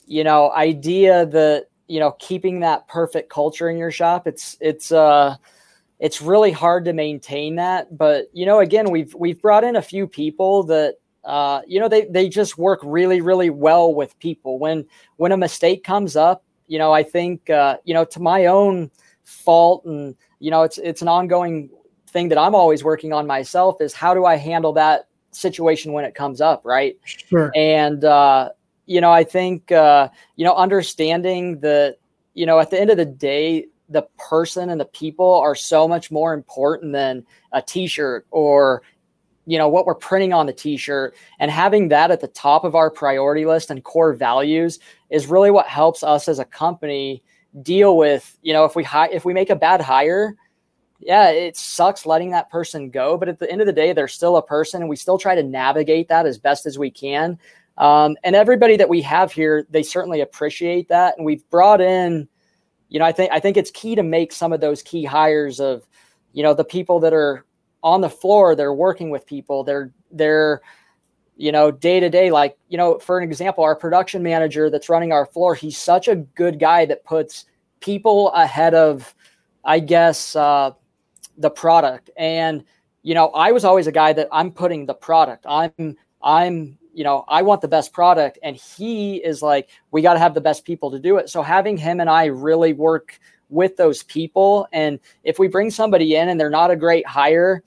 you 0.06 0.24
know 0.24 0.52
idea 0.52 1.26
that 1.26 1.66
you 1.88 2.00
know 2.00 2.12
keeping 2.12 2.60
that 2.60 2.86
perfect 2.88 3.30
culture 3.30 3.68
in 3.68 3.78
your 3.78 3.90
shop. 3.90 4.26
It's 4.26 4.56
it's 4.60 4.92
uh, 4.92 5.36
it's 5.98 6.22
really 6.22 6.52
hard 6.52 6.84
to 6.84 6.92
maintain 6.92 7.56
that. 7.56 7.96
But 7.96 8.26
you 8.32 8.46
know, 8.46 8.60
again, 8.60 8.90
we've 8.90 9.14
we've 9.14 9.40
brought 9.42 9.64
in 9.64 9.76
a 9.76 9.82
few 9.82 10.06
people 10.06 10.62
that 10.64 10.96
uh, 11.24 11.60
you 11.66 11.80
know, 11.80 11.88
they 11.88 12.06
they 12.06 12.28
just 12.28 12.56
work 12.58 12.80
really, 12.84 13.20
really 13.20 13.50
well 13.50 13.92
with 13.92 14.18
people. 14.18 14.58
When 14.58 14.86
when 15.16 15.32
a 15.32 15.36
mistake 15.36 15.84
comes 15.84 16.16
up, 16.16 16.44
you 16.68 16.78
know, 16.78 16.92
I 16.92 17.02
think 17.02 17.50
uh, 17.50 17.78
you 17.84 17.92
know, 17.92 18.04
to 18.06 18.20
my 18.20 18.46
own 18.46 18.90
fault, 19.24 19.84
and 19.84 20.14
you 20.38 20.50
know, 20.50 20.62
it's 20.62 20.78
it's 20.78 21.02
an 21.02 21.08
ongoing 21.08 21.70
thing 22.08 22.28
that 22.28 22.38
I'm 22.38 22.54
always 22.54 22.84
working 22.84 23.12
on 23.12 23.26
myself 23.26 23.80
is 23.80 23.92
how 23.92 24.14
do 24.14 24.24
I 24.24 24.36
handle 24.36 24.72
that 24.74 25.08
situation 25.30 25.92
when 25.92 26.04
it 26.04 26.14
comes 26.14 26.40
up, 26.40 26.62
right? 26.64 26.98
Sure. 27.04 27.52
And 27.54 28.04
uh, 28.04 28.50
you 28.86 29.00
know, 29.00 29.12
I 29.12 29.24
think 29.24 29.70
uh, 29.72 30.08
you 30.36 30.44
know, 30.44 30.54
understanding 30.54 31.60
that 31.60 31.96
you 32.34 32.46
know, 32.46 32.58
at 32.58 32.70
the 32.70 32.80
end 32.80 32.90
of 32.90 32.96
the 32.96 33.04
day, 33.04 33.66
the 33.88 34.02
person 34.18 34.70
and 34.70 34.80
the 34.80 34.86
people 34.86 35.34
are 35.34 35.54
so 35.54 35.88
much 35.88 36.10
more 36.10 36.34
important 36.34 36.92
than 36.92 37.24
a 37.52 37.62
t-shirt 37.62 38.26
or 38.30 38.82
you 39.46 39.56
know 39.56 39.68
what 39.68 39.86
we're 39.86 39.94
printing 39.94 40.32
on 40.32 40.44
the 40.44 40.52
t-shirt 40.52 41.14
and 41.38 41.50
having 41.50 41.88
that 41.88 42.10
at 42.10 42.20
the 42.20 42.28
top 42.28 42.64
of 42.64 42.74
our 42.74 42.90
priority 42.90 43.46
list 43.46 43.70
and 43.70 43.82
core 43.84 44.12
values 44.12 44.78
is 45.08 45.26
really 45.26 45.50
what 45.50 45.66
helps 45.66 46.02
us 46.02 46.28
as 46.28 46.38
a 46.38 46.44
company 46.44 47.22
deal 47.62 47.96
with 47.96 48.36
you 48.42 48.52
know 48.52 48.66
if 48.66 48.76
we 48.76 48.84
hi- 48.84 49.08
if 49.10 49.24
we 49.24 49.32
make 49.32 49.48
a 49.48 49.56
bad 49.56 49.80
hire 49.80 50.36
yeah 51.00 51.30
it 51.30 51.56
sucks 51.56 52.06
letting 52.06 52.30
that 52.30 52.50
person 52.50 52.90
go 52.90 53.16
but 53.16 53.28
at 53.28 53.38
the 53.38 53.50
end 53.50 53.60
of 53.60 53.66
the 53.66 53.72
day 53.72 53.92
they're 53.92 54.08
still 54.08 54.36
a 54.36 54.42
person 54.42 54.80
and 54.82 54.88
we 54.88 54.96
still 54.96 55.18
try 55.18 55.34
to 55.34 55.42
navigate 55.42 56.08
that 56.08 56.26
as 56.26 56.38
best 56.38 56.66
as 56.66 56.78
we 56.78 56.90
can. 56.90 57.38
Um, 57.76 58.16
and 58.24 58.34
everybody 58.34 58.76
that 58.76 58.88
we 58.88 59.00
have 59.02 59.30
here 59.30 59.66
they 59.70 59.84
certainly 59.84 60.20
appreciate 60.20 60.88
that 60.88 61.16
and 61.16 61.24
we've 61.24 61.48
brought 61.48 61.80
in 61.80 62.28
you 62.88 62.98
know 62.98 63.04
i 63.04 63.12
think 63.12 63.30
i 63.32 63.38
think 63.38 63.56
it's 63.56 63.70
key 63.70 63.94
to 63.94 64.02
make 64.02 64.32
some 64.32 64.52
of 64.52 64.60
those 64.60 64.82
key 64.82 65.04
hires 65.04 65.60
of 65.60 65.86
you 66.32 66.42
know 66.42 66.54
the 66.54 66.64
people 66.64 67.00
that 67.00 67.12
are 67.12 67.44
on 67.82 68.00
the 68.00 68.10
floor 68.10 68.54
they're 68.54 68.74
working 68.74 69.10
with 69.10 69.26
people 69.26 69.62
they're 69.62 69.92
they're 70.10 70.60
you 71.36 71.52
know 71.52 71.70
day 71.70 72.00
to 72.00 72.10
day 72.10 72.30
like 72.30 72.58
you 72.68 72.76
know 72.76 72.98
for 72.98 73.18
an 73.18 73.24
example 73.24 73.62
our 73.62 73.76
production 73.76 74.22
manager 74.22 74.68
that's 74.70 74.88
running 74.88 75.12
our 75.12 75.26
floor 75.26 75.54
he's 75.54 75.78
such 75.78 76.08
a 76.08 76.16
good 76.16 76.58
guy 76.58 76.84
that 76.84 77.04
puts 77.04 77.44
people 77.80 78.30
ahead 78.32 78.74
of 78.74 79.14
i 79.64 79.78
guess 79.78 80.34
uh, 80.34 80.72
the 81.38 81.50
product. 81.50 82.10
And 82.16 82.64
you 83.02 83.14
know 83.14 83.28
i 83.28 83.52
was 83.52 83.64
always 83.64 83.86
a 83.86 83.92
guy 83.92 84.12
that 84.12 84.28
i'm 84.32 84.50
putting 84.50 84.84
the 84.84 84.94
product. 84.94 85.46
I'm 85.48 85.96
i'm 86.20 86.76
you 86.92 87.04
know 87.04 87.24
i 87.28 87.42
want 87.42 87.60
the 87.60 87.68
best 87.68 87.92
product. 87.92 88.38
And 88.42 88.56
he 88.56 89.16
is 89.16 89.40
like 89.40 89.70
we 89.92 90.02
got 90.02 90.14
to 90.14 90.18
have 90.18 90.34
the 90.34 90.40
best 90.40 90.64
people 90.64 90.90
to 90.90 90.98
do 90.98 91.16
it. 91.16 91.30
So 91.30 91.42
having 91.42 91.76
him 91.76 92.00
and 92.00 92.10
i 92.10 92.26
really 92.26 92.72
work 92.72 93.18
with 93.48 93.76
those 93.76 94.02
people. 94.02 94.66
And 94.72 94.98
if 95.24 95.38
we 95.38 95.48
bring 95.48 95.70
somebody 95.70 96.16
in 96.16 96.28
and 96.28 96.38
they're 96.38 96.50
not 96.50 96.70
a 96.70 96.76
great 96.76 97.06
hire, 97.06 97.62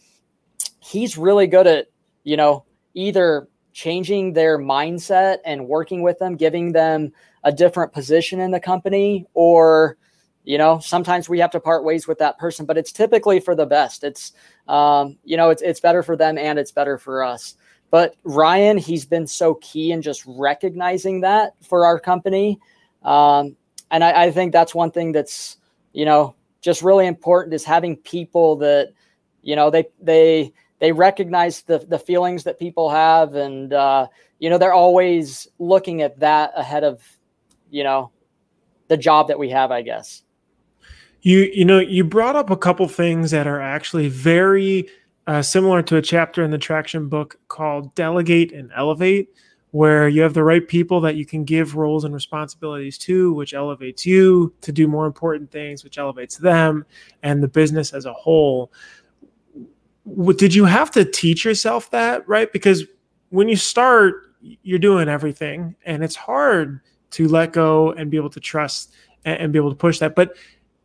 he's 0.80 1.18
really 1.18 1.48
good 1.48 1.68
at, 1.68 1.88
you 2.24 2.38
know, 2.38 2.66
either 2.94 3.48
changing 3.74 4.34
their 4.34 4.60
mindset 4.60 5.38
and 5.46 5.68
working 5.68 6.04
with 6.04 6.20
them, 6.20 6.36
giving 6.36 6.74
them 6.74 7.12
a 7.44 7.52
different 7.52 7.94
position 7.94 8.40
in 8.40 8.52
the 8.52 8.60
company, 8.60 9.26
or, 9.34 9.98
you 10.44 10.58
know, 10.58 10.80
sometimes 10.80 11.30
we 11.30 11.40
have 11.40 11.52
to 11.52 11.60
part 11.60 11.84
ways 11.84 12.08
with 12.08 12.20
that 12.20 12.38
person, 12.38 12.66
but 12.66 12.78
it's 12.78 12.92
typically 12.92 13.40
for 13.40 13.56
the 13.56 13.66
best. 13.66 14.04
It's, 14.04 14.34
um, 14.68 15.18
you 15.24 15.38
know, 15.38 15.50
it's, 15.50 15.62
it's 15.62 15.80
better 15.80 16.02
for 16.02 16.16
them 16.16 16.38
and 16.38 16.58
it's 16.58 16.72
better 16.72 16.98
for 16.98 17.24
us. 17.24 17.56
But 17.92 18.16
Ryan, 18.24 18.78
he's 18.78 19.06
been 19.06 19.28
so 19.28 19.56
key 19.56 19.92
in 19.92 20.02
just 20.02 20.24
recognizing 20.26 21.22
that 21.22 21.54
for 21.62 21.86
our 21.86 22.00
company. 22.00 22.60
Um, 23.04 23.56
and 23.92 24.04
I, 24.04 24.24
I 24.24 24.32
think 24.32 24.54
that's 24.54 24.74
one 24.74 24.92
thing 24.92 25.12
that's, 25.12 25.58
you 25.94 26.06
know, 26.06 26.36
just 26.62 26.82
really 26.82 27.06
important 27.06 27.54
is 27.54 27.66
having 27.66 27.98
people 27.98 28.56
that, 28.58 28.94
you 29.42 29.56
know, 29.56 29.70
they 29.70 29.86
they 30.02 30.54
they 30.80 30.92
recognize 30.92 31.64
the 31.64 31.80
the 31.80 32.00
feelings 32.00 32.44
that 32.44 32.60
people 32.60 32.90
have, 32.90 33.36
and 33.36 33.74
uh, 33.74 34.08
you 34.40 34.50
know, 34.50 34.58
they're 34.58 34.74
always 34.74 35.48
looking 35.60 36.02
at 36.02 36.20
that 36.20 36.52
ahead 36.56 36.84
of, 36.84 37.02
you 37.72 37.84
know, 37.84 38.12
the 38.88 38.98
job 38.98 39.28
that 39.28 39.40
we 39.40 39.50
have, 39.50 39.72
I 39.72 39.82
guess. 39.82 40.24
You 41.22 41.50
you 41.54 41.66
know, 41.66 41.80
you 41.80 42.04
brought 42.04 42.36
up 42.36 42.50
a 42.50 42.58
couple 42.58 42.88
things 42.88 43.32
that 43.32 43.48
are 43.48 43.62
actually 43.62 44.10
very 44.10 44.90
uh, 45.28 45.42
similar 45.42 45.82
to 45.84 45.98
a 45.98 46.02
chapter 46.02 46.44
in 46.44 46.52
the 46.52 46.58
traction 46.58 47.10
book 47.10 47.40
called 47.48 47.94
"Delegate 47.96 48.52
and 48.52 48.72
Elevate." 48.76 49.30
where 49.72 50.10
you 50.10 50.22
have 50.22 50.34
the 50.34 50.44
right 50.44 50.68
people 50.68 51.00
that 51.02 51.16
you 51.16 51.26
can 51.26 51.46
give 51.46 51.76
roles 51.76 52.04
and 52.04 52.14
responsibilities 52.14 52.98
to, 52.98 53.34
which 53.34 53.54
elevates 53.54 54.06
you 54.06 54.54
to 54.62 54.72
do 54.72 54.88
more 54.88 55.06
important 55.06 55.50
things, 55.50 55.84
which 55.84 55.98
elevates 55.98 56.38
them 56.38 56.86
and 57.24 57.42
the 57.42 57.48
business 57.48 57.94
as 57.94 58.06
a 58.06 58.14
whole. 58.14 58.72
Did 60.36 60.54
you 60.54 60.66
have 60.66 60.92
to 60.92 61.06
teach 61.06 61.46
yourself 61.46 61.90
that, 61.92 62.28
right? 62.28 62.52
Because 62.52 62.84
when 63.30 63.48
you 63.48 63.56
start, 63.56 64.34
you're 64.42 64.80
doing 64.80 65.08
everything 65.08 65.76
and 65.86 66.04
it's 66.04 66.16
hard 66.18 66.82
to 67.12 67.28
let 67.30 67.54
go 67.54 67.94
and 67.94 68.12
be 68.12 68.18
able 68.18 68.30
to 68.32 68.40
trust 68.42 68.94
and, 69.24 69.54
be 69.54 69.60
able 69.60 69.70
to 69.70 69.76
push 69.76 70.00
that. 70.00 70.16
But 70.16 70.36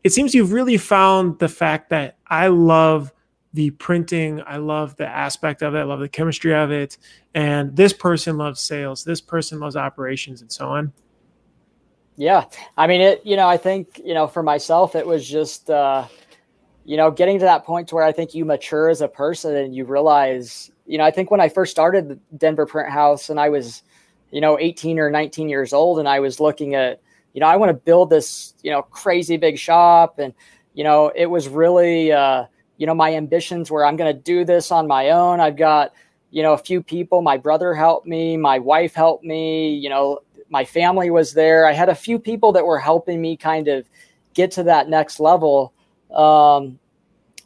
it 0.06 0.12
seems 0.12 0.36
you've 0.36 0.52
really 0.52 0.76
found 0.76 1.40
the 1.40 1.48
fact 1.48 1.90
that 1.90 2.16
I 2.28 2.46
love 2.46 3.12
the 3.54 3.70
printing. 3.70 4.40
I 4.46 4.58
love 4.58 4.94
the 4.94 5.08
aspect 5.08 5.62
of 5.62 5.74
it. 5.74 5.80
I 5.80 5.82
love 5.82 5.98
the 5.98 6.08
chemistry 6.08 6.54
of 6.54 6.70
it. 6.70 6.96
And 7.34 7.74
this 7.74 7.92
person 7.92 8.36
loves 8.36 8.60
sales. 8.60 9.02
This 9.02 9.20
person 9.20 9.58
loves 9.58 9.74
operations 9.74 10.42
and 10.42 10.52
so 10.52 10.68
on. 10.68 10.92
Yeah. 12.16 12.44
I 12.76 12.86
mean, 12.86 13.00
it, 13.00 13.26
you 13.26 13.34
know, 13.34 13.48
I 13.48 13.56
think, 13.56 14.00
you 14.04 14.14
know, 14.14 14.28
for 14.28 14.44
myself, 14.44 14.94
it 14.94 15.04
was 15.04 15.28
just, 15.28 15.70
uh, 15.70 16.06
you 16.84 16.96
know, 16.96 17.10
getting 17.10 17.40
to 17.40 17.44
that 17.46 17.64
point 17.64 17.88
to 17.88 17.96
where 17.96 18.04
I 18.04 18.12
think 18.12 18.32
you 18.32 18.44
mature 18.44 18.88
as 18.88 19.00
a 19.00 19.08
person 19.08 19.56
and 19.56 19.74
you 19.74 19.86
realize, 19.86 20.70
you 20.86 20.98
know, 20.98 21.04
I 21.04 21.10
think 21.10 21.32
when 21.32 21.40
I 21.40 21.48
first 21.48 21.72
started 21.72 22.20
Denver 22.36 22.64
Print 22.64 22.92
House 22.92 23.28
and 23.28 23.40
I 23.40 23.48
was, 23.48 23.82
you 24.30 24.40
know, 24.40 24.56
18 24.56 25.00
or 25.00 25.10
19 25.10 25.48
years 25.48 25.72
old 25.72 25.98
and 25.98 26.08
I 26.08 26.20
was 26.20 26.38
looking 26.38 26.76
at, 26.76 27.00
you 27.36 27.40
know, 27.40 27.48
I 27.48 27.56
want 27.56 27.68
to 27.68 27.74
build 27.74 28.08
this, 28.08 28.54
you 28.62 28.70
know, 28.70 28.80
crazy 28.80 29.36
big 29.36 29.58
shop. 29.58 30.18
And, 30.18 30.32
you 30.72 30.82
know, 30.82 31.12
it 31.14 31.26
was 31.26 31.48
really, 31.50 32.10
uh, 32.10 32.46
you 32.78 32.86
know, 32.86 32.94
my 32.94 33.14
ambitions 33.14 33.70
where 33.70 33.84
I'm 33.84 33.94
going 33.96 34.10
to 34.10 34.18
do 34.18 34.46
this 34.46 34.72
on 34.72 34.86
my 34.86 35.10
own. 35.10 35.38
I've 35.38 35.56
got, 35.56 35.92
you 36.30 36.42
know, 36.42 36.54
a 36.54 36.58
few 36.58 36.82
people. 36.82 37.20
My 37.20 37.36
brother 37.36 37.74
helped 37.74 38.06
me, 38.06 38.38
my 38.38 38.58
wife 38.58 38.94
helped 38.94 39.22
me, 39.22 39.74
you 39.74 39.90
know, 39.90 40.20
my 40.48 40.64
family 40.64 41.10
was 41.10 41.34
there. 41.34 41.66
I 41.66 41.72
had 41.72 41.90
a 41.90 41.94
few 41.94 42.18
people 42.18 42.52
that 42.52 42.64
were 42.64 42.78
helping 42.78 43.20
me 43.20 43.36
kind 43.36 43.68
of 43.68 43.86
get 44.32 44.50
to 44.52 44.62
that 44.62 44.88
next 44.88 45.20
level. 45.20 45.74
Um, 46.14 46.78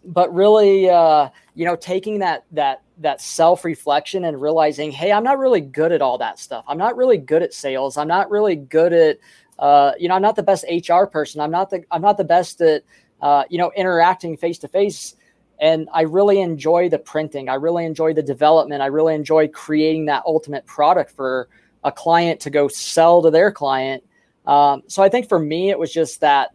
but 0.05 0.33
really, 0.33 0.89
uh, 0.89 1.31
you 1.57 1.65
know, 1.65 1.75
taking 1.75 2.21
that 2.21 2.45
that 2.53 2.83
that 2.99 3.21
self 3.21 3.65
reflection 3.65 4.25
and 4.25 4.41
realizing, 4.41 4.93
hey, 4.93 5.11
I'm 5.11 5.25
not 5.25 5.39
really 5.39 5.61
good 5.61 5.91
at 5.91 6.01
all 6.01 6.17
that 6.19 6.39
stuff. 6.39 6.65
I'm 6.69 6.79
not 6.79 6.97
really 6.97 7.19
good 7.19 7.43
at 7.43 7.53
sales. 7.53 7.97
I'm 7.97 8.09
not 8.09 8.31
really 8.31 8.55
good 8.55 8.93
at, 8.93 9.19
uh, 9.61 9.93
you 9.99 10.09
know, 10.09 10.17
I'm 10.17 10.23
not 10.23 10.35
the 10.35 10.43
best 10.43 10.65
HR 10.69 11.05
person. 11.05 11.41
I'm 11.41 11.53
not 11.53 11.71
the 11.71 11.85
I'm 11.93 12.03
not 12.03 12.17
the 12.17 12.25
best 12.25 12.61
at, 12.61 12.83
uh, 13.21 13.45
you 13.49 13.59
know, 13.59 13.71
interacting 13.77 14.37
face 14.37 14.59
to 14.59 14.69
face 14.69 15.15
and 15.61 15.89
I 15.93 16.03
really 16.03 16.41
enjoy 16.41 16.89
the 16.89 16.99
printing. 16.99 17.49
I 17.49 17.55
really 17.55 17.85
enjoy 17.85 18.15
the 18.15 18.23
development. 18.23 18.83
I 18.83 18.87
really 18.87 19.15
enjoy 19.15 19.49
creating 19.49 20.07
that 20.07 20.23
ultimate 20.27 20.65
product 20.65 21.11
for 21.11 21.49
a 21.85 21.93
client 21.93 22.41
to 22.41 22.51
go 22.51 22.67
sell 22.67 23.23
to 23.23 23.31
their 23.31 23.53
client. 23.53 24.03
Um, 24.47 24.83
so 24.87 25.03
I 25.03 25.11
think 25.11 25.29
for 25.29 25.39
me, 25.39 25.69
it 25.71 25.79
was 25.79 25.93
just 25.93 26.21
that, 26.21 26.55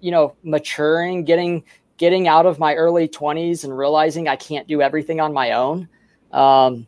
you 0.00 0.10
know, 0.10 0.36
maturing, 0.42 1.24
getting 1.24 1.64
getting 1.96 2.28
out 2.28 2.46
of 2.46 2.58
my 2.58 2.74
early 2.74 3.08
20s 3.08 3.64
and 3.64 3.76
realizing 3.76 4.28
I 4.28 4.36
can't 4.36 4.66
do 4.66 4.82
everything 4.82 5.20
on 5.20 5.32
my 5.32 5.52
own. 5.52 5.88
Um, 6.32 6.86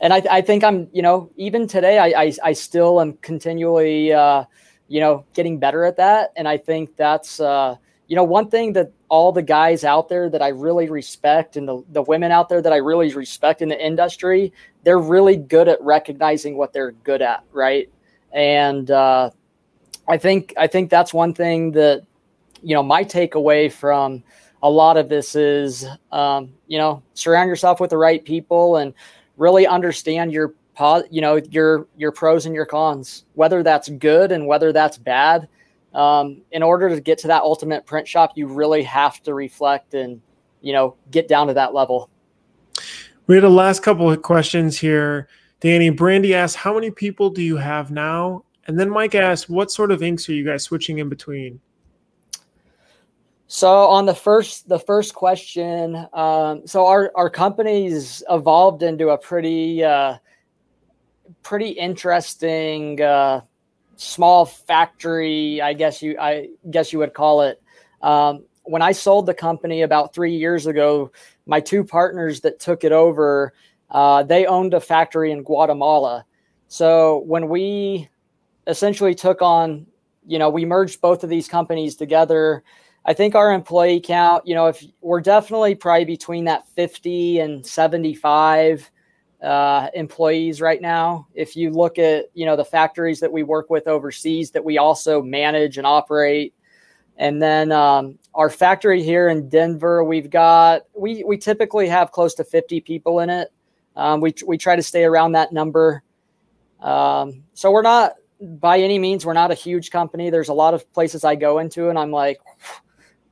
and 0.00 0.12
I, 0.12 0.22
I, 0.30 0.40
think 0.40 0.64
I'm, 0.64 0.88
you 0.92 1.02
know, 1.02 1.30
even 1.36 1.66
today, 1.66 1.98
I, 1.98 2.22
I, 2.22 2.32
I 2.42 2.52
still 2.52 3.00
am 3.00 3.14
continually, 3.14 4.12
uh, 4.12 4.44
you 4.88 5.00
know, 5.00 5.24
getting 5.34 5.58
better 5.58 5.84
at 5.84 5.96
that. 5.96 6.32
And 6.36 6.46
I 6.46 6.58
think 6.58 6.96
that's, 6.96 7.40
uh, 7.40 7.76
you 8.08 8.16
know, 8.16 8.24
one 8.24 8.48
thing 8.48 8.72
that 8.74 8.92
all 9.08 9.32
the 9.32 9.42
guys 9.42 9.84
out 9.84 10.08
there 10.08 10.28
that 10.30 10.42
I 10.42 10.48
really 10.48 10.88
respect 10.88 11.56
and 11.56 11.66
the, 11.66 11.82
the 11.90 12.02
women 12.02 12.30
out 12.30 12.48
there 12.48 12.62
that 12.62 12.72
I 12.72 12.76
really 12.76 13.12
respect 13.14 13.62
in 13.62 13.68
the 13.68 13.84
industry, 13.84 14.52
they're 14.84 14.98
really 14.98 15.36
good 15.36 15.68
at 15.68 15.80
recognizing 15.82 16.56
what 16.56 16.72
they're 16.72 16.92
good 16.92 17.22
at, 17.22 17.42
right? 17.52 17.90
And 18.32 18.90
uh, 18.90 19.30
I 20.08 20.18
think 20.18 20.54
I 20.56 20.66
think 20.66 20.90
that's 20.90 21.12
one 21.12 21.34
thing 21.34 21.72
that 21.72 22.02
you 22.62 22.74
know 22.74 22.82
my 22.82 23.04
takeaway 23.04 23.70
from 23.70 24.22
a 24.62 24.70
lot 24.70 24.96
of 24.96 25.08
this 25.08 25.34
is 25.34 25.86
um, 26.12 26.52
you 26.66 26.78
know 26.78 27.02
surround 27.14 27.48
yourself 27.48 27.80
with 27.80 27.90
the 27.90 27.98
right 27.98 28.24
people 28.24 28.76
and 28.76 28.94
really 29.36 29.66
understand 29.66 30.32
your 30.32 30.54
you 31.10 31.20
know 31.20 31.36
your 31.50 31.86
your 31.96 32.12
pros 32.12 32.46
and 32.46 32.54
your 32.54 32.66
cons, 32.66 33.24
whether 33.34 33.62
that's 33.62 33.88
good 33.88 34.32
and 34.32 34.46
whether 34.46 34.72
that's 34.72 34.98
bad 34.98 35.48
um, 35.96 36.42
in 36.52 36.62
order 36.62 36.90
to 36.90 37.00
get 37.00 37.16
to 37.18 37.28
that 37.28 37.42
ultimate 37.42 37.86
print 37.86 38.06
shop, 38.06 38.32
you 38.36 38.46
really 38.46 38.82
have 38.82 39.22
to 39.22 39.32
reflect 39.32 39.94
and, 39.94 40.20
you 40.60 40.74
know, 40.74 40.94
get 41.10 41.26
down 41.26 41.46
to 41.46 41.54
that 41.54 41.72
level. 41.72 42.10
We 43.26 43.34
had 43.34 43.44
a 43.44 43.48
last 43.48 43.82
couple 43.82 44.10
of 44.10 44.20
questions 44.20 44.78
here. 44.78 45.26
Danny, 45.60 45.88
Brandy 45.88 46.34
asked, 46.34 46.56
how 46.56 46.74
many 46.74 46.90
people 46.90 47.30
do 47.30 47.42
you 47.42 47.56
have 47.56 47.90
now? 47.90 48.44
And 48.66 48.78
then 48.78 48.90
Mike 48.90 49.14
asked, 49.14 49.48
what 49.48 49.70
sort 49.70 49.90
of 49.90 50.02
inks 50.02 50.28
are 50.28 50.34
you 50.34 50.44
guys 50.44 50.64
switching 50.64 50.98
in 50.98 51.08
between? 51.08 51.60
So 53.48 53.70
on 53.70 54.06
the 54.06 54.14
first 54.14 54.68
the 54.68 54.78
first 54.78 55.14
question, 55.14 56.04
um, 56.12 56.66
so 56.66 56.84
our 56.84 57.12
our 57.14 57.30
company's 57.30 58.20
evolved 58.28 58.82
into 58.82 59.10
a 59.10 59.18
pretty 59.18 59.84
uh, 59.84 60.16
pretty 61.42 61.70
interesting 61.70 63.00
uh, 63.00 63.40
small 63.96 64.46
factory, 64.46 65.60
I 65.60 65.72
guess 65.72 66.02
you 66.02 66.16
I 66.18 66.48
guess 66.70 66.92
you 66.92 66.98
would 67.00 67.14
call 67.14 67.42
it. 67.42 67.62
Um, 68.02 68.44
when 68.64 68.82
I 68.82 68.92
sold 68.92 69.26
the 69.26 69.34
company 69.34 69.82
about 69.82 70.14
three 70.14 70.34
years 70.34 70.66
ago, 70.66 71.12
my 71.46 71.60
two 71.60 71.84
partners 71.84 72.40
that 72.40 72.58
took 72.58 72.84
it 72.84 72.92
over, 72.92 73.52
uh, 73.90 74.22
they 74.22 74.46
owned 74.46 74.74
a 74.74 74.80
factory 74.80 75.30
in 75.30 75.42
Guatemala. 75.42 76.24
So 76.68 77.18
when 77.26 77.48
we 77.48 78.08
essentially 78.66 79.14
took 79.14 79.42
on, 79.42 79.86
you 80.26 80.38
know, 80.38 80.50
we 80.50 80.64
merged 80.64 81.00
both 81.00 81.22
of 81.22 81.30
these 81.30 81.48
companies 81.48 81.94
together. 81.94 82.64
I 83.04 83.14
think 83.14 83.36
our 83.36 83.52
employee 83.52 84.00
count, 84.00 84.46
you 84.46 84.54
know, 84.56 84.66
if 84.66 84.84
we're 85.00 85.20
definitely 85.20 85.76
probably 85.76 86.04
between 86.04 86.44
that 86.46 86.66
50 86.74 87.38
and 87.38 87.64
75 87.64 88.90
uh, 89.42 89.88
employees 89.94 90.60
right 90.60 90.80
now. 90.80 91.26
If 91.34 91.56
you 91.56 91.70
look 91.70 91.98
at, 91.98 92.26
you 92.34 92.46
know, 92.46 92.56
the 92.56 92.64
factories 92.64 93.20
that 93.20 93.32
we 93.32 93.42
work 93.42 93.70
with 93.70 93.86
overseas 93.86 94.50
that 94.52 94.64
we 94.64 94.78
also 94.78 95.22
manage 95.22 95.78
and 95.78 95.86
operate, 95.86 96.54
and 97.18 97.40
then 97.40 97.72
um, 97.72 98.18
our 98.34 98.50
factory 98.50 99.02
here 99.02 99.28
in 99.28 99.48
Denver, 99.48 100.04
we've 100.04 100.28
got 100.28 100.82
we 100.94 101.24
we 101.24 101.38
typically 101.38 101.88
have 101.88 102.12
close 102.12 102.34
to 102.34 102.44
50 102.44 102.80
people 102.82 103.20
in 103.20 103.30
it. 103.30 103.52
Um, 103.94 104.20
we 104.20 104.34
we 104.46 104.58
try 104.58 104.76
to 104.76 104.82
stay 104.82 105.04
around 105.04 105.32
that 105.32 105.52
number. 105.52 106.02
Um, 106.80 107.44
so 107.54 107.70
we're 107.70 107.82
not 107.82 108.12
by 108.40 108.78
any 108.78 108.98
means 108.98 109.24
we're 109.24 109.32
not 109.32 109.50
a 109.50 109.54
huge 109.54 109.90
company. 109.90 110.28
There's 110.28 110.50
a 110.50 110.54
lot 110.54 110.74
of 110.74 110.90
places 110.92 111.24
I 111.24 111.36
go 111.36 111.58
into 111.58 111.88
and 111.88 111.98
I'm 111.98 112.10
like, 112.10 112.38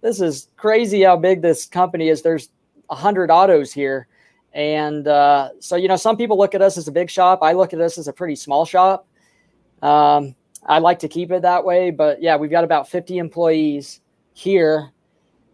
this 0.00 0.20
is 0.20 0.48
crazy 0.56 1.02
how 1.02 1.16
big 1.16 1.42
this 1.42 1.66
company 1.66 2.08
is. 2.08 2.22
There's 2.22 2.48
a 2.88 2.94
hundred 2.94 3.30
autos 3.30 3.72
here. 3.72 4.06
And 4.54 5.08
uh, 5.08 5.50
so, 5.58 5.76
you 5.76 5.88
know, 5.88 5.96
some 5.96 6.16
people 6.16 6.38
look 6.38 6.54
at 6.54 6.62
us 6.62 6.78
as 6.78 6.86
a 6.86 6.92
big 6.92 7.10
shop. 7.10 7.40
I 7.42 7.52
look 7.52 7.72
at 7.72 7.80
us 7.80 7.98
as 7.98 8.06
a 8.08 8.12
pretty 8.12 8.36
small 8.36 8.64
shop. 8.64 9.06
Um, 9.82 10.36
I 10.64 10.78
like 10.78 11.00
to 11.00 11.08
keep 11.08 11.32
it 11.32 11.42
that 11.42 11.64
way. 11.64 11.90
But 11.90 12.22
yeah, 12.22 12.36
we've 12.36 12.50
got 12.50 12.64
about 12.64 12.88
50 12.88 13.18
employees 13.18 14.00
here. 14.32 14.90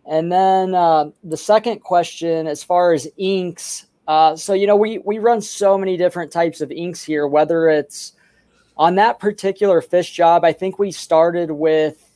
And 0.07 0.30
then 0.30 0.74
uh, 0.74 1.11
the 1.24 1.36
second 1.36 1.80
question, 1.80 2.46
as 2.46 2.62
far 2.62 2.92
as 2.92 3.09
inks, 3.16 3.86
uh, 4.09 4.34
so 4.34 4.55
you 4.55 4.66
know, 4.66 4.76
we 4.76 4.98
we 4.98 5.18
run 5.18 5.40
so 5.40 5.78
many 5.78 5.96
different 5.96 6.32
types 6.32 6.61
of 6.61 6.72
inks 6.72 7.03
here. 7.03 7.28
Whether 7.28 7.68
it's 7.68 8.14
on 8.76 8.96
that 8.96 9.20
particular 9.20 9.80
fish 9.80 10.11
job, 10.12 10.44
I 10.44 10.53
think 10.53 10.80
we 10.80 10.90
started 10.90 11.51
with 11.51 12.11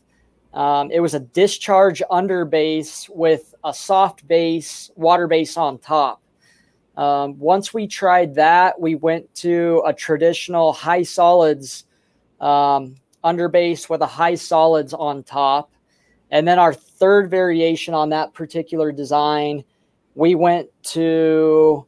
um, 0.54 0.90
it 0.90 0.98
was 0.98 1.14
a 1.14 1.20
discharge 1.20 2.02
under 2.10 2.44
base 2.44 3.08
with 3.08 3.54
a 3.62 3.72
soft 3.72 4.26
base, 4.26 4.90
water 4.96 5.28
base 5.28 5.56
on 5.56 5.78
top. 5.78 6.20
Um, 6.96 7.38
once 7.38 7.74
we 7.74 7.86
tried 7.86 8.34
that, 8.36 8.80
we 8.80 8.94
went 8.94 9.32
to 9.36 9.82
a 9.84 9.92
traditional 9.92 10.72
high 10.72 11.02
solids 11.02 11.84
um, 12.40 12.94
underbase 13.24 13.88
with 13.88 14.00
a 14.00 14.06
high 14.06 14.36
solids 14.36 14.92
on 14.92 15.22
top. 15.22 15.70
And 16.30 16.46
then 16.46 16.58
our 16.58 16.74
third 16.74 17.30
variation 17.30 17.94
on 17.94 18.10
that 18.10 18.34
particular 18.34 18.92
design, 18.92 19.64
we 20.14 20.34
went 20.34 20.68
to 20.84 21.86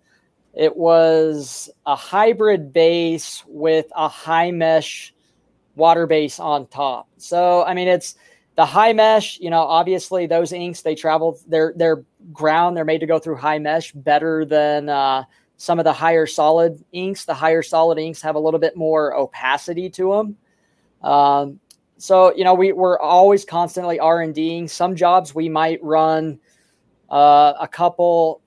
it 0.55 0.75
was 0.75 1.69
a 1.85 1.95
hybrid 1.95 2.73
base 2.73 3.45
with 3.47 3.87
a 3.95 4.09
high 4.09 4.51
mesh 4.51 5.13
water 5.75 6.07
base 6.07 6.41
on 6.41 6.67
top. 6.67 7.09
So 7.19 7.63
I 7.65 7.75
mean 7.75 7.89
it's 7.89 8.17
the 8.57 8.65
high 8.65 8.95
mesh, 8.95 9.39
you 9.39 9.51
know, 9.51 9.61
obviously 9.61 10.27
those 10.27 10.53
inks 10.53 10.81
they 10.81 10.95
travel 10.95 11.39
they're 11.47 11.75
they're 11.77 12.05
ground, 12.33 12.77
they're 12.77 12.85
made 12.85 13.01
to 13.01 13.07
go 13.07 13.19
through 13.19 13.37
high 13.37 13.59
mesh 13.59 13.93
better 13.93 14.45
than 14.45 14.89
uh, 14.89 15.25
some 15.57 15.79
of 15.79 15.85
the 15.85 15.93
higher 15.93 16.27
solid 16.27 16.83
inks. 16.93 17.25
The 17.25 17.35
higher 17.35 17.63
solid 17.63 17.99
inks 17.99 18.23
have 18.23 18.35
a 18.35 18.41
little 18.41 18.61
bit 18.61 18.77
more 18.77 19.15
opacity 19.17 19.91
to 19.91 20.13
them. 20.13 20.37
Um, 21.03 21.61
so 21.99 22.35
you 22.35 22.45
know 22.45 22.55
we 22.55 22.73
we're 22.73 22.99
always 22.99 23.45
constantly 23.45 23.99
R 23.99 24.21
and 24.21 24.35
Ding. 24.35 24.69
Some 24.69 24.97
jobs 24.97 25.35
we 25.35 25.49
might 25.49 25.83
run 25.83 26.39
uh, 27.11 27.55
a 27.61 27.69
couple 27.69 28.43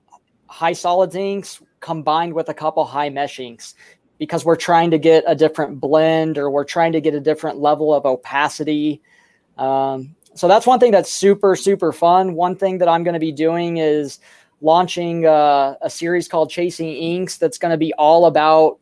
high 0.46 0.72
solids 0.72 1.14
inks 1.14 1.62
combined 1.80 2.34
with 2.34 2.48
a 2.48 2.54
couple 2.54 2.84
high 2.84 3.08
mesh 3.08 3.40
inks 3.40 3.74
because 4.18 4.44
we're 4.44 4.56
trying 4.56 4.90
to 4.90 4.98
get 4.98 5.24
a 5.26 5.34
different 5.34 5.80
blend 5.80 6.36
or 6.36 6.50
we're 6.50 6.64
trying 6.64 6.92
to 6.92 7.00
get 7.00 7.14
a 7.14 7.20
different 7.20 7.58
level 7.58 7.94
of 7.94 8.04
opacity. 8.04 9.00
Um, 9.56 10.14
so 10.40 10.48
that's 10.48 10.66
one 10.66 10.80
thing 10.80 10.90
that's 10.90 11.12
super 11.12 11.54
super 11.54 11.92
fun. 11.92 12.32
One 12.32 12.56
thing 12.56 12.78
that 12.78 12.88
I'm 12.88 13.04
going 13.04 13.12
to 13.12 13.20
be 13.20 13.30
doing 13.30 13.76
is 13.76 14.20
launching 14.62 15.26
uh, 15.26 15.74
a 15.82 15.90
series 15.90 16.28
called 16.28 16.48
Chasing 16.48 16.88
Inks 16.88 17.36
that's 17.36 17.58
going 17.58 17.72
to 17.72 17.76
be 17.76 17.92
all 17.98 18.24
about 18.24 18.78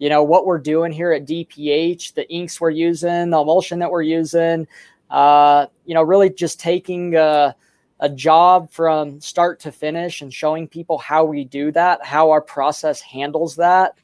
you 0.00 0.08
know 0.08 0.24
what 0.24 0.46
we're 0.46 0.58
doing 0.58 0.90
here 0.90 1.12
at 1.12 1.24
DPH, 1.24 2.14
the 2.14 2.28
inks 2.28 2.60
we're 2.60 2.70
using, 2.70 3.30
the 3.30 3.40
emulsion 3.40 3.78
that 3.78 3.92
we're 3.92 4.02
using. 4.02 4.66
Uh, 5.08 5.66
you 5.84 5.94
know, 5.94 6.02
really 6.02 6.28
just 6.28 6.58
taking 6.58 7.14
a, 7.14 7.54
a 8.00 8.08
job 8.08 8.68
from 8.72 9.20
start 9.20 9.60
to 9.60 9.70
finish 9.70 10.22
and 10.22 10.34
showing 10.34 10.66
people 10.66 10.98
how 10.98 11.24
we 11.24 11.44
do 11.44 11.70
that, 11.70 12.04
how 12.04 12.30
our 12.32 12.40
process 12.40 13.00
handles 13.00 13.54
that. 13.54 13.96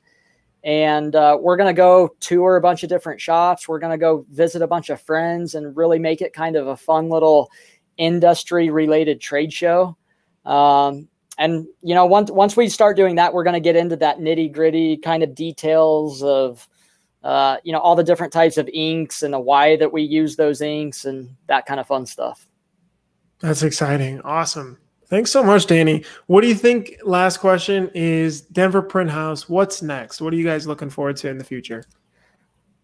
And 0.65 1.15
uh, 1.17 1.39
we're 1.41 1.57
going 1.57 1.75
to 1.75 1.77
go 1.77 2.15
tour 2.21 2.57
a 2.57 2.61
bunch 2.61 2.83
of 2.83 2.89
different 2.89 3.21
shops. 3.21 3.67
We're 3.67 3.81
going 3.81 3.91
to 3.93 3.99
go 3.99 4.25
visit 4.31 4.63
a 4.63 4.67
bunch 4.67 4.91
of 4.91 5.01
friends 5.01 5.55
and 5.55 5.77
really 5.77 5.99
make 5.99 6.21
it 6.21 6.33
kind 6.33 6.55
of 6.57 6.69
a 6.69 6.77
fun 6.77 7.09
little 7.09 7.51
industry 7.97 8.71
related 8.71 9.21
trade 9.21 9.53
show. 9.53 9.97
Um, 10.45 11.09
and 11.39 11.67
you 11.83 11.95
know 11.95 12.07
once 12.07 12.31
once 12.31 12.57
we 12.57 12.69
start 12.69 12.97
doing 12.97 13.17
that 13.17 13.33
we're 13.33 13.45
going 13.45 13.55
to 13.55 13.61
get 13.61 13.77
into 13.77 13.97
that 13.97 14.19
nitty 14.19 14.53
gritty 14.53 14.97
kind 14.97 15.23
of 15.23 15.35
details 15.35 16.23
of 16.23 16.69
uh, 17.25 17.57
you 17.65 17.73
know 17.73 17.79
all 17.79 17.95
the 17.95 18.05
different 18.05 18.33
types 18.33 18.57
of 18.57 18.69
inks 18.73 19.23
and 19.23 19.33
the 19.33 19.41
why 19.41 19.77
that 19.77 19.93
we 19.93 20.03
use 20.03 20.37
those 20.37 20.61
inks 20.61 21.05
and 21.05 21.35
that 21.47 21.67
kind 21.67 21.81
of 21.81 21.87
fun 21.87 22.05
stuff 22.05 22.47
that's 23.41 23.63
exciting 23.63 24.21
awesome 24.23 24.79
thanks 25.13 25.31
so 25.31 25.43
much 25.45 25.67
danny 25.67 26.03
what 26.27 26.41
do 26.41 26.49
you 26.49 26.55
think 26.55 26.97
last 27.05 27.37
question 27.37 27.91
is 27.95 28.41
denver 28.41 28.81
print 28.81 29.11
house 29.11 29.49
what's 29.49 29.83
next 29.83 30.21
what 30.21 30.33
are 30.33 30.37
you 30.37 30.45
guys 30.45 30.67
looking 30.67 30.89
forward 30.89 31.17
to 31.17 31.29
in 31.29 31.37
the 31.37 31.45
future 31.45 31.85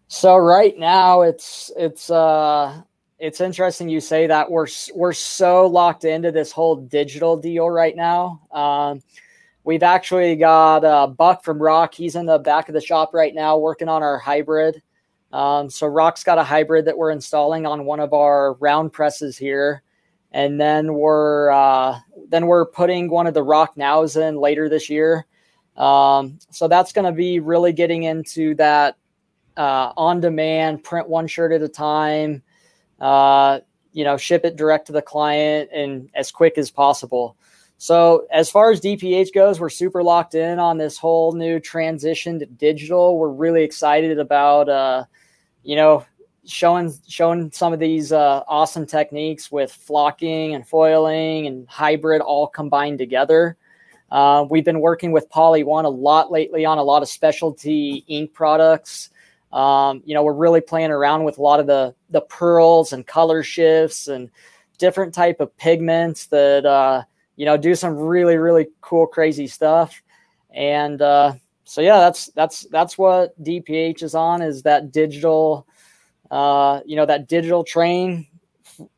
so 0.07 0.37
right 0.37 0.77
now 0.77 1.21
it's 1.21 1.71
it's 1.75 2.09
uh 2.11 2.81
it's 3.19 3.41
interesting 3.41 3.89
you 3.89 3.99
say 3.99 4.27
that 4.27 4.49
we're 4.49 4.67
we're 4.95 5.13
so 5.13 5.67
locked 5.67 6.05
into 6.05 6.31
this 6.31 6.51
whole 6.51 6.77
digital 6.77 7.35
deal 7.35 7.69
right 7.69 7.95
now. 7.95 8.41
Um, 8.51 9.03
we've 9.63 9.83
actually 9.83 10.35
got 10.37 10.85
uh, 10.85 11.07
Buck 11.07 11.43
from 11.43 11.59
ROQ. 11.59 11.93
He's 11.93 12.15
in 12.15 12.25
the 12.25 12.39
back 12.39 12.69
of 12.69 12.73
the 12.73 12.81
shop 12.81 13.13
right 13.13 13.35
now 13.35 13.57
working 13.57 13.89
on 13.89 14.03
our 14.03 14.17
hybrid. 14.17 14.81
Um, 15.33 15.69
so 15.69 15.85
ROQ's 15.85 16.23
got 16.23 16.37
a 16.37 16.43
hybrid 16.43 16.85
that 16.85 16.97
we're 16.97 17.11
installing 17.11 17.65
on 17.65 17.85
one 17.85 17.99
of 17.99 18.13
our 18.13 18.53
round 18.53 18.93
presses 18.93 19.37
here, 19.37 19.83
and 20.31 20.59
then 20.59 20.93
we're 20.93 21.49
uh, 21.49 21.99
then 22.27 22.47
we're 22.47 22.65
putting 22.65 23.09
one 23.09 23.27
of 23.27 23.33
the 23.33 23.43
ROQ 23.43 23.77
nows 23.77 24.15
in 24.15 24.37
later 24.37 24.69
this 24.69 24.89
year. 24.89 25.25
Um, 25.77 26.39
so 26.51 26.67
that's 26.67 26.91
going 26.91 27.05
to 27.05 27.11
be 27.11 27.39
really 27.39 27.73
getting 27.73 28.03
into 28.03 28.55
that 28.55 28.97
uh, 29.55 29.93
on 29.95 30.19
demand, 30.19 30.83
print 30.83 31.07
one 31.07 31.27
shirt 31.27 31.51
at 31.51 31.61
a 31.61 31.69
time 31.69 32.43
uh, 32.99 33.59
you 33.91 34.03
know, 34.03 34.17
ship 34.17 34.45
it 34.45 34.55
direct 34.55 34.87
to 34.87 34.93
the 34.93 35.01
client 35.01 35.69
and 35.73 36.09
as 36.13 36.31
quick 36.31 36.57
as 36.57 36.69
possible. 36.69 37.35
So 37.77 38.27
as 38.31 38.51
far 38.51 38.71
as 38.71 38.81
DPH 38.81 39.33
goes, 39.33 39.59
we're 39.59 39.69
super 39.69 40.03
locked 40.03 40.35
in 40.35 40.59
on 40.59 40.77
this 40.77 40.97
whole 40.97 41.31
new 41.31 41.59
transition 41.59 42.39
to 42.39 42.45
digital. 42.45 43.17
We're 43.17 43.29
really 43.29 43.63
excited 43.63 44.19
about, 44.19 44.67
uh, 44.67 45.05
you 45.63 45.75
know, 45.77 46.05
showing 46.49 46.93
showing 47.07 47.51
some 47.51 47.73
of 47.73 47.79
these 47.79 48.11
uh, 48.11 48.43
awesome 48.47 48.85
techniques 48.85 49.51
with 49.51 49.71
flocking 49.71 50.55
and 50.55 50.67
foiling 50.67 51.47
and 51.47 51.67
hybrid 51.67 52.21
all 52.21 52.47
combined 52.47 52.97
together. 52.97 53.57
Uh, 54.11 54.45
we've 54.49 54.65
been 54.65 54.79
working 54.79 55.11
with 55.11 55.29
PolyOne 55.29 55.85
a 55.85 55.89
lot 55.89 56.31
lately 56.31 56.65
on 56.65 56.77
a 56.77 56.83
lot 56.83 57.03
of 57.03 57.09
specialty 57.09 58.03
ink 58.07 58.33
products. 58.33 59.11
Um, 59.51 60.01
you 60.05 60.13
know, 60.13 60.23
we're 60.23 60.33
really 60.33 60.61
playing 60.61 60.91
around 60.91 61.23
with 61.23 61.37
a 61.37 61.41
lot 61.41 61.59
of 61.59 61.67
the 61.67 61.93
the 62.09 62.21
pearls 62.21 62.93
and 62.93 63.05
color 63.05 63.43
shifts 63.43 64.07
and 64.07 64.29
different 64.77 65.13
type 65.13 65.39
of 65.39 65.55
pigments 65.57 66.27
that 66.27 66.65
uh, 66.65 67.03
you 67.35 67.45
know 67.45 67.57
do 67.57 67.75
some 67.75 67.95
really 67.95 68.37
really 68.37 68.67
cool 68.81 69.07
crazy 69.07 69.47
stuff. 69.47 70.01
And 70.51 71.01
uh, 71.01 71.33
so 71.63 71.81
yeah, 71.81 71.99
that's 71.99 72.27
that's 72.27 72.65
that's 72.71 72.97
what 72.97 73.41
DPH 73.43 74.01
is 74.01 74.15
on 74.15 74.41
is 74.41 74.63
that 74.63 74.91
digital, 74.91 75.67
uh, 76.31 76.81
you 76.85 76.95
know, 76.95 77.05
that 77.05 77.27
digital 77.27 77.63
train, 77.63 78.27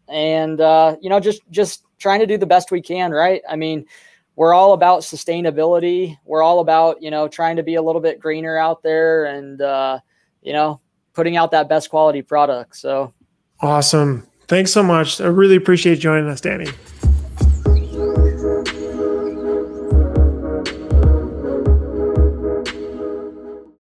and 0.07 0.59
uh, 0.61 0.95
you 1.01 1.09
know 1.09 1.19
just 1.19 1.41
just 1.51 1.84
trying 1.97 2.19
to 2.19 2.27
do 2.27 2.38
the 2.38 2.45
best 2.45 2.71
we 2.71 2.82
can, 2.82 3.11
right? 3.11 3.41
I 3.49 3.55
mean 3.55 3.86
we're 4.36 4.53
all 4.53 4.73
about 4.73 5.01
sustainability. 5.01 6.17
We're 6.25 6.41
all 6.41 6.61
about, 6.61 7.01
you 7.01 7.11
know, 7.11 7.27
trying 7.27 7.57
to 7.57 7.63
be 7.63 7.75
a 7.75 7.82
little 7.82 8.01
bit 8.01 8.19
greener 8.19 8.57
out 8.57 8.82
there 8.82 9.25
and, 9.25 9.61
uh, 9.61 9.99
you 10.41 10.53
know, 10.53 10.79
putting 11.13 11.38
out 11.38 11.51
that 11.51 11.67
best 11.69 11.89
quality 11.89 12.21
product. 12.21 12.75
So 12.77 13.13
awesome. 13.59 14.27
Thanks 14.47 14.71
so 14.71 14.84
much. 14.84 15.21
I 15.21 15.27
really 15.27 15.55
appreciate 15.55 15.99
joining 15.99 16.29
us, 16.29 16.41
Danny. 16.41 16.67